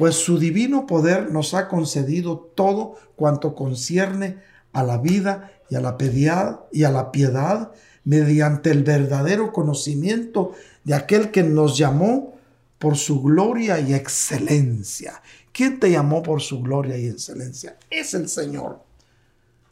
pues 0.00 0.14
su 0.14 0.38
divino 0.38 0.86
poder 0.86 1.30
nos 1.30 1.52
ha 1.52 1.68
concedido 1.68 2.38
todo 2.54 2.94
cuanto 3.16 3.54
concierne 3.54 4.38
a 4.72 4.82
la 4.82 4.96
vida 4.96 5.52
y 5.68 5.74
a 5.74 5.82
la 5.82 5.98
piedad, 5.98 6.60
y 6.72 6.84
a 6.84 6.90
la 6.90 7.12
piedad 7.12 7.72
mediante 8.02 8.70
el 8.70 8.82
verdadero 8.82 9.52
conocimiento 9.52 10.52
de 10.84 10.94
aquel 10.94 11.30
que 11.30 11.42
nos 11.42 11.76
llamó 11.76 12.32
por 12.78 12.96
su 12.96 13.20
gloria 13.20 13.78
y 13.78 13.92
excelencia. 13.92 15.20
¿Quién 15.52 15.78
te 15.78 15.90
llamó 15.90 16.22
por 16.22 16.40
su 16.40 16.62
gloria 16.62 16.96
y 16.96 17.06
excelencia? 17.06 17.76
Es 17.90 18.14
el 18.14 18.30
Señor. 18.30 18.82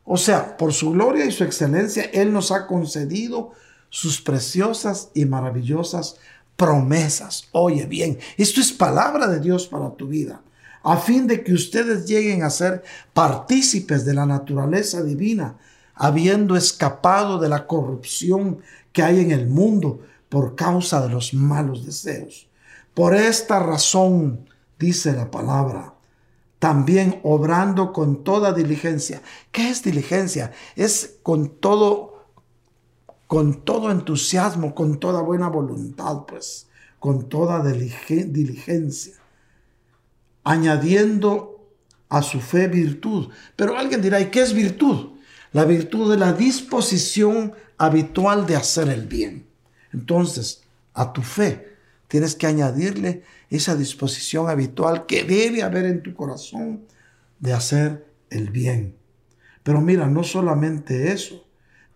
O 0.05 0.19
sea, 0.19 0.59
por 0.59 0.75
su 0.75 0.91
gloria 0.91 1.25
y 1.25 1.33
su 1.33 1.43
excelencia, 1.43 2.03
Él 2.13 2.35
nos 2.35 2.53
ha 2.53 2.67
concedido 2.67 3.53
sus 3.89 4.21
preciosas 4.21 5.09
y 5.15 5.25
maravillosas 5.25 6.17
promesas. 6.59 7.49
Oye 7.53 7.87
bien, 7.87 8.19
esto 8.37 8.61
es 8.61 8.73
palabra 8.73 9.27
de 9.29 9.41
Dios 9.41 9.67
para 9.67 9.95
tu 9.95 10.09
vida 10.09 10.43
a 10.83 10.97
fin 10.97 11.27
de 11.27 11.43
que 11.45 11.53
ustedes 11.53 12.07
lleguen 12.07 12.43
a 12.43 12.51
ser 12.51 12.83
partícipes 13.13 14.05
de 14.05 14.15
la 14.15 14.27
naturaleza 14.27 15.03
divina, 15.03 15.59
habiendo 15.95 16.57
escapado 16.57 17.39
de 17.39 17.49
la 17.49 17.67
corrupción 17.67 18.61
que 18.93 19.03
hay 19.03 19.21
en 19.21 19.31
el 19.31 19.49
mundo 19.49 20.01
por 20.29 20.55
causa 20.55 21.03
de 21.03 21.09
los 21.09 21.35
malos 21.35 21.85
deseos. 21.85 22.49
Por 22.95 23.15
esta 23.15 23.59
razón, 23.59 24.49
dice 24.79 25.13
la 25.13 25.31
palabra, 25.31 25.95
también 26.59 27.21
obrando 27.23 27.93
con 27.93 28.25
toda 28.25 28.53
diligencia. 28.53 29.23
¿Qué 29.53 29.69
es 29.71 29.83
diligencia? 29.83 30.53
Es 30.75 31.19
con 31.23 31.49
todo, 31.49 32.18
con 33.29 33.63
todo 33.63 33.93
entusiasmo, 33.93 34.75
con 34.75 34.99
toda 34.99 35.21
buena 35.21 35.49
voluntad, 35.49 36.25
pues, 36.27 36.67
con 36.99 37.29
toda 37.29 37.63
diligencia, 37.63 39.15
añadiendo 40.43 41.61
a 42.09 42.23
su 42.23 42.41
fe 42.41 42.69
virtud. 42.69 43.29
Pero 43.55 43.77
alguien 43.77 44.01
dirá, 44.01 44.19
¿y 44.19 44.31
qué 44.31 44.41
es 44.41 44.55
virtud? 44.55 45.11
La 45.53 45.67
virtud 45.67 46.11
de 46.11 46.17
la 46.17 46.33
disposición 46.33 47.53
habitual 47.77 48.47
de 48.47 48.57
hacer 48.57 48.89
el 48.89 49.07
bien. 49.07 49.47
Entonces, 49.93 50.63
a 50.95 51.13
tu 51.13 51.23
fe 51.23 51.77
tienes 52.09 52.35
que 52.35 52.47
añadirle 52.47 53.25
esa 53.51 53.77
disposición 53.77 54.49
habitual 54.49 55.05
que 55.05 55.25
debe 55.25 55.63
haber 55.63 55.85
en 55.85 56.03
tu 56.03 56.15
corazón 56.15 56.87
de 57.39 57.53
hacer 57.53 58.07
el 58.31 58.49
bien. 58.49 58.97
Pero 59.63 59.83
mira, 59.83 60.07
no 60.07 60.25
solamente 60.25 61.13
eso, 61.13 61.45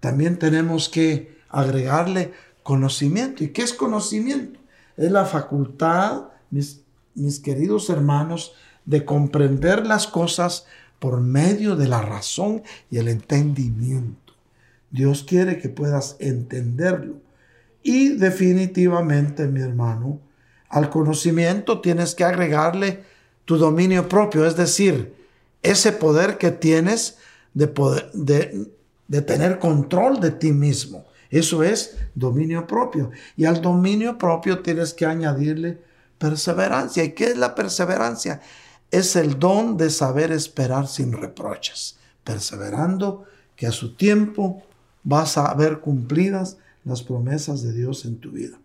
también 0.02 0.36
tenemos 0.36 0.88
que 0.88 1.38
agregarle 1.48 2.32
conocimiento. 2.64 3.44
¿Y 3.44 3.50
qué 3.50 3.62
es 3.62 3.72
conocimiento? 3.72 4.58
Es 4.96 5.12
la 5.12 5.26
facultad, 5.26 6.24
mis, 6.50 6.80
mis 7.14 7.38
queridos 7.38 7.88
hermanos, 7.88 8.52
de 8.84 9.04
comprender 9.04 9.86
las 9.86 10.08
cosas 10.08 10.66
por 10.98 11.20
medio 11.20 11.76
de 11.76 11.86
la 11.86 12.02
razón 12.02 12.64
y 12.90 12.98
el 12.98 13.06
entendimiento. 13.06 14.32
Dios 14.90 15.22
quiere 15.22 15.60
que 15.60 15.68
puedas 15.68 16.16
entenderlo. 16.18 17.14
Y 17.84 18.08
definitivamente, 18.16 19.46
mi 19.46 19.60
hermano, 19.60 20.18
al 20.68 20.90
conocimiento 20.90 21.80
tienes 21.80 22.16
que 22.16 22.24
agregarle 22.24 23.04
tu 23.44 23.56
dominio 23.56 24.08
propio, 24.08 24.46
es 24.46 24.56
decir, 24.56 25.14
ese 25.62 25.92
poder 25.92 26.38
que 26.38 26.50
tienes 26.50 27.18
de, 27.54 27.68
poder, 27.68 28.10
de, 28.14 28.68
de 29.08 29.22
tener 29.22 29.58
control 29.58 30.20
de 30.20 30.30
ti 30.30 30.52
mismo. 30.52 31.04
Eso 31.30 31.62
es 31.62 31.96
dominio 32.14 32.66
propio. 32.66 33.10
Y 33.36 33.46
al 33.46 33.62
dominio 33.62 34.18
propio 34.18 34.60
tienes 34.60 34.92
que 34.92 35.06
añadirle 35.06 35.82
perseverancia. 36.18 37.02
¿Y 37.04 37.12
qué 37.12 37.26
es 37.26 37.36
la 37.36 37.54
perseverancia? 37.54 38.40
Es 38.90 39.16
el 39.16 39.38
don 39.38 39.76
de 39.76 39.90
saber 39.90 40.30
esperar 40.30 40.86
sin 40.86 41.12
reproches, 41.12 41.96
perseverando 42.22 43.24
que 43.56 43.66
a 43.66 43.72
su 43.72 43.96
tiempo 43.96 44.62
vas 45.02 45.38
a 45.38 45.52
ver 45.54 45.80
cumplidas 45.80 46.58
las 46.84 47.02
promesas 47.02 47.62
de 47.62 47.72
Dios 47.72 48.04
en 48.04 48.18
tu 48.18 48.30
vida. 48.30 48.58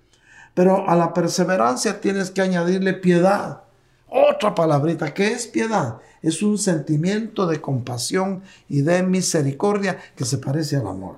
Pero 0.53 0.89
a 0.89 0.95
la 0.95 1.13
perseverancia 1.13 2.01
tienes 2.01 2.31
que 2.31 2.41
añadirle 2.41 2.93
piedad. 2.93 3.61
Otra 4.09 4.55
palabrita, 4.55 5.13
¿qué 5.13 5.33
es 5.33 5.47
piedad? 5.47 5.99
Es 6.21 6.41
un 6.41 6.57
sentimiento 6.57 7.45
de 7.45 7.61
compasión 7.61 8.43
y 8.69 8.81
de 8.81 9.03
misericordia 9.03 9.97
que 10.15 10.25
se 10.25 10.37
parece 10.37 10.77
al 10.77 10.87
amor. 10.87 11.17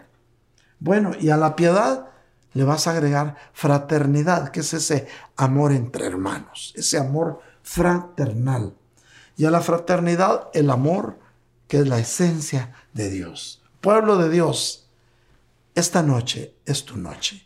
Bueno, 0.80 1.12
y 1.20 1.30
a 1.30 1.38
la 1.38 1.56
piedad 1.56 2.08
le 2.54 2.64
vas 2.64 2.88
a 2.88 2.92
agregar 2.92 3.36
fraternidad, 3.54 4.50
que 4.50 4.62
es 4.62 4.74
ese 4.74 5.08
amor 5.36 5.72
entre 5.72 6.08
hermanos, 6.08 6.74
ese 6.76 6.98
amor 6.98 7.42
fraternal. 7.62 8.74
Y 9.38 9.46
a 9.46 9.52
la 9.52 9.62
fraternidad, 9.62 10.50
el 10.54 10.70
amor, 10.70 11.18
que 11.68 11.78
es 11.78 11.88
la 11.88 12.00
esencia 12.00 12.74
de 12.94 13.10
Dios. 13.10 13.62
Pueblo 13.82 14.18
de 14.18 14.30
Dios, 14.30 14.90
esta 15.76 16.02
noche 16.02 16.56
es 16.66 16.84
tu 16.84 16.98
noche. 16.98 17.46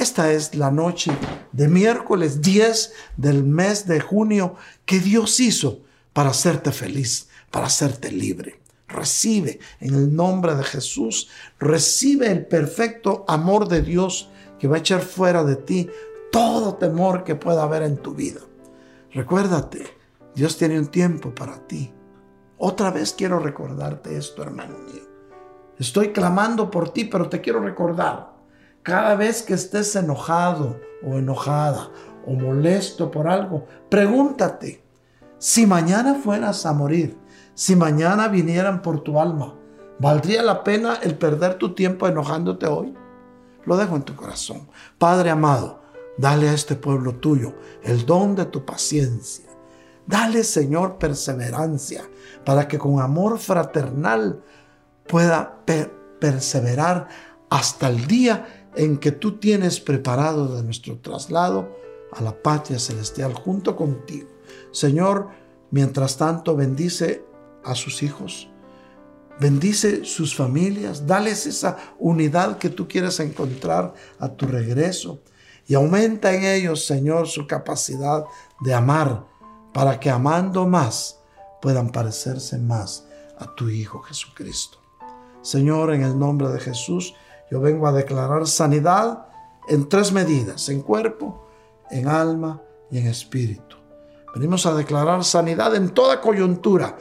Esta 0.00 0.32
es 0.32 0.54
la 0.54 0.70
noche 0.70 1.12
de 1.52 1.68
miércoles 1.68 2.40
10 2.40 2.94
del 3.18 3.44
mes 3.44 3.86
de 3.86 4.00
junio 4.00 4.54
que 4.86 4.98
Dios 4.98 5.38
hizo 5.40 5.82
para 6.14 6.30
hacerte 6.30 6.72
feliz, 6.72 7.28
para 7.50 7.66
hacerte 7.66 8.10
libre. 8.10 8.62
Recibe 8.88 9.60
en 9.78 9.94
el 9.94 10.16
nombre 10.16 10.54
de 10.54 10.64
Jesús, 10.64 11.28
recibe 11.58 12.32
el 12.32 12.46
perfecto 12.46 13.26
amor 13.28 13.68
de 13.68 13.82
Dios 13.82 14.30
que 14.58 14.68
va 14.68 14.76
a 14.76 14.78
echar 14.78 15.02
fuera 15.02 15.44
de 15.44 15.56
ti 15.56 15.90
todo 16.32 16.76
temor 16.76 17.22
que 17.22 17.34
pueda 17.34 17.64
haber 17.64 17.82
en 17.82 17.98
tu 17.98 18.14
vida. 18.14 18.40
Recuérdate, 19.12 19.84
Dios 20.34 20.56
tiene 20.56 20.78
un 20.78 20.86
tiempo 20.86 21.34
para 21.34 21.66
ti. 21.66 21.92
Otra 22.56 22.90
vez 22.90 23.12
quiero 23.12 23.38
recordarte 23.38 24.16
esto, 24.16 24.42
hermano 24.42 24.78
mío. 24.78 25.02
Estoy 25.78 26.08
clamando 26.14 26.70
por 26.70 26.88
ti, 26.88 27.04
pero 27.04 27.28
te 27.28 27.42
quiero 27.42 27.60
recordar 27.60 28.39
cada 28.82 29.14
vez 29.14 29.42
que 29.42 29.54
estés 29.54 29.94
enojado 29.96 30.80
o 31.02 31.16
enojada 31.16 31.90
o 32.26 32.32
molesto 32.32 33.10
por 33.10 33.28
algo, 33.28 33.66
pregúntate, 33.88 34.82
si 35.38 35.66
mañana 35.66 36.14
fueras 36.14 36.66
a 36.66 36.72
morir, 36.72 37.18
si 37.54 37.76
mañana 37.76 38.28
vinieran 38.28 38.82
por 38.82 39.00
tu 39.00 39.20
alma, 39.20 39.54
¿valdría 39.98 40.42
la 40.42 40.62
pena 40.62 40.98
el 41.02 41.16
perder 41.16 41.54
tu 41.54 41.74
tiempo 41.74 42.06
enojándote 42.06 42.66
hoy? 42.66 42.94
Lo 43.64 43.76
dejo 43.76 43.96
en 43.96 44.02
tu 44.02 44.16
corazón. 44.16 44.68
Padre 44.98 45.30
amado, 45.30 45.82
dale 46.16 46.48
a 46.48 46.54
este 46.54 46.74
pueblo 46.74 47.16
tuyo 47.16 47.54
el 47.82 48.06
don 48.06 48.34
de 48.34 48.46
tu 48.46 48.64
paciencia. 48.64 49.46
Dale, 50.06 50.42
Señor, 50.44 50.98
perseverancia 50.98 52.02
para 52.44 52.66
que 52.66 52.78
con 52.78 53.00
amor 53.00 53.38
fraternal 53.38 54.42
pueda 55.06 55.62
perseverar 56.18 57.08
hasta 57.48 57.88
el 57.88 58.06
día 58.06 58.59
en 58.76 58.98
que 58.98 59.12
tú 59.12 59.38
tienes 59.38 59.80
preparado 59.80 60.56
de 60.56 60.62
nuestro 60.62 60.98
traslado 60.98 61.76
a 62.12 62.22
la 62.22 62.42
patria 62.42 62.78
celestial 62.78 63.34
junto 63.34 63.76
contigo. 63.76 64.28
Señor, 64.72 65.28
mientras 65.70 66.16
tanto 66.16 66.56
bendice 66.56 67.24
a 67.64 67.74
sus 67.74 68.02
hijos, 68.02 68.48
bendice 69.40 70.04
sus 70.04 70.34
familias, 70.34 71.06
dales 71.06 71.46
esa 71.46 71.76
unidad 71.98 72.58
que 72.58 72.68
tú 72.70 72.86
quieres 72.88 73.20
encontrar 73.20 73.94
a 74.18 74.28
tu 74.28 74.46
regreso 74.46 75.20
y 75.66 75.74
aumenta 75.74 76.34
en 76.34 76.44
ellos, 76.44 76.84
Señor, 76.84 77.28
su 77.28 77.46
capacidad 77.46 78.24
de 78.60 78.74
amar 78.74 79.24
para 79.72 80.00
que 80.00 80.10
amando 80.10 80.66
más 80.66 81.20
puedan 81.62 81.90
parecerse 81.90 82.58
más 82.58 83.06
a 83.38 83.54
tu 83.54 83.68
Hijo 83.68 84.00
Jesucristo. 84.00 84.78
Señor, 85.42 85.94
en 85.94 86.02
el 86.02 86.18
nombre 86.18 86.48
de 86.48 86.60
Jesús, 86.60 87.14
yo 87.50 87.60
vengo 87.60 87.86
a 87.86 87.92
declarar 87.92 88.46
sanidad 88.46 89.26
en 89.68 89.88
tres 89.88 90.12
medidas, 90.12 90.68
en 90.68 90.82
cuerpo, 90.82 91.46
en 91.90 92.08
alma 92.08 92.62
y 92.90 92.98
en 92.98 93.06
espíritu. 93.08 93.76
Venimos 94.34 94.64
a 94.66 94.74
declarar 94.74 95.24
sanidad 95.24 95.74
en 95.74 95.90
toda 95.90 96.20
coyuntura, 96.20 96.96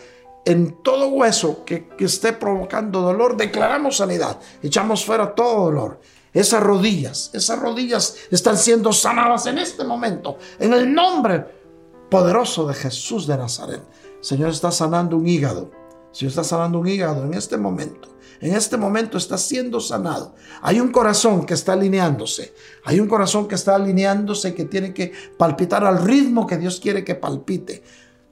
en 0.45 0.81
todo 0.81 1.09
hueso 1.09 1.63
que, 1.63 1.87
esté 1.99 2.33
provocando 2.33 3.01
dolor, 3.01 3.37
declaramos 3.37 3.97
sanidad, 3.97 4.39
echamos 4.63 5.05
fuera 5.05 5.35
todo 5.35 5.65
dolor. 5.65 5.99
Esas 6.33 6.61
rodillas, 6.61 7.29
esas 7.33 7.59
rodillas 7.59 8.15
están 8.31 8.57
siendo 8.57 8.93
sanadas 8.93 9.45
en 9.45 9.57
este 9.59 9.83
momento, 9.83 10.37
en 10.59 10.73
el 10.73 10.91
nombre 10.91 11.45
poderoso 12.09 12.67
de 12.67 12.73
Jesús 12.73 13.27
de 13.27 13.37
Nazaret. 13.37 13.81
Señor 14.21 14.49
está 14.49 14.71
sanando 14.71 15.17
un 15.17 15.27
hígado, 15.27 15.71
Señor 16.11 16.29
está 16.29 16.43
sanando 16.43 16.79
un 16.79 16.87
hígado 16.87 17.25
en 17.25 17.33
este 17.35 17.57
momento 17.57 18.09
en 18.41 18.55
este 18.55 18.77
momento 18.77 19.17
está 19.17 19.37
siendo 19.37 19.79
sanado. 19.79 20.35
Hay 20.61 20.79
un 20.79 20.91
corazón 20.91 21.45
que 21.45 21.53
está 21.53 21.73
alineándose. 21.73 22.53
Hay 22.85 22.99
un 22.99 23.07
corazón 23.07 23.47
que 23.47 23.55
está 23.55 23.75
alineándose 23.75 24.53
que 24.53 24.65
tiene 24.65 24.93
que 24.93 25.11
palpitar 25.37 25.83
al 25.83 26.03
ritmo 26.03 26.47
que 26.47 26.57
Dios 26.57 26.79
quiere 26.79 27.03
que 27.03 27.15
palpite. 27.15 27.83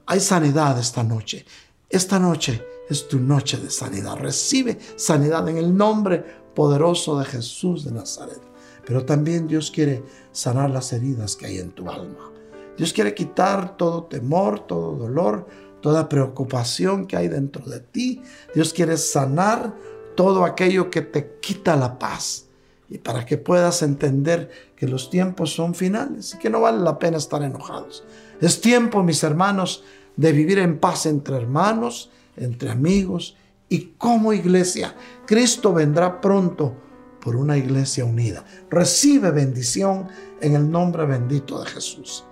Hay 0.06 0.20
sanidad 0.20 0.78
esta 0.78 1.02
noche. 1.02 1.44
Esta 1.90 2.18
noche 2.18 2.64
es 2.88 3.06
tu 3.08 3.18
noche 3.18 3.58
de 3.58 3.70
sanidad. 3.70 4.16
Recibe 4.16 4.78
sanidad 4.96 5.46
en 5.48 5.58
el 5.58 5.76
nombre 5.76 6.24
poderoso 6.54 7.18
de 7.18 7.26
Jesús 7.26 7.84
de 7.84 7.92
Nazaret. 7.92 8.40
Pero 8.86 9.04
también 9.04 9.46
Dios 9.46 9.70
quiere 9.70 10.02
sanar 10.32 10.70
las 10.70 10.92
heridas 10.94 11.36
que 11.36 11.46
hay 11.46 11.58
en 11.58 11.70
tu 11.72 11.90
alma. 11.90 12.32
Dios 12.78 12.92
quiere 12.94 13.12
quitar 13.12 13.76
todo 13.76 14.04
temor, 14.04 14.60
todo 14.60 14.96
dolor, 14.96 15.46
toda 15.82 16.08
preocupación 16.08 17.06
que 17.06 17.16
hay 17.16 17.28
dentro 17.28 17.66
de 17.66 17.80
ti. 17.80 18.22
Dios 18.54 18.72
quiere 18.72 18.96
sanar 18.96 19.74
todo 20.18 20.44
aquello 20.44 20.90
que 20.90 21.00
te 21.00 21.38
quita 21.40 21.76
la 21.76 21.96
paz 21.96 22.48
y 22.90 22.98
para 22.98 23.24
que 23.24 23.38
puedas 23.38 23.82
entender 23.82 24.50
que 24.74 24.88
los 24.88 25.10
tiempos 25.10 25.54
son 25.54 25.76
finales 25.76 26.34
y 26.34 26.38
que 26.38 26.50
no 26.50 26.60
vale 26.60 26.80
la 26.80 26.98
pena 26.98 27.18
estar 27.18 27.40
enojados. 27.44 28.02
Es 28.40 28.60
tiempo, 28.60 29.04
mis 29.04 29.22
hermanos, 29.22 29.84
de 30.16 30.32
vivir 30.32 30.58
en 30.58 30.80
paz 30.80 31.06
entre 31.06 31.36
hermanos, 31.36 32.10
entre 32.36 32.68
amigos 32.68 33.36
y 33.68 33.92
como 33.96 34.32
iglesia. 34.32 34.96
Cristo 35.24 35.72
vendrá 35.72 36.20
pronto 36.20 36.74
por 37.20 37.36
una 37.36 37.56
iglesia 37.56 38.04
unida. 38.04 38.44
Recibe 38.70 39.30
bendición 39.30 40.08
en 40.40 40.56
el 40.56 40.68
nombre 40.68 41.06
bendito 41.06 41.60
de 41.60 41.70
Jesús. 41.70 42.24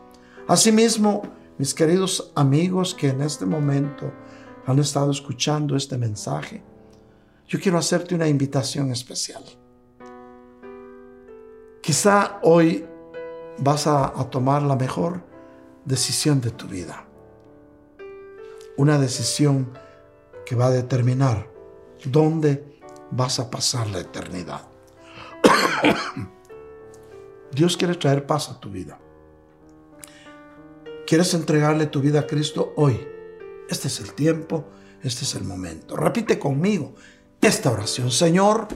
Asimismo, 0.48 1.22
mis 1.56 1.72
queridos 1.72 2.32
amigos 2.34 2.96
que 2.96 3.10
en 3.10 3.22
este 3.22 3.46
momento 3.46 4.12
han 4.66 4.80
estado 4.80 5.12
escuchando 5.12 5.76
este 5.76 5.96
mensaje, 5.96 6.64
yo 7.48 7.60
quiero 7.60 7.78
hacerte 7.78 8.14
una 8.14 8.28
invitación 8.28 8.90
especial. 8.90 9.44
Quizá 11.80 12.40
hoy 12.42 12.84
vas 13.58 13.86
a, 13.86 14.12
tomar 14.30 14.62
la 14.62 14.74
mejor 14.74 15.22
decisión 15.84 16.40
de 16.40 16.50
tu 16.50 16.66
vida. 16.66 17.06
Una 18.76 18.98
decisión 18.98 19.78
que 20.44 20.56
va 20.56 20.66
a 20.66 20.70
determinar 20.70 21.48
dónde 22.04 22.80
vas 23.10 23.38
a 23.38 23.50
pasar 23.50 23.86
la 23.88 24.00
eternidad. 24.00 24.62
Dios 27.52 27.76
quiere 27.76 27.94
traer 27.94 28.26
paz 28.26 28.50
a 28.50 28.58
tu 28.58 28.68
vida. 28.68 28.98
¿Quieres 31.06 31.32
entregarle 31.34 31.86
tu 31.86 32.00
vida 32.00 32.20
a 32.20 32.26
Cristo 32.26 32.72
hoy? 32.76 33.06
Este 33.70 33.86
es 33.86 34.00
el 34.00 34.12
tiempo, 34.12 34.64
este 35.04 35.24
es 35.24 35.36
el 35.36 35.44
momento. 35.44 35.96
Repite 35.96 36.38
conmigo 36.38 36.94
esta 37.40 37.70
oración. 37.70 38.10
Señor, 38.10 38.68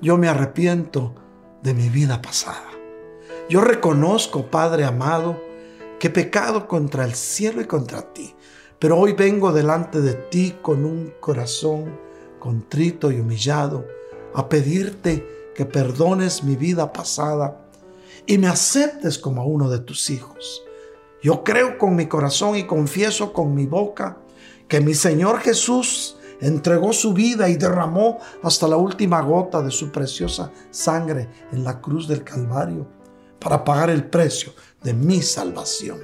yo 0.00 0.16
me 0.16 0.28
arrepiento 0.28 1.14
de 1.62 1.74
mi 1.74 1.88
vida 1.88 2.22
pasada. 2.22 2.68
Yo 3.48 3.60
reconozco, 3.62 4.46
Padre 4.46 4.84
amado, 4.84 5.40
que 5.98 6.08
he 6.08 6.10
pecado 6.10 6.68
contra 6.68 7.04
el 7.04 7.14
cielo 7.14 7.60
y 7.60 7.66
contra 7.66 8.12
ti. 8.12 8.34
Pero 8.78 8.98
hoy 8.98 9.12
vengo 9.14 9.52
delante 9.52 10.00
de 10.00 10.14
ti 10.14 10.56
con 10.62 10.84
un 10.84 11.14
corazón 11.20 11.98
contrito 12.38 13.10
y 13.10 13.18
humillado 13.18 13.84
a 14.34 14.48
pedirte 14.48 15.52
que 15.54 15.64
perdones 15.64 16.44
mi 16.44 16.54
vida 16.54 16.92
pasada 16.92 17.68
y 18.26 18.38
me 18.38 18.46
aceptes 18.46 19.18
como 19.18 19.44
uno 19.46 19.68
de 19.68 19.80
tus 19.80 20.10
hijos. 20.10 20.62
Yo 21.20 21.42
creo 21.42 21.78
con 21.78 21.96
mi 21.96 22.06
corazón 22.06 22.54
y 22.54 22.64
confieso 22.64 23.32
con 23.32 23.54
mi 23.54 23.66
boca 23.66 24.18
que 24.68 24.80
mi 24.80 24.94
Señor 24.94 25.40
Jesús 25.40 26.17
entregó 26.40 26.92
su 26.92 27.12
vida 27.12 27.48
y 27.48 27.56
derramó 27.56 28.18
hasta 28.42 28.68
la 28.68 28.76
última 28.76 29.20
gota 29.22 29.62
de 29.62 29.70
su 29.70 29.90
preciosa 29.90 30.52
sangre 30.70 31.28
en 31.52 31.64
la 31.64 31.80
cruz 31.80 32.06
del 32.08 32.24
Calvario 32.24 32.86
para 33.38 33.64
pagar 33.64 33.90
el 33.90 34.04
precio 34.08 34.52
de 34.82 34.94
mi 34.94 35.22
salvación. 35.22 36.00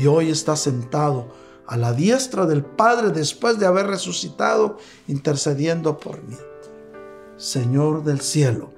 Y 0.00 0.06
hoy 0.06 0.30
está 0.30 0.56
sentado 0.56 1.28
a 1.66 1.76
la 1.76 1.92
diestra 1.92 2.46
del 2.46 2.64
Padre 2.64 3.10
después 3.10 3.58
de 3.58 3.66
haber 3.66 3.86
resucitado, 3.86 4.78
intercediendo 5.08 5.98
por 5.98 6.22
mí. 6.22 6.36
Señor 7.36 8.04
del 8.04 8.20
cielo, 8.20 8.70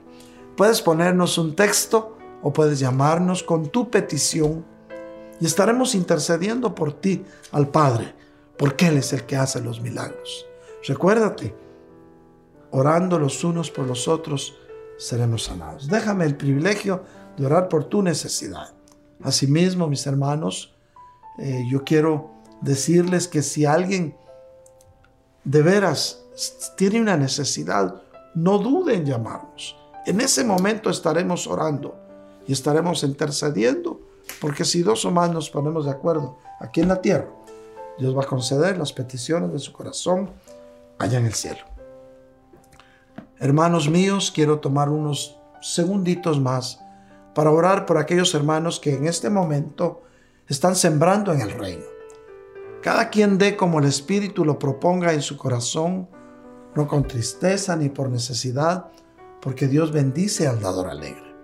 Puedes 0.56 0.82
ponernos 0.82 1.38
un 1.38 1.56
texto 1.56 2.18
o 2.42 2.52
puedes 2.52 2.80
llamarnos 2.80 3.44
con 3.44 3.68
tu 3.68 3.92
petición 3.92 4.66
y 5.40 5.46
estaremos 5.46 5.94
intercediendo 5.94 6.74
por 6.74 6.94
ti 6.94 7.24
al 7.52 7.68
Padre, 7.68 8.16
porque 8.58 8.88
Él 8.88 8.98
es 8.98 9.14
el 9.14 9.28
que 9.28 9.36
hace 9.36 9.62
los 9.62 9.80
milagros. 9.80 10.48
Recuérdate, 10.88 11.54
orando 12.72 13.20
los 13.20 13.44
unos 13.44 13.70
por 13.70 13.86
los 13.86 14.08
otros, 14.08 14.56
seremos 14.98 15.44
sanados. 15.44 15.88
Déjame 15.88 16.26
el 16.26 16.36
privilegio 16.36 17.04
de 17.38 17.46
orar 17.46 17.70
por 17.70 17.86
tu 17.86 18.02
necesidad. 18.02 18.74
Asimismo, 19.24 19.88
mis 19.88 20.06
hermanos, 20.08 20.76
eh, 21.40 21.64
yo 21.70 21.84
quiero 21.84 22.32
decirles 22.62 23.28
que 23.28 23.42
si 23.42 23.66
alguien 23.66 24.16
de 25.44 25.62
veras 25.62 26.24
tiene 26.76 27.00
una 27.00 27.18
necesidad, 27.18 28.02
no 28.36 28.58
dude 28.58 28.96
en 28.96 29.06
llamarnos. 29.06 29.76
En 30.06 30.22
ese 30.22 30.44
momento 30.44 30.90
estaremos 30.90 31.48
orando 31.48 31.96
y 32.46 32.54
estaremos 32.54 33.04
intercediendo, 33.04 34.00
porque 34.40 34.66
si 34.66 34.82
dos 34.82 35.06
o 35.06 35.12
más 35.12 35.32
nos 35.32 35.50
ponemos 35.50 35.86
de 35.86 35.92
acuerdo 35.92 36.38
aquí 36.60 36.82
en 36.82 36.88
la 36.88 37.02
tierra, 37.02 37.30
Dios 37.98 38.16
va 38.16 38.24
a 38.24 38.28
conceder 38.28 38.78
las 38.78 38.94
peticiones 38.94 39.52
de 39.52 39.60
su 39.60 39.74
corazón 39.74 40.30
allá 41.00 41.20
en 41.20 41.26
el 41.26 41.34
cielo. 41.34 41.77
Hermanos 43.40 43.88
míos, 43.88 44.32
quiero 44.34 44.60
tomar 44.60 44.90
unos 44.90 45.40
segunditos 45.62 46.42
más 46.42 46.80
para 47.36 47.52
orar 47.52 47.86
por 47.86 48.00
aquellos 48.00 48.34
hermanos 48.34 48.80
que 48.80 48.96
en 48.96 49.06
este 49.06 49.30
momento 49.30 50.02
están 50.48 50.76
sembrando 50.76 51.32
en 51.32 51.42
el 51.42 51.52
reino. 51.52 51.84
Cada 52.82 53.12
quien 53.12 53.38
dé 53.38 53.56
como 53.56 53.78
el 53.78 53.86
Espíritu 53.86 54.44
lo 54.44 54.58
proponga 54.58 55.14
en 55.14 55.22
su 55.22 55.38
corazón, 55.38 56.10
no 56.74 56.88
con 56.88 57.06
tristeza 57.06 57.76
ni 57.76 57.90
por 57.90 58.10
necesidad, 58.10 58.88
porque 59.40 59.68
Dios 59.68 59.92
bendice 59.92 60.48
al 60.48 60.60
dador 60.60 60.88
alegre. 60.88 61.36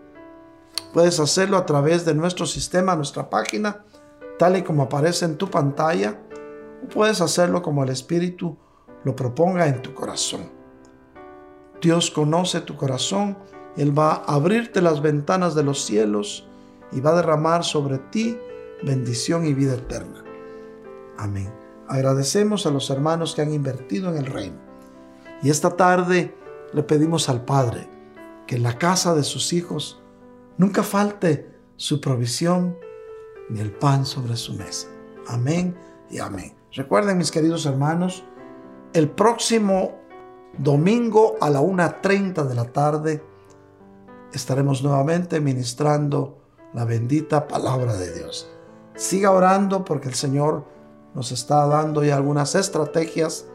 Puedes 0.94 1.20
hacerlo 1.20 1.58
a 1.58 1.66
través 1.68 2.06
de 2.06 2.16
nuestro 2.16 2.48
sistema, 2.48 2.96
nuestra 2.96 3.30
página, 3.30 3.86
tal 4.40 4.58
y 4.58 4.64
como 4.64 4.82
aparece 4.82 5.26
en 5.26 5.38
tu 5.38 5.48
pantalla, 5.48 6.20
o 6.84 6.90
puedes 6.90 7.22
hacerlo 7.22 7.62
como 7.62 7.84
el 7.84 7.90
Espíritu 7.90 8.58
lo 9.04 9.16
proponga 9.16 9.68
en 9.68 9.84
tu 9.84 9.94
corazón. 9.94 10.63
Dios 11.84 12.10
conoce 12.10 12.62
tu 12.62 12.78
corazón, 12.78 13.38
Él 13.76 13.98
va 13.98 14.14
a 14.14 14.36
abrirte 14.36 14.82
las 14.82 15.02
ventanas 15.02 15.54
de 15.54 15.64
los 15.64 15.84
cielos 15.84 16.48
y 16.94 17.02
va 17.02 17.12
a 17.12 17.16
derramar 17.16 17.66
sobre 17.66 17.98
ti 17.98 18.38
bendición 18.84 19.46
y 19.46 19.54
vida 19.54 19.74
eterna. 19.74 20.24
Amén. 21.18 21.52
Agradecemos 21.90 22.66
a 22.66 22.72
los 22.72 22.90
hermanos 22.90 23.36
que 23.36 23.42
han 23.42 23.54
invertido 23.54 24.10
en 24.10 24.18
el 24.18 24.26
reino. 24.26 24.56
Y 25.42 25.50
esta 25.50 25.76
tarde 25.76 26.34
le 26.72 26.84
pedimos 26.84 27.28
al 27.28 27.44
Padre 27.44 27.90
que 28.48 28.56
en 28.56 28.64
la 28.64 28.78
casa 28.78 29.14
de 29.14 29.24
sus 29.24 29.52
hijos 29.52 30.02
nunca 30.58 30.84
falte 30.84 31.52
su 31.76 32.00
provisión 32.00 32.78
ni 33.50 33.60
el 33.60 33.74
pan 33.74 34.06
sobre 34.06 34.38
su 34.38 34.54
mesa. 34.54 34.88
Amén 35.28 35.76
y 36.10 36.20
amén. 36.20 36.56
Recuerden 36.72 37.18
mis 37.18 37.30
queridos 37.30 37.66
hermanos, 37.66 38.24
el 38.94 39.10
próximo 39.10 40.00
domingo 40.58 41.36
a 41.42 41.50
la 41.50 41.62
1.30 41.62 42.46
de 42.46 42.56
la 42.56 42.66
tarde 42.66 43.24
estaremos 44.34 44.84
nuevamente 44.84 45.40
ministrando 45.40 46.38
la 46.74 46.86
bendita 46.86 47.48
palabra 47.48 47.94
de 47.96 48.14
Dios. 48.14 48.50
Siga 48.96 49.32
orando 49.32 49.84
porque 49.86 50.08
el 50.08 50.16
Señor 50.16 50.66
nos 51.14 51.32
está 51.32 51.66
dando 51.68 52.04
ya 52.04 52.16
algunas 52.16 52.56
estrategias 52.56 53.46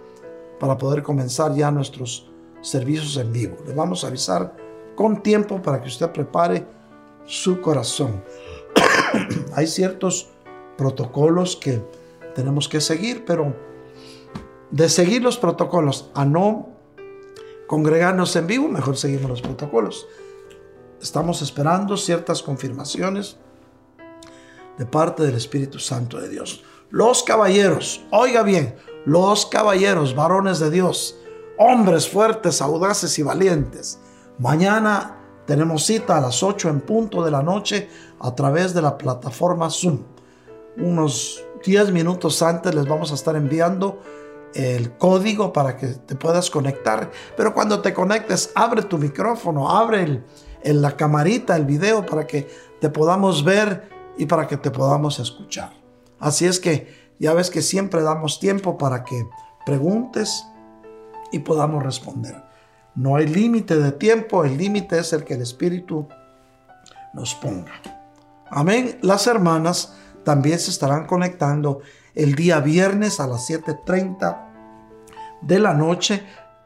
para 0.60 0.78
poder 0.78 1.02
comenzar 1.02 1.54
ya 1.54 1.70
nuestros 1.70 2.30
servicios 2.60 3.16
en 3.16 3.32
vivo. 3.32 3.56
Le 3.66 3.74
vamos 3.74 4.04
a 4.04 4.08
avisar 4.08 4.56
con 4.96 5.22
tiempo 5.22 5.62
para 5.62 5.80
que 5.80 5.88
usted 5.88 6.10
prepare 6.10 6.66
su 7.24 7.60
corazón. 7.60 8.22
Hay 9.54 9.66
ciertos 9.66 10.30
protocolos 10.76 11.56
que 11.56 11.82
tenemos 12.34 12.68
que 12.68 12.80
seguir, 12.80 13.24
pero 13.24 13.54
de 14.70 14.88
seguir 14.88 15.22
los 15.22 15.38
protocolos 15.38 16.10
a 16.14 16.24
no 16.24 16.77
congregarnos 17.68 18.34
en 18.34 18.48
vivo, 18.48 18.66
mejor 18.66 18.96
seguimos 18.96 19.30
los 19.30 19.42
protocolos. 19.42 20.08
Estamos 21.00 21.42
esperando 21.42 21.96
ciertas 21.96 22.42
confirmaciones 22.42 23.36
de 24.76 24.86
parte 24.86 25.22
del 25.22 25.36
Espíritu 25.36 25.78
Santo 25.78 26.20
de 26.20 26.28
Dios. 26.28 26.64
Los 26.90 27.22
caballeros, 27.22 28.00
oiga 28.10 28.42
bien, 28.42 28.74
los 29.04 29.46
caballeros, 29.46 30.16
varones 30.16 30.58
de 30.58 30.70
Dios, 30.70 31.18
hombres 31.58 32.08
fuertes, 32.08 32.60
audaces 32.62 33.16
y 33.18 33.22
valientes. 33.22 34.00
Mañana 34.38 35.18
tenemos 35.46 35.84
cita 35.84 36.16
a 36.16 36.20
las 36.20 36.42
8 36.42 36.70
en 36.70 36.80
punto 36.80 37.22
de 37.22 37.30
la 37.30 37.42
noche 37.42 37.90
a 38.18 38.34
través 38.34 38.72
de 38.72 38.82
la 38.82 38.96
plataforma 38.96 39.68
Zoom. 39.70 40.04
Unos 40.78 41.44
10 41.64 41.92
minutos 41.92 42.40
antes 42.40 42.74
les 42.74 42.86
vamos 42.86 43.12
a 43.12 43.14
estar 43.14 43.36
enviando 43.36 44.00
el 44.54 44.96
código 44.96 45.52
para 45.52 45.76
que 45.76 45.88
te 45.88 46.16
puedas 46.16 46.50
conectar. 46.50 47.10
Pero 47.36 47.54
cuando 47.54 47.80
te 47.80 47.92
conectes, 47.94 48.50
abre 48.54 48.82
tu 48.82 48.98
micrófono, 48.98 49.70
abre 49.70 50.22
en 50.62 50.82
la 50.82 50.96
camarita 50.96 51.56
el 51.56 51.64
video 51.64 52.04
para 52.04 52.26
que 52.26 52.48
te 52.80 52.88
podamos 52.90 53.44
ver 53.44 53.88
y 54.16 54.26
para 54.26 54.46
que 54.46 54.56
te 54.56 54.70
podamos 54.70 55.18
escuchar. 55.18 55.72
Así 56.18 56.46
es 56.46 56.58
que 56.58 57.12
ya 57.18 57.34
ves 57.34 57.50
que 57.50 57.62
siempre 57.62 58.02
damos 58.02 58.40
tiempo 58.40 58.76
para 58.78 59.04
que 59.04 59.28
preguntes 59.64 60.44
y 61.30 61.40
podamos 61.40 61.82
responder. 61.82 62.42
No 62.94 63.16
hay 63.16 63.26
límite 63.26 63.76
de 63.76 63.92
tiempo, 63.92 64.44
el 64.44 64.56
límite 64.56 64.98
es 64.98 65.12
el 65.12 65.24
que 65.24 65.34
el 65.34 65.42
Espíritu 65.42 66.08
nos 67.12 67.34
ponga. 67.34 67.72
Amén. 68.50 68.98
Las 69.02 69.26
hermanas 69.26 69.94
también 70.24 70.58
se 70.58 70.70
estarán 70.70 71.06
conectando 71.06 71.80
el 72.18 72.34
día 72.34 72.58
viernes 72.58 73.20
a 73.20 73.28
las 73.28 73.48
7.30 73.48 74.46
de 75.40 75.58
la 75.60 75.72
noche 75.72 76.24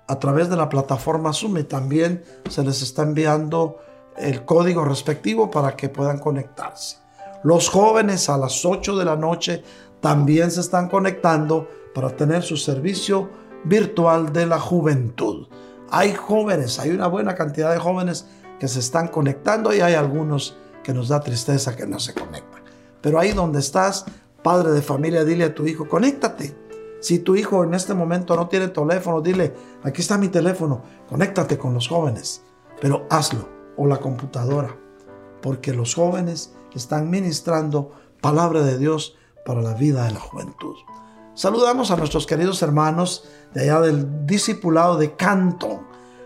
a 0.08 0.18
través 0.18 0.48
de 0.48 0.56
la 0.56 0.70
plataforma 0.70 1.34
Zoom 1.34 1.62
también 1.64 2.24
se 2.48 2.64
les 2.64 2.80
está 2.80 3.02
enviando 3.02 3.76
el 4.16 4.46
código 4.46 4.82
respectivo 4.82 5.50
para 5.50 5.76
que 5.76 5.90
puedan 5.90 6.18
conectarse. 6.18 6.96
Los 7.44 7.68
jóvenes 7.68 8.30
a 8.30 8.38
las 8.38 8.64
8 8.64 8.96
de 8.96 9.04
la 9.04 9.16
noche 9.16 9.62
también 10.00 10.50
se 10.50 10.60
están 10.60 10.88
conectando 10.88 11.68
para 11.94 12.16
tener 12.16 12.42
su 12.42 12.56
servicio 12.56 13.28
virtual 13.64 14.32
de 14.32 14.46
la 14.46 14.58
juventud. 14.58 15.48
Hay 15.90 16.14
jóvenes, 16.14 16.78
hay 16.78 16.90
una 16.90 17.08
buena 17.08 17.34
cantidad 17.34 17.70
de 17.72 17.78
jóvenes 17.78 18.26
que 18.58 18.68
se 18.68 18.80
están 18.80 19.08
conectando 19.08 19.74
y 19.74 19.80
hay 19.80 19.94
algunos 19.94 20.56
que 20.82 20.94
nos 20.94 21.08
da 21.08 21.20
tristeza 21.20 21.76
que 21.76 21.86
no 21.86 22.00
se 22.00 22.14
conectan. 22.14 22.62
Pero 23.02 23.18
ahí 23.18 23.32
donde 23.32 23.58
estás, 23.58 24.06
padre 24.42 24.72
de 24.72 24.82
familia, 24.82 25.24
dile 25.24 25.44
a 25.44 25.54
tu 25.54 25.66
hijo, 25.66 25.88
conéctate. 25.88 26.56
Si 27.00 27.18
tu 27.18 27.34
hijo 27.34 27.64
en 27.64 27.74
este 27.74 27.94
momento 27.94 28.36
no 28.36 28.48
tiene 28.48 28.68
teléfono, 28.68 29.20
dile, 29.20 29.54
aquí 29.82 30.02
está 30.02 30.18
mi 30.18 30.28
teléfono, 30.28 30.82
conéctate 31.08 31.58
con 31.58 31.74
los 31.74 31.88
jóvenes. 31.88 32.42
Pero 32.80 33.06
hazlo, 33.10 33.48
o 33.76 33.86
la 33.86 33.98
computadora, 33.98 34.76
porque 35.40 35.72
los 35.72 35.94
jóvenes 35.94 36.54
están 36.74 37.10
ministrando 37.10 37.92
palabra 38.20 38.62
de 38.62 38.78
Dios 38.78 39.16
para 39.44 39.62
la 39.62 39.74
vida 39.74 40.04
de 40.04 40.12
la 40.12 40.20
juventud. 40.20 40.76
Saludamos 41.34 41.90
a 41.90 41.96
nuestros 41.96 42.26
queridos 42.26 42.62
hermanos 42.62 43.24
de 43.54 43.62
allá 43.62 43.80
del 43.80 44.26
discipulado 44.26 44.96
de 44.96 45.16
Canton, 45.16 45.80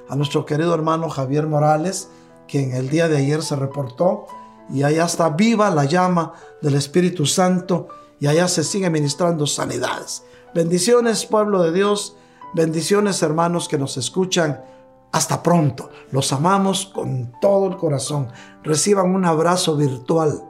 a 0.09 0.16
nuestro 0.16 0.44
querido 0.44 0.74
hermano 0.74 1.09
Javier 1.09 1.47
Morales, 1.47 2.10
quien 2.48 2.72
el 2.72 2.88
día 2.88 3.09
de 3.09 3.16
ayer 3.16 3.43
se 3.43 3.56
reportó 3.56 4.26
y 4.68 4.82
allá 4.82 5.05
está 5.05 5.30
viva 5.30 5.70
la 5.70 5.84
llama 5.84 6.32
del 6.60 6.74
Espíritu 6.74 7.26
Santo 7.26 7.88
y 8.20 8.26
allá 8.26 8.48
se 8.48 8.64
sigue 8.64 8.90
ministrando 8.90 9.47
sanidades. 9.47 10.24
Bendiciones, 10.55 11.26
pueblo 11.26 11.62
de 11.62 11.72
Dios, 11.72 12.16
bendiciones, 12.55 13.22
hermanos 13.22 13.68
que 13.68 13.78
nos 13.78 13.97
escuchan. 13.97 14.64
Hasta 15.12 15.43
pronto. 15.43 15.90
Los 16.10 16.32
amamos 16.32 16.86
con 16.86 17.32
todo 17.40 17.68
el 17.68 17.76
corazón. 17.76 18.28
Reciban 18.62 19.14
un 19.14 19.24
abrazo 19.24 19.76
virtual 19.76 20.43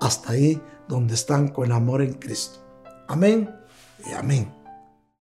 hasta 0.00 0.32
ahí 0.32 0.60
donde 0.88 1.14
están 1.14 1.48
con 1.48 1.72
amor 1.72 2.02
en 2.02 2.14
Cristo. 2.14 2.60
Amén 3.08 3.54
y 4.06 4.12
amén. 4.12 4.55